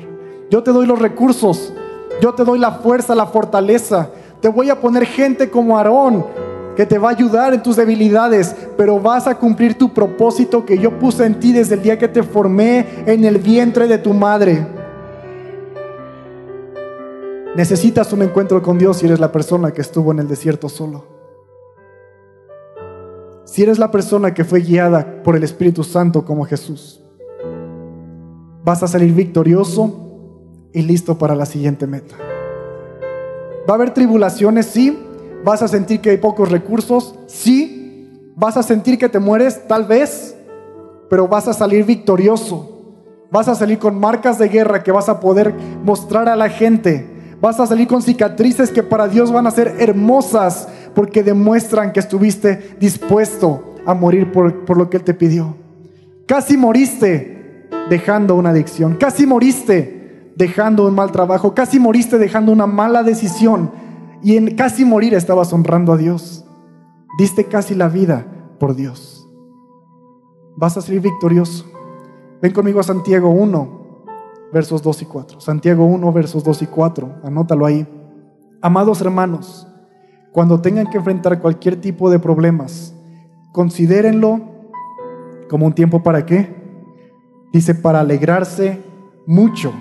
Yo 0.49 0.63
te 0.63 0.71
doy 0.71 0.85
los 0.85 0.99
recursos, 0.99 1.73
yo 2.21 2.33
te 2.33 2.45
doy 2.45 2.59
la 2.59 2.71
fuerza, 2.71 3.15
la 3.15 3.25
fortaleza. 3.25 4.09
Te 4.39 4.47
voy 4.47 4.69
a 4.69 4.79
poner 4.79 5.05
gente 5.05 5.49
como 5.49 5.77
Aarón 5.77 6.25
que 6.75 6.85
te 6.85 6.97
va 6.97 7.09
a 7.09 7.11
ayudar 7.11 7.53
en 7.53 7.63
tus 7.63 7.75
debilidades, 7.75 8.55
pero 8.77 8.99
vas 8.99 9.27
a 9.27 9.35
cumplir 9.35 9.77
tu 9.77 9.89
propósito 9.93 10.65
que 10.65 10.77
yo 10.77 10.97
puse 10.99 11.25
en 11.25 11.39
ti 11.39 11.51
desde 11.51 11.75
el 11.75 11.81
día 11.81 11.97
que 11.97 12.07
te 12.07 12.23
formé 12.23 13.03
en 13.05 13.25
el 13.25 13.39
vientre 13.39 13.87
de 13.87 13.97
tu 13.97 14.13
madre. 14.13 14.65
Necesitas 17.55 18.13
un 18.13 18.21
encuentro 18.21 18.61
con 18.61 18.77
Dios 18.77 18.97
si 18.97 19.07
eres 19.07 19.19
la 19.19 19.31
persona 19.31 19.71
que 19.71 19.81
estuvo 19.81 20.11
en 20.11 20.19
el 20.19 20.27
desierto 20.27 20.69
solo. 20.69 21.03
Si 23.43 23.63
eres 23.63 23.79
la 23.79 23.91
persona 23.91 24.33
que 24.33 24.45
fue 24.45 24.61
guiada 24.61 25.23
por 25.23 25.35
el 25.35 25.43
Espíritu 25.43 25.83
Santo 25.83 26.23
como 26.23 26.45
Jesús, 26.45 27.03
vas 28.63 28.81
a 28.83 28.87
salir 28.87 29.13
victorioso 29.13 30.10
y 30.73 30.81
listo 30.81 31.17
para 31.17 31.35
la 31.35 31.45
siguiente 31.45 31.87
meta. 31.87 32.15
Va 33.69 33.73
a 33.73 33.75
haber 33.75 33.93
tribulaciones, 33.93 34.65
sí. 34.65 34.97
Vas 35.43 35.61
a 35.61 35.67
sentir 35.67 36.01
que 36.01 36.11
hay 36.11 36.17
pocos 36.17 36.49
recursos, 36.49 37.15
sí. 37.27 38.31
Vas 38.35 38.57
a 38.57 38.63
sentir 38.63 38.97
que 38.97 39.09
te 39.09 39.19
mueres, 39.19 39.67
tal 39.67 39.85
vez, 39.85 40.35
pero 41.09 41.27
vas 41.27 41.47
a 41.47 41.53
salir 41.53 41.85
victorioso. 41.85 42.79
Vas 43.31 43.47
a 43.47 43.55
salir 43.55 43.79
con 43.79 43.99
marcas 43.99 44.37
de 44.37 44.49
guerra 44.49 44.83
que 44.83 44.91
vas 44.91 45.09
a 45.09 45.19
poder 45.19 45.53
mostrar 45.83 46.27
a 46.27 46.35
la 46.35 46.49
gente. 46.49 47.07
Vas 47.39 47.59
a 47.59 47.65
salir 47.65 47.87
con 47.87 48.01
cicatrices 48.01 48.71
que 48.71 48.83
para 48.83 49.07
Dios 49.07 49.31
van 49.31 49.47
a 49.47 49.51
ser 49.51 49.75
hermosas 49.79 50.67
porque 50.93 51.23
demuestran 51.23 51.91
que 51.91 51.99
estuviste 51.99 52.75
dispuesto 52.79 53.75
a 53.85 53.93
morir 53.93 54.31
por, 54.31 54.65
por 54.65 54.77
lo 54.77 54.89
que 54.89 54.97
Él 54.97 55.03
te 55.03 55.13
pidió. 55.13 55.55
Casi 56.27 56.57
moriste 56.57 57.67
dejando 57.89 58.35
una 58.35 58.49
adicción. 58.51 58.95
Casi 58.95 59.25
moriste 59.25 60.00
dejando 60.35 60.87
un 60.87 60.95
mal 60.95 61.11
trabajo, 61.11 61.53
casi 61.53 61.79
moriste 61.79 62.17
dejando 62.17 62.51
una 62.51 62.67
mala 62.67 63.03
decisión 63.03 63.71
y 64.21 64.37
en 64.37 64.55
casi 64.55 64.85
morir 64.85 65.13
estabas 65.13 65.51
honrando 65.53 65.93
a 65.93 65.97
Dios. 65.97 66.45
Diste 67.17 67.45
casi 67.45 67.75
la 67.75 67.89
vida 67.89 68.25
por 68.59 68.75
Dios. 68.75 69.27
Vas 70.55 70.77
a 70.77 70.81
salir 70.81 71.01
victorioso. 71.01 71.65
Ven 72.41 72.53
conmigo 72.53 72.79
a 72.79 72.83
Santiago 72.83 73.29
1, 73.29 74.05
versos 74.53 74.81
2 74.81 75.01
y 75.01 75.05
4. 75.05 75.39
Santiago 75.39 75.85
1, 75.85 76.13
versos 76.13 76.43
2 76.43 76.61
y 76.61 76.67
4. 76.67 77.15
Anótalo 77.23 77.65
ahí. 77.65 77.87
Amados 78.61 79.01
hermanos, 79.01 79.67
cuando 80.31 80.61
tengan 80.61 80.87
que 80.87 80.97
enfrentar 80.97 81.39
cualquier 81.39 81.81
tipo 81.81 82.09
de 82.09 82.19
problemas, 82.19 82.93
considérenlo 83.51 84.39
como 85.49 85.65
un 85.65 85.73
tiempo 85.73 86.03
para 86.03 86.25
qué? 86.25 86.55
Dice, 87.51 87.75
para 87.75 87.99
alegrarse 87.99 88.81
mucho 89.25 89.73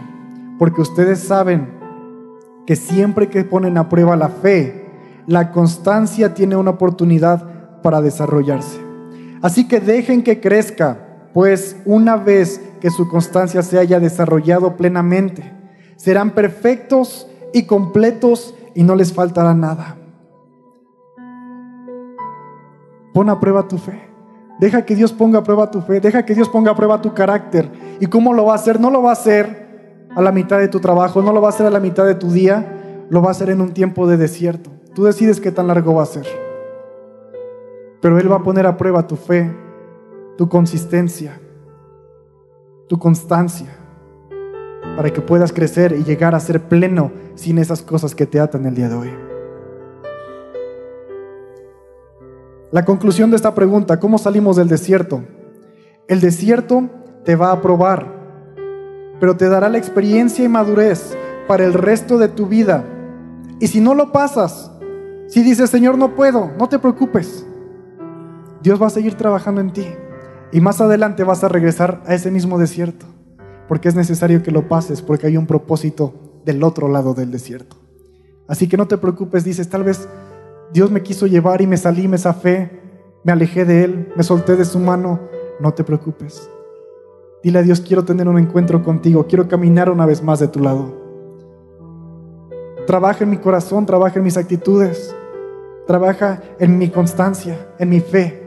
porque 0.60 0.82
ustedes 0.82 1.20
saben 1.20 1.70
que 2.66 2.76
siempre 2.76 3.30
que 3.30 3.44
ponen 3.44 3.78
a 3.78 3.88
prueba 3.88 4.14
la 4.14 4.28
fe, 4.28 4.84
la 5.26 5.52
constancia 5.52 6.34
tiene 6.34 6.54
una 6.54 6.72
oportunidad 6.72 7.80
para 7.80 8.02
desarrollarse. 8.02 8.78
Así 9.40 9.66
que 9.66 9.80
dejen 9.80 10.22
que 10.22 10.38
crezca, 10.38 10.98
pues 11.32 11.78
una 11.86 12.16
vez 12.16 12.60
que 12.78 12.90
su 12.90 13.08
constancia 13.08 13.62
se 13.62 13.78
haya 13.78 14.00
desarrollado 14.00 14.76
plenamente, 14.76 15.50
serán 15.96 16.32
perfectos 16.32 17.26
y 17.54 17.62
completos 17.62 18.54
y 18.74 18.82
no 18.82 18.96
les 18.96 19.14
faltará 19.14 19.54
nada. 19.54 19.96
Pon 23.14 23.30
a 23.30 23.40
prueba 23.40 23.66
tu 23.66 23.78
fe. 23.78 23.98
Deja 24.58 24.84
que 24.84 24.94
Dios 24.94 25.14
ponga 25.14 25.38
a 25.38 25.42
prueba 25.42 25.70
tu 25.70 25.80
fe. 25.80 26.00
Deja 26.00 26.26
que 26.26 26.34
Dios 26.34 26.50
ponga 26.50 26.72
a 26.72 26.76
prueba 26.76 27.00
tu 27.00 27.14
carácter. 27.14 27.96
¿Y 27.98 28.08
cómo 28.08 28.34
lo 28.34 28.44
va 28.44 28.52
a 28.52 28.56
hacer? 28.56 28.78
No 28.78 28.90
lo 28.90 29.02
va 29.02 29.08
a 29.08 29.14
hacer 29.14 29.69
a 30.14 30.22
la 30.22 30.32
mitad 30.32 30.58
de 30.58 30.68
tu 30.68 30.80
trabajo, 30.80 31.22
no 31.22 31.32
lo 31.32 31.40
va 31.40 31.48
a 31.48 31.50
hacer 31.50 31.66
a 31.66 31.70
la 31.70 31.80
mitad 31.80 32.06
de 32.06 32.14
tu 32.14 32.30
día, 32.30 33.06
lo 33.10 33.22
va 33.22 33.28
a 33.28 33.30
hacer 33.32 33.50
en 33.50 33.60
un 33.60 33.72
tiempo 33.72 34.06
de 34.06 34.16
desierto. 34.16 34.70
Tú 34.94 35.04
decides 35.04 35.40
qué 35.40 35.52
tan 35.52 35.68
largo 35.68 35.94
va 35.94 36.02
a 36.02 36.06
ser. 36.06 36.26
Pero 38.00 38.18
Él 38.18 38.30
va 38.30 38.36
a 38.36 38.42
poner 38.42 38.66
a 38.66 38.76
prueba 38.76 39.06
tu 39.06 39.16
fe, 39.16 39.50
tu 40.36 40.48
consistencia, 40.48 41.40
tu 42.88 42.98
constancia, 42.98 43.68
para 44.96 45.10
que 45.10 45.20
puedas 45.20 45.52
crecer 45.52 45.92
y 45.92 46.02
llegar 46.02 46.34
a 46.34 46.40
ser 46.40 46.62
pleno 46.62 47.12
sin 47.34 47.58
esas 47.58 47.82
cosas 47.82 48.14
que 48.14 48.26
te 48.26 48.40
atan 48.40 48.66
el 48.66 48.74
día 48.74 48.88
de 48.88 48.94
hoy. 48.94 49.10
La 52.72 52.84
conclusión 52.84 53.30
de 53.30 53.36
esta 53.36 53.54
pregunta, 53.54 53.98
¿cómo 53.98 54.16
salimos 54.18 54.56
del 54.56 54.68
desierto? 54.68 55.22
El 56.06 56.20
desierto 56.20 56.88
te 57.24 57.36
va 57.36 57.52
a 57.52 57.60
probar 57.60 58.19
pero 59.20 59.36
te 59.36 59.48
dará 59.48 59.68
la 59.68 59.78
experiencia 59.78 60.44
y 60.44 60.48
madurez 60.48 61.16
para 61.46 61.64
el 61.64 61.74
resto 61.74 62.18
de 62.18 62.28
tu 62.28 62.46
vida. 62.46 62.84
Y 63.60 63.66
si 63.68 63.80
no 63.80 63.94
lo 63.94 64.10
pasas, 64.10 64.70
Si 65.28 65.44
dices, 65.44 65.70
Señor, 65.70 65.96
no 65.96 66.16
puedo, 66.16 66.50
no 66.58 66.68
te 66.68 66.80
preocupes. 66.80 67.46
Dios 68.64 68.82
va 68.82 68.88
a 68.88 68.90
seguir 68.90 69.14
trabajando 69.14 69.60
en 69.60 69.72
ti. 69.72 69.86
Y 70.50 70.60
más 70.60 70.80
adelante 70.80 71.22
vas 71.22 71.44
a 71.44 71.48
regresar 71.48 72.02
a 72.04 72.14
ese 72.14 72.32
mismo 72.32 72.58
desierto. 72.58 73.06
Porque 73.68 73.88
es 73.88 73.94
necesario 73.94 74.42
que 74.42 74.50
lo 74.50 74.66
pases, 74.66 75.02
porque 75.02 75.28
hay 75.28 75.36
un 75.36 75.46
propósito 75.46 76.40
del 76.44 76.64
otro 76.64 76.88
lado 76.88 77.14
del 77.14 77.30
desierto. 77.30 77.76
Así 78.48 78.68
que 78.68 78.76
no 78.76 78.88
te 78.88 78.98
preocupes, 78.98 79.44
dices, 79.44 79.68
tal 79.68 79.84
vez 79.84 80.08
Dios 80.72 80.90
me 80.90 81.04
quiso 81.04 81.28
llevar 81.28 81.62
y 81.62 81.68
me 81.68 81.76
salí, 81.76 82.08
me 82.08 82.18
zafé, 82.18 82.80
me 83.22 83.30
alejé 83.30 83.64
de 83.64 83.84
Él, 83.84 84.12
me 84.16 84.24
solté 84.24 84.56
de 84.56 84.64
su 84.64 84.80
mano. 84.80 85.20
No 85.60 85.72
te 85.74 85.84
preocupes. 85.84 86.50
Dile 87.42 87.58
a 87.58 87.62
Dios, 87.62 87.80
quiero 87.80 88.04
tener 88.04 88.28
un 88.28 88.38
encuentro 88.38 88.82
contigo, 88.82 89.26
quiero 89.26 89.48
caminar 89.48 89.88
una 89.90 90.04
vez 90.04 90.22
más 90.22 90.40
de 90.40 90.48
tu 90.48 90.60
lado. 90.60 90.94
Trabaja 92.86 93.24
en 93.24 93.30
mi 93.30 93.38
corazón, 93.38 93.86
trabaja 93.86 94.18
en 94.18 94.24
mis 94.24 94.36
actitudes, 94.36 95.14
trabaja 95.86 96.42
en 96.58 96.76
mi 96.76 96.90
constancia, 96.90 97.68
en 97.78 97.88
mi 97.88 98.00
fe, 98.00 98.42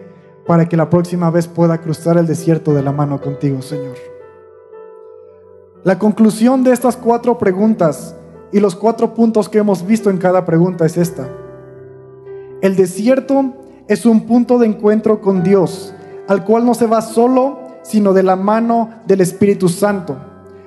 para 0.45 0.67
que 0.69 0.77
la 0.77 0.89
próxima 0.89 1.31
vez 1.31 1.47
pueda 1.47 1.79
cruzar 1.79 2.17
el 2.17 2.27
desierto 2.27 2.73
de 2.73 2.83
la 2.83 2.91
mano 2.91 3.19
contigo, 3.19 3.61
Señor. 3.61 3.95
La 5.83 5.97
conclusión 5.97 6.63
de 6.63 6.71
estas 6.71 6.95
cuatro 6.95 7.37
preguntas 7.37 8.15
y 8.51 8.59
los 8.59 8.75
cuatro 8.75 9.13
puntos 9.15 9.49
que 9.49 9.57
hemos 9.57 9.85
visto 9.85 10.09
en 10.09 10.17
cada 10.17 10.45
pregunta 10.45 10.85
es 10.85 10.97
esta. 10.97 11.27
El 12.61 12.75
desierto 12.75 13.53
es 13.87 14.05
un 14.05 14.25
punto 14.25 14.59
de 14.59 14.67
encuentro 14.67 15.19
con 15.19 15.43
Dios, 15.43 15.93
al 16.27 16.45
cual 16.45 16.65
no 16.65 16.73
se 16.73 16.87
va 16.87 17.01
solo, 17.01 17.62
sino 17.83 18.13
de 18.13 18.23
la 18.23 18.35
mano 18.35 18.89
del 19.05 19.21
Espíritu 19.21 19.69
Santo. 19.69 20.17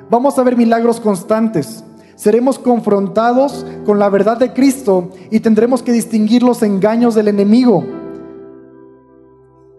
Vamos 0.09 0.39
a 0.39 0.45
ver 0.45 0.57
milagros 0.57 1.01
constantes. 1.01 1.83
Seremos 2.15 2.59
confrontados 2.59 3.67
con 3.85 3.99
la 3.99 4.09
verdad 4.09 4.39
de 4.39 4.53
Cristo 4.53 5.11
y 5.31 5.41
tendremos 5.41 5.83
que 5.83 5.93
distinguir 5.93 6.43
los 6.43 6.63
engaños 6.63 7.15
del 7.15 7.29
enemigo. 7.29 7.85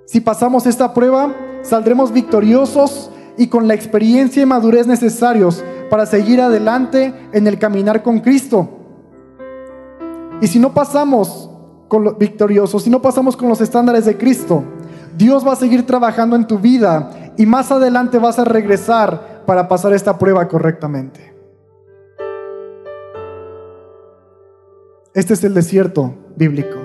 Si 0.06 0.22
pasamos 0.22 0.66
esta 0.66 0.94
prueba, 0.94 1.34
saldremos 1.64 2.12
victoriosos 2.12 3.10
y 3.38 3.48
con 3.48 3.68
la 3.68 3.74
experiencia 3.74 4.44
y 4.44 4.46
madurez 4.46 4.88
necesarios 4.88 5.64
para 5.90 6.06
seguir 6.06 6.42
adelante 6.42 7.14
en 7.32 7.48
el 7.48 7.60
caminar 7.60 8.04
con 8.04 8.20
Cristo. 8.20 8.70
Y 10.42 10.48
si 10.48 10.60
no 10.60 10.74
pasamos 10.74 11.50
con 11.88 12.04
los 12.04 12.18
victoriosos, 12.18 12.84
si 12.84 12.90
no 12.90 13.02
pasamos 13.02 13.36
con 13.36 13.50
los 13.50 13.62
estándares 13.62 14.06
de 14.06 14.18
Cristo, 14.18 14.64
Dios 15.18 15.46
va 15.46 15.54
a 15.54 15.56
seguir 15.56 15.86
trabajando 15.86 16.36
en 16.36 16.46
tu 16.46 16.60
vida 16.60 17.27
y 17.38 17.46
más 17.46 17.72
adelante 17.72 18.18
vas 18.18 18.40
a 18.40 18.46
regresar 18.46 19.44
para 19.46 19.68
pasar 19.68 19.94
esta 19.94 20.18
prueba 20.18 20.48
correctamente. 20.48 21.34
Este 25.14 25.34
es 25.34 25.44
el 25.44 25.54
desierto 25.54 26.14
bíblico. 26.36 26.78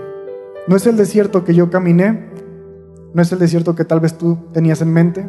No 0.69 0.77
es 0.77 0.87
el 0.87 0.97
desierto 0.97 1.45
que 1.45 1.55
yo 1.55 1.71
caminé, 1.71 2.31
no 3.13 3.23
es 3.23 3.33
el 3.33 3.39
desierto 3.39 3.75
que 3.75 3.85
tal 3.85 4.01
vez 4.01 4.17
tú 4.17 4.39
tenías 4.53 4.81
en 4.81 4.93
mente, 4.93 5.29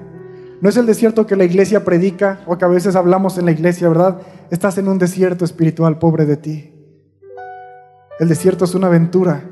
no 0.62 0.70
es 0.70 0.78
el 0.78 0.86
desierto 0.86 1.26
que 1.26 1.36
la 1.36 1.44
iglesia 1.44 1.84
predica 1.84 2.42
o 2.46 2.58
que 2.58 2.66
a 2.66 2.70
veces 2.70 2.96
hablamos 2.96 3.38
en 3.38 3.46
la 3.46 3.52
iglesia, 3.52 3.90
¿verdad? 3.90 4.20
Estás 4.52 4.78
en 4.78 4.88
un 4.88 5.00
desierto 5.00 5.44
espiritual, 5.44 6.00
pobre 6.00 6.26
de 6.26 6.38
ti. 6.38 6.74
El 8.20 8.30
desierto 8.30 8.66
es 8.66 8.76
una 8.76 8.88
aventura 8.88 9.44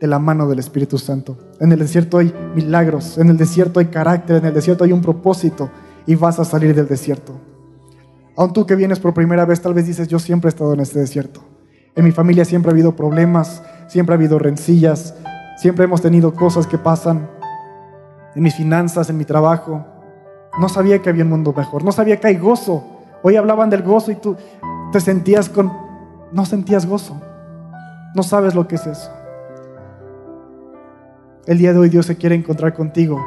de 0.00 0.06
la 0.06 0.18
mano 0.18 0.48
del 0.48 0.58
Espíritu 0.58 0.98
Santo. 0.98 1.36
En 1.60 1.72
el 1.72 1.78
desierto 1.78 2.18
hay 2.18 2.32
milagros, 2.54 3.18
en 3.18 3.30
el 3.30 3.36
desierto 3.36 3.80
hay 3.80 3.86
carácter, 3.86 4.36
en 4.36 4.46
el 4.46 4.54
desierto 4.54 4.84
hay 4.84 4.92
un 4.92 5.00
propósito 5.00 5.70
y 6.06 6.14
vas 6.14 6.38
a 6.38 6.44
salir 6.44 6.74
del 6.74 6.86
desierto. 6.86 7.32
Aun 8.36 8.52
tú 8.52 8.66
que 8.66 8.76
vienes 8.76 9.00
por 9.00 9.14
primera 9.14 9.44
vez, 9.46 9.62
tal 9.62 9.72
vez 9.72 9.86
dices, 9.86 10.08
yo 10.08 10.18
siempre 10.18 10.48
he 10.48 10.50
estado 10.50 10.74
en 10.74 10.80
este 10.80 10.98
desierto. 10.98 11.40
En 11.94 12.04
mi 12.04 12.12
familia 12.12 12.44
siempre 12.44 12.70
ha 12.70 12.74
habido 12.74 12.94
problemas, 12.94 13.62
siempre 13.88 14.14
ha 14.14 14.18
habido 14.18 14.38
rencillas, 14.38 15.14
siempre 15.56 15.86
hemos 15.86 16.02
tenido 16.02 16.34
cosas 16.34 16.66
que 16.66 16.76
pasan 16.76 17.30
en 18.34 18.42
mis 18.42 18.54
finanzas, 18.54 19.08
en 19.08 19.16
mi 19.16 19.24
trabajo. 19.24 19.86
No 20.60 20.68
sabía 20.68 21.00
que 21.00 21.08
había 21.08 21.24
un 21.24 21.30
mundo 21.30 21.54
mejor, 21.56 21.82
no 21.82 21.92
sabía 21.92 22.20
que 22.20 22.26
hay 22.26 22.36
gozo. 22.36 22.84
Hoy 23.22 23.36
hablaban 23.36 23.70
del 23.70 23.82
gozo 23.82 24.10
y 24.10 24.16
tú 24.16 24.36
te 24.92 25.00
sentías 25.00 25.48
con... 25.48 25.72
No 26.32 26.44
sentías 26.44 26.84
gozo. 26.84 27.18
No 28.14 28.22
sabes 28.22 28.54
lo 28.54 28.68
que 28.68 28.74
es 28.74 28.86
eso. 28.86 29.10
El 31.46 31.58
día 31.58 31.72
de 31.72 31.78
hoy 31.78 31.88
Dios 31.88 32.06
se 32.06 32.16
quiere 32.16 32.34
encontrar 32.34 32.74
contigo 32.74 33.24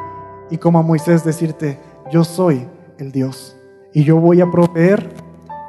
y 0.50 0.58
como 0.58 0.78
a 0.78 0.82
Moisés 0.82 1.24
decirte, 1.24 1.78
yo 2.12 2.22
soy 2.22 2.66
el 2.98 3.12
Dios 3.12 3.56
y 3.94 4.04
yo 4.04 4.18
voy 4.18 4.42
a 4.42 4.50
proveer 4.50 5.08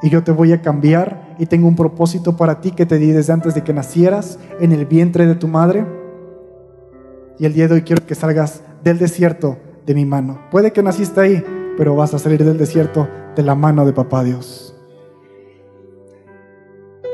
y 0.02 0.10
yo 0.10 0.22
te 0.22 0.34
voy 0.34 0.52
a 0.52 0.62
cambiar 0.62 1.36
y 1.40 1.46
tengo 1.46 1.70
un 1.70 1.78
propósito 1.78 2.36
para 2.36 2.60
ti 2.60 2.72
que 2.72 2.86
te 2.86 2.98
di 2.98 3.12
desde 3.12 3.32
antes 3.32 3.56
de 3.56 3.64
que 3.64 3.74
nacieras 3.74 4.38
en 4.60 4.74
el 4.74 4.86
vientre 4.86 5.28
de 5.28 5.36
tu 5.36 5.48
madre. 5.48 5.86
Y 7.40 7.46
el 7.46 7.54
día 7.54 7.70
de 7.70 7.76
hoy 7.76 7.82
quiero 7.84 8.06
que 8.06 8.16
salgas 8.16 8.62
del 8.84 9.00
desierto 9.00 9.58
de 9.86 9.96
mi 9.96 10.06
mano. 10.06 10.42
Puede 10.52 10.74
que 10.74 10.84
naciste 10.84 11.22
ahí, 11.22 11.44
pero 11.78 11.96
vas 11.96 12.14
a 12.14 12.20
salir 12.20 12.44
del 12.44 12.58
desierto 12.58 13.08
de 13.34 13.44
la 13.44 13.56
mano 13.56 13.86
de 13.86 13.94
papá 13.94 14.26
Dios. 14.26 14.76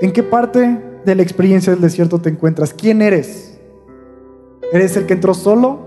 ¿En 0.02 0.12
qué 0.12 0.24
parte 0.24 0.82
de 1.06 1.16
la 1.16 1.22
experiencia 1.22 1.74
del 1.74 1.82
desierto 1.82 2.20
te 2.20 2.30
encuentras? 2.30 2.74
¿Quién 2.74 3.04
eres? 3.04 3.47
¿Eres 4.72 4.98
el 4.98 5.06
que 5.06 5.14
entró 5.14 5.34
solo? 5.34 5.80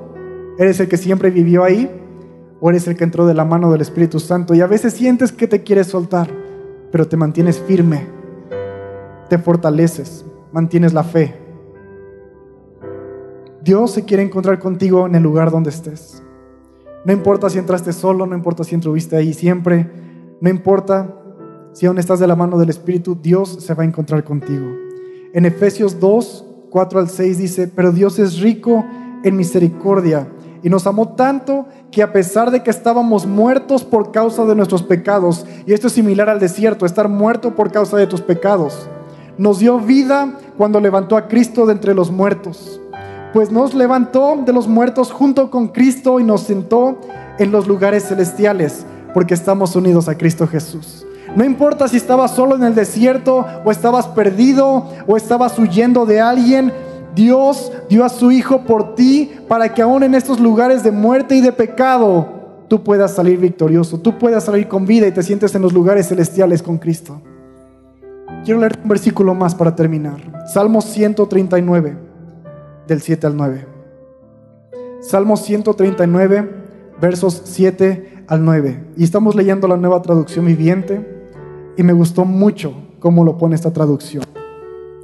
¿Eres 0.58 0.80
el 0.80 0.88
que 0.88 0.96
siempre 0.96 1.30
vivió 1.30 1.64
ahí? 1.64 1.90
¿O 2.60 2.70
eres 2.70 2.86
el 2.88 2.96
que 2.96 3.04
entró 3.04 3.26
de 3.26 3.34
la 3.34 3.44
mano 3.44 3.70
del 3.70 3.80
Espíritu 3.82 4.20
Santo? 4.20 4.54
Y 4.54 4.60
a 4.60 4.66
veces 4.66 4.94
sientes 4.94 5.32
que 5.32 5.46
te 5.46 5.62
quieres 5.62 5.88
soltar, 5.88 6.30
pero 6.90 7.06
te 7.06 7.16
mantienes 7.16 7.58
firme, 7.58 8.06
te 9.28 9.38
fortaleces, 9.38 10.24
mantienes 10.52 10.92
la 10.92 11.04
fe. 11.04 11.34
Dios 13.62 13.90
se 13.92 14.04
quiere 14.04 14.22
encontrar 14.22 14.58
contigo 14.58 15.06
en 15.06 15.14
el 15.14 15.22
lugar 15.22 15.50
donde 15.50 15.70
estés. 15.70 16.22
No 17.04 17.12
importa 17.12 17.50
si 17.50 17.58
entraste 17.58 17.92
solo, 17.92 18.26
no 18.26 18.34
importa 18.34 18.64
si 18.64 18.74
entruviste 18.74 19.16
ahí 19.16 19.34
siempre, 19.34 19.90
no 20.40 20.48
importa 20.48 21.16
si 21.72 21.86
aún 21.86 21.98
estás 21.98 22.18
de 22.18 22.26
la 22.26 22.36
mano 22.36 22.58
del 22.58 22.70
Espíritu, 22.70 23.16
Dios 23.20 23.58
se 23.60 23.74
va 23.74 23.82
a 23.82 23.86
encontrar 23.86 24.24
contigo. 24.24 24.66
En 25.32 25.44
Efesios 25.46 26.00
2, 26.00 26.49
4 26.70 27.00
al 27.00 27.08
6 27.08 27.38
dice, 27.38 27.68
pero 27.68 27.92
Dios 27.92 28.18
es 28.18 28.40
rico 28.40 28.84
en 29.22 29.36
misericordia 29.36 30.28
y 30.62 30.70
nos 30.70 30.86
amó 30.86 31.10
tanto 31.10 31.66
que 31.90 32.02
a 32.02 32.12
pesar 32.12 32.50
de 32.50 32.62
que 32.62 32.70
estábamos 32.70 33.26
muertos 33.26 33.84
por 33.84 34.12
causa 34.12 34.44
de 34.44 34.54
nuestros 34.54 34.82
pecados, 34.82 35.46
y 35.66 35.72
esto 35.72 35.88
es 35.88 35.94
similar 35.94 36.28
al 36.28 36.38
desierto, 36.38 36.86
estar 36.86 37.08
muerto 37.08 37.54
por 37.54 37.72
causa 37.72 37.96
de 37.96 38.06
tus 38.06 38.20
pecados, 38.20 38.88
nos 39.38 39.58
dio 39.58 39.78
vida 39.78 40.38
cuando 40.56 40.80
levantó 40.80 41.16
a 41.16 41.28
Cristo 41.28 41.66
de 41.66 41.72
entre 41.72 41.94
los 41.94 42.10
muertos 42.10 42.80
pues 43.32 43.50
nos 43.50 43.74
levantó 43.74 44.42
de 44.44 44.52
los 44.52 44.66
muertos 44.66 45.12
junto 45.12 45.50
con 45.50 45.68
Cristo 45.68 46.20
y 46.20 46.24
nos 46.24 46.42
sentó 46.42 46.98
en 47.38 47.52
los 47.52 47.68
lugares 47.68 48.08
celestiales, 48.08 48.84
porque 49.14 49.34
estamos 49.34 49.76
unidos 49.76 50.08
a 50.08 50.18
Cristo 50.18 50.46
Jesús. 50.46 51.06
No 51.36 51.44
importa 51.44 51.86
si 51.86 51.96
estabas 51.96 52.32
solo 52.32 52.56
en 52.56 52.64
el 52.64 52.74
desierto 52.74 53.46
o 53.64 53.70
estabas 53.70 54.08
perdido 54.08 54.88
o 55.06 55.16
estabas 55.16 55.58
huyendo 55.58 56.04
de 56.04 56.20
alguien, 56.20 56.72
Dios 57.14 57.72
dio 57.88 58.04
a 58.04 58.08
su 58.08 58.32
Hijo 58.32 58.62
por 58.62 58.94
ti 58.94 59.30
para 59.48 59.72
que 59.72 59.82
aún 59.82 60.02
en 60.02 60.14
estos 60.14 60.40
lugares 60.40 60.82
de 60.82 60.90
muerte 60.90 61.36
y 61.36 61.40
de 61.40 61.52
pecado 61.52 62.26
tú 62.68 62.82
puedas 62.82 63.12
salir 63.14 63.38
victorioso, 63.38 63.98
tú 63.98 64.18
puedas 64.18 64.44
salir 64.44 64.68
con 64.68 64.86
vida 64.86 65.06
y 65.06 65.12
te 65.12 65.22
sientes 65.22 65.54
en 65.54 65.62
los 65.62 65.72
lugares 65.72 66.08
celestiales 66.08 66.62
con 66.62 66.78
Cristo. 66.78 67.20
Quiero 68.44 68.60
leer 68.60 68.78
un 68.82 68.88
versículo 68.88 69.34
más 69.34 69.54
para 69.54 69.76
terminar. 69.76 70.46
Salmo 70.52 70.80
139 70.80 71.96
del 72.86 73.00
7 73.00 73.26
al 73.26 73.36
9. 73.36 73.66
Salmo 75.00 75.36
139, 75.36 76.50
versos 77.00 77.42
7 77.44 78.24
al 78.26 78.44
9. 78.44 78.84
Y 78.96 79.04
estamos 79.04 79.34
leyendo 79.34 79.68
la 79.68 79.76
nueva 79.76 80.02
traducción 80.02 80.44
viviente 80.46 81.19
y 81.76 81.82
me 81.82 81.92
gustó 81.92 82.24
mucho 82.24 82.74
cómo 82.98 83.24
lo 83.24 83.38
pone 83.38 83.54
esta 83.54 83.72
traducción. 83.72 84.24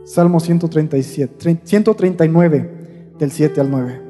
Salmo 0.05 0.39
137, 0.39 1.61
139, 1.65 3.13
del 3.19 3.31
7 3.31 3.61
al 3.61 3.71
9. 3.71 4.03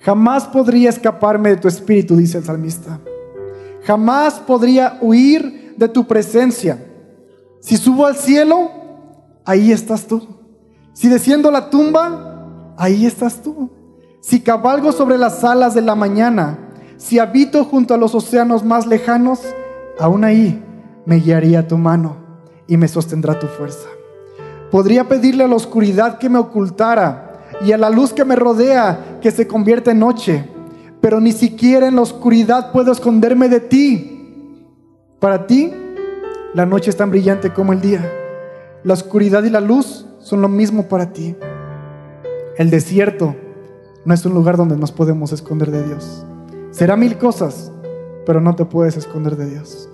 Jamás 0.00 0.44
podría 0.46 0.90
escaparme 0.90 1.50
de 1.50 1.56
tu 1.56 1.68
espíritu, 1.68 2.16
dice 2.16 2.38
el 2.38 2.44
salmista. 2.44 3.00
Jamás 3.84 4.40
podría 4.40 4.98
huir 5.00 5.74
de 5.76 5.88
tu 5.88 6.06
presencia. 6.06 6.84
Si 7.60 7.76
subo 7.76 8.06
al 8.06 8.16
cielo, 8.16 8.70
ahí 9.44 9.70
estás 9.70 10.06
tú. 10.06 10.26
Si 10.92 11.08
desciendo 11.08 11.50
la 11.50 11.70
tumba, 11.70 12.74
ahí 12.76 13.06
estás 13.06 13.40
tú. 13.42 13.70
Si 14.20 14.40
cabalgo 14.40 14.90
sobre 14.92 15.18
las 15.18 15.44
alas 15.44 15.74
de 15.74 15.82
la 15.82 15.94
mañana, 15.94 16.58
si 16.96 17.18
habito 17.18 17.64
junto 17.64 17.94
a 17.94 17.98
los 17.98 18.14
océanos 18.14 18.64
más 18.64 18.86
lejanos, 18.86 19.40
aún 19.98 20.24
ahí 20.24 20.62
me 21.04 21.16
guiaría 21.16 21.66
tu 21.66 21.78
mano 21.78 22.16
y 22.66 22.76
me 22.76 22.88
sostendrá 22.88 23.38
tu 23.38 23.46
fuerza. 23.46 23.88
Podría 24.70 25.08
pedirle 25.08 25.44
a 25.44 25.48
la 25.48 25.56
oscuridad 25.56 26.18
que 26.18 26.28
me 26.28 26.38
ocultara 26.38 27.40
y 27.64 27.72
a 27.72 27.78
la 27.78 27.90
luz 27.90 28.12
que 28.12 28.24
me 28.24 28.36
rodea 28.36 29.18
que 29.20 29.30
se 29.30 29.46
convierta 29.46 29.90
en 29.90 29.98
noche, 29.98 30.48
pero 31.00 31.20
ni 31.20 31.32
siquiera 31.32 31.88
en 31.88 31.96
la 31.96 32.02
oscuridad 32.02 32.72
puedo 32.72 32.92
esconderme 32.92 33.48
de 33.48 33.60
ti. 33.60 34.66
Para 35.20 35.46
ti, 35.46 35.72
la 36.54 36.66
noche 36.66 36.90
es 36.90 36.96
tan 36.96 37.10
brillante 37.10 37.52
como 37.52 37.72
el 37.72 37.80
día. 37.80 38.10
La 38.84 38.94
oscuridad 38.94 39.44
y 39.44 39.50
la 39.50 39.60
luz 39.60 40.06
son 40.18 40.42
lo 40.42 40.48
mismo 40.48 40.88
para 40.88 41.12
ti. 41.12 41.36
El 42.56 42.70
desierto 42.70 43.36
no 44.04 44.14
es 44.14 44.24
un 44.26 44.34
lugar 44.34 44.56
donde 44.56 44.76
nos 44.76 44.92
podemos 44.92 45.32
esconder 45.32 45.70
de 45.70 45.84
Dios. 45.84 46.26
Será 46.70 46.96
mil 46.96 47.18
cosas, 47.18 47.70
pero 48.26 48.40
no 48.40 48.56
te 48.56 48.64
puedes 48.64 48.96
esconder 48.96 49.36
de 49.36 49.50
Dios. 49.50 49.88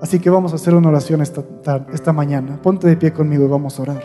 Así 0.00 0.20
que 0.20 0.30
vamos 0.30 0.52
a 0.52 0.56
hacer 0.56 0.74
una 0.74 0.88
oración 0.88 1.20
esta, 1.20 1.42
esta 1.92 2.12
mañana. 2.12 2.60
Ponte 2.62 2.86
de 2.86 2.96
pie 2.96 3.12
conmigo 3.12 3.44
y 3.44 3.48
vamos 3.48 3.78
a 3.78 3.82
orar. 3.82 4.02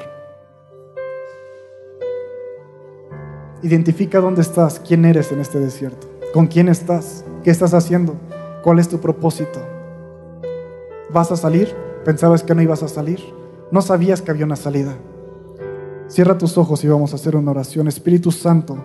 Identifica 3.61 4.19
dónde 4.19 4.41
estás, 4.41 4.79
quién 4.79 5.05
eres 5.05 5.31
en 5.31 5.39
este 5.39 5.59
desierto, 5.59 6.07
con 6.33 6.47
quién 6.47 6.67
estás, 6.67 7.23
qué 7.43 7.51
estás 7.51 7.73
haciendo, 7.73 8.15
cuál 8.63 8.79
es 8.79 8.89
tu 8.89 8.99
propósito. 8.99 9.59
¿Vas 11.11 11.31
a 11.31 11.37
salir? 11.37 11.73
¿Pensabas 12.03 12.43
que 12.43 12.55
no 12.55 12.61
ibas 12.61 12.83
a 12.83 12.87
salir? 12.87 13.21
¿No 13.71 13.81
sabías 13.81 14.21
que 14.21 14.31
había 14.31 14.45
una 14.45 14.55
salida? 14.55 14.97
Cierra 16.07 16.37
tus 16.37 16.57
ojos 16.57 16.83
y 16.83 16.87
vamos 16.87 17.13
a 17.13 17.15
hacer 17.15 17.35
una 17.35 17.51
oración. 17.51 17.87
Espíritu 17.87 18.31
Santo, 18.31 18.77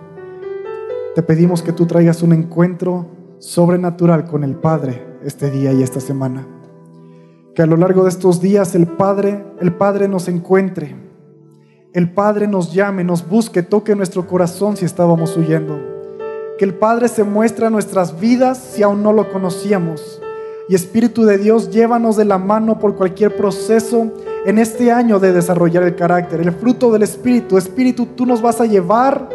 te 1.15 1.23
pedimos 1.23 1.61
que 1.61 1.73
tú 1.73 1.85
traigas 1.85 2.23
un 2.23 2.33
encuentro 2.33 3.07
sobrenatural 3.39 4.25
con 4.25 4.43
el 4.43 4.55
Padre 4.55 5.17
este 5.23 5.51
día 5.51 5.73
y 5.73 5.83
esta 5.83 5.99
semana. 5.99 6.58
Que 7.55 7.61
a 7.61 7.65
lo 7.65 7.77
largo 7.77 8.03
de 8.03 8.09
estos 8.09 8.41
días 8.41 8.75
el 8.75 8.87
Padre, 8.87 9.43
el 9.59 9.73
Padre 9.73 10.07
nos 10.07 10.27
encuentre. 10.27 10.95
El 11.93 12.11
Padre 12.11 12.47
nos 12.47 12.73
llame, 12.73 13.03
nos 13.03 13.27
busque, 13.27 13.63
toque 13.63 13.95
nuestro 13.95 14.27
corazón 14.27 14.77
si 14.77 14.85
estábamos 14.85 15.35
huyendo. 15.35 15.79
Que 16.57 16.65
el 16.65 16.75
Padre 16.75 17.07
se 17.07 17.23
muestre 17.23 17.65
a 17.65 17.69
nuestras 17.69 18.19
vidas 18.19 18.57
si 18.57 18.83
aún 18.83 19.01
no 19.01 19.11
lo 19.11 19.31
conocíamos. 19.31 20.21
Y 20.69 20.75
Espíritu 20.75 21.25
de 21.25 21.39
Dios, 21.39 21.71
llévanos 21.71 22.15
de 22.15 22.25
la 22.25 22.37
mano 22.37 22.77
por 22.77 22.95
cualquier 22.95 23.35
proceso 23.35 24.11
en 24.45 24.59
este 24.59 24.91
año 24.91 25.19
de 25.19 25.33
desarrollar 25.33 25.81
el 25.83 25.95
carácter, 25.95 26.41
el 26.41 26.51
fruto 26.51 26.91
del 26.91 27.01
Espíritu. 27.01 27.57
Espíritu, 27.57 28.05
tú 28.15 28.27
nos 28.27 28.41
vas 28.41 28.61
a 28.61 28.67
llevar 28.67 29.27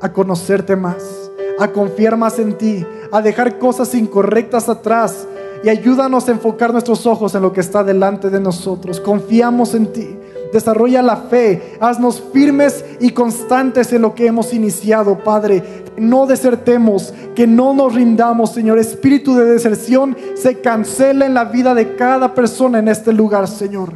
a 0.00 0.12
conocerte 0.12 0.76
más, 0.76 1.30
a 1.58 1.72
confiar 1.72 2.16
más 2.16 2.38
en 2.38 2.56
ti, 2.56 2.86
a 3.10 3.20
dejar 3.20 3.58
cosas 3.58 3.94
incorrectas 3.94 4.68
atrás 4.68 5.26
y 5.62 5.68
ayúdanos 5.68 6.28
a 6.28 6.32
enfocar 6.32 6.72
nuestros 6.72 7.06
ojos 7.06 7.34
en 7.34 7.42
lo 7.42 7.52
que 7.52 7.60
está 7.60 7.84
delante 7.84 8.30
de 8.30 8.40
nosotros. 8.40 9.00
Confiamos 9.00 9.74
en 9.74 9.92
ti. 9.92 10.16
Desarrolla 10.52 11.00
la 11.00 11.16
fe, 11.16 11.76
haznos 11.80 12.22
firmes 12.32 12.84
y 12.98 13.10
constantes 13.10 13.92
en 13.92 14.02
lo 14.02 14.14
que 14.14 14.26
hemos 14.26 14.52
iniciado, 14.52 15.18
Padre. 15.18 15.84
No 15.96 16.26
desertemos, 16.26 17.14
que 17.36 17.46
no 17.46 17.72
nos 17.72 17.94
rindamos, 17.94 18.52
Señor. 18.52 18.78
Espíritu 18.78 19.34
de 19.34 19.44
deserción 19.44 20.16
se 20.34 20.60
cancela 20.60 21.26
en 21.26 21.34
la 21.34 21.44
vida 21.44 21.74
de 21.74 21.94
cada 21.94 22.34
persona 22.34 22.80
en 22.80 22.88
este 22.88 23.12
lugar, 23.12 23.46
Señor. 23.46 23.92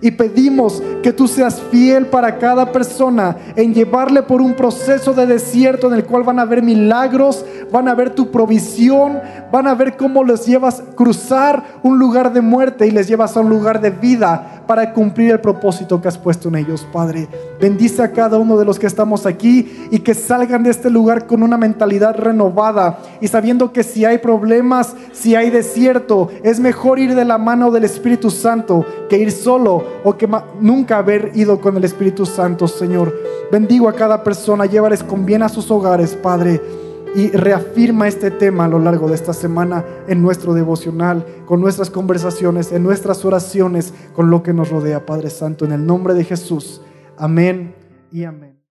Y 0.00 0.10
pedimos 0.10 0.82
que 1.02 1.12
tú 1.12 1.26
seas 1.26 1.60
fiel 1.70 2.06
para 2.06 2.38
cada 2.38 2.70
persona 2.70 3.36
en 3.56 3.72
llevarle 3.72 4.22
por 4.22 4.42
un 4.42 4.54
proceso 4.54 5.14
de 5.14 5.26
desierto 5.26 5.88
en 5.88 5.94
el 5.94 6.04
cual 6.04 6.22
van 6.22 6.38
a 6.38 6.44
ver 6.44 6.62
milagros, 6.62 7.44
van 7.72 7.88
a 7.88 7.94
ver 7.94 8.10
tu 8.10 8.30
provisión, 8.30 9.20
van 9.50 9.66
a 9.66 9.74
ver 9.74 9.96
cómo 9.96 10.24
les 10.24 10.46
llevas 10.46 10.80
a 10.80 10.84
cruzar 10.94 11.62
un 11.82 11.98
lugar 11.98 12.32
de 12.32 12.40
muerte 12.40 12.86
y 12.86 12.90
les 12.90 13.08
llevas 13.08 13.36
a 13.36 13.40
un 13.40 13.48
lugar 13.48 13.80
de 13.80 13.90
vida 13.90 14.62
para 14.66 14.92
cumplir 14.92 15.30
el 15.30 15.40
propósito 15.40 16.00
que 16.00 16.08
has 16.08 16.18
puesto 16.18 16.48
en 16.48 16.56
ellos, 16.56 16.86
Padre. 16.92 17.28
Bendice 17.60 18.02
a 18.02 18.12
cada 18.12 18.38
uno 18.38 18.56
de 18.56 18.64
los 18.64 18.78
que 18.78 18.86
estamos 18.86 19.26
aquí 19.26 19.88
y 19.90 20.00
que 20.00 20.14
salgan 20.14 20.62
de 20.62 20.70
este 20.70 20.90
lugar 20.90 21.26
con 21.26 21.42
una 21.42 21.56
mentalidad 21.56 22.16
renovada 22.16 22.98
y 23.20 23.28
sabiendo 23.28 23.72
que 23.72 23.82
si 23.82 24.04
hay 24.04 24.18
problemas, 24.18 24.94
si 25.12 25.34
hay 25.34 25.50
desierto, 25.50 26.28
es 26.42 26.60
mejor 26.60 26.98
ir 26.98 27.14
de 27.14 27.24
la 27.24 27.38
mano 27.38 27.70
del 27.70 27.84
Espíritu 27.84 28.30
Santo 28.30 28.84
que 29.08 29.18
ir 29.18 29.30
solo 29.30 29.84
o 30.04 30.16
que 30.16 30.28
nunca 30.60 30.98
haber 30.98 31.32
ido 31.34 31.60
con 31.60 31.76
el 31.76 31.84
Espíritu 31.84 32.26
Santo, 32.26 32.66
Señor. 32.68 33.14
Bendigo 33.50 33.88
a 33.88 33.92
cada 33.92 34.24
persona, 34.24 34.66
llévales 34.66 35.04
con 35.04 35.24
bien 35.24 35.42
a 35.42 35.48
sus 35.48 35.70
hogares, 35.70 36.14
Padre 36.14 36.85
y 37.14 37.30
reafirma 37.30 38.08
este 38.08 38.30
tema 38.30 38.64
a 38.64 38.68
lo 38.68 38.78
largo 38.78 39.08
de 39.08 39.14
esta 39.14 39.32
semana 39.32 39.84
en 40.08 40.22
nuestro 40.22 40.54
devocional, 40.54 41.24
con 41.46 41.60
nuestras 41.60 41.90
conversaciones, 41.90 42.72
en 42.72 42.82
nuestras 42.82 43.24
oraciones, 43.24 43.94
con 44.14 44.30
lo 44.30 44.42
que 44.42 44.52
nos 44.52 44.70
rodea, 44.70 45.06
Padre 45.06 45.30
Santo, 45.30 45.64
en 45.64 45.72
el 45.72 45.86
nombre 45.86 46.14
de 46.14 46.24
Jesús. 46.24 46.82
Amén 47.16 47.74
y 48.10 48.24
amén. 48.24 48.55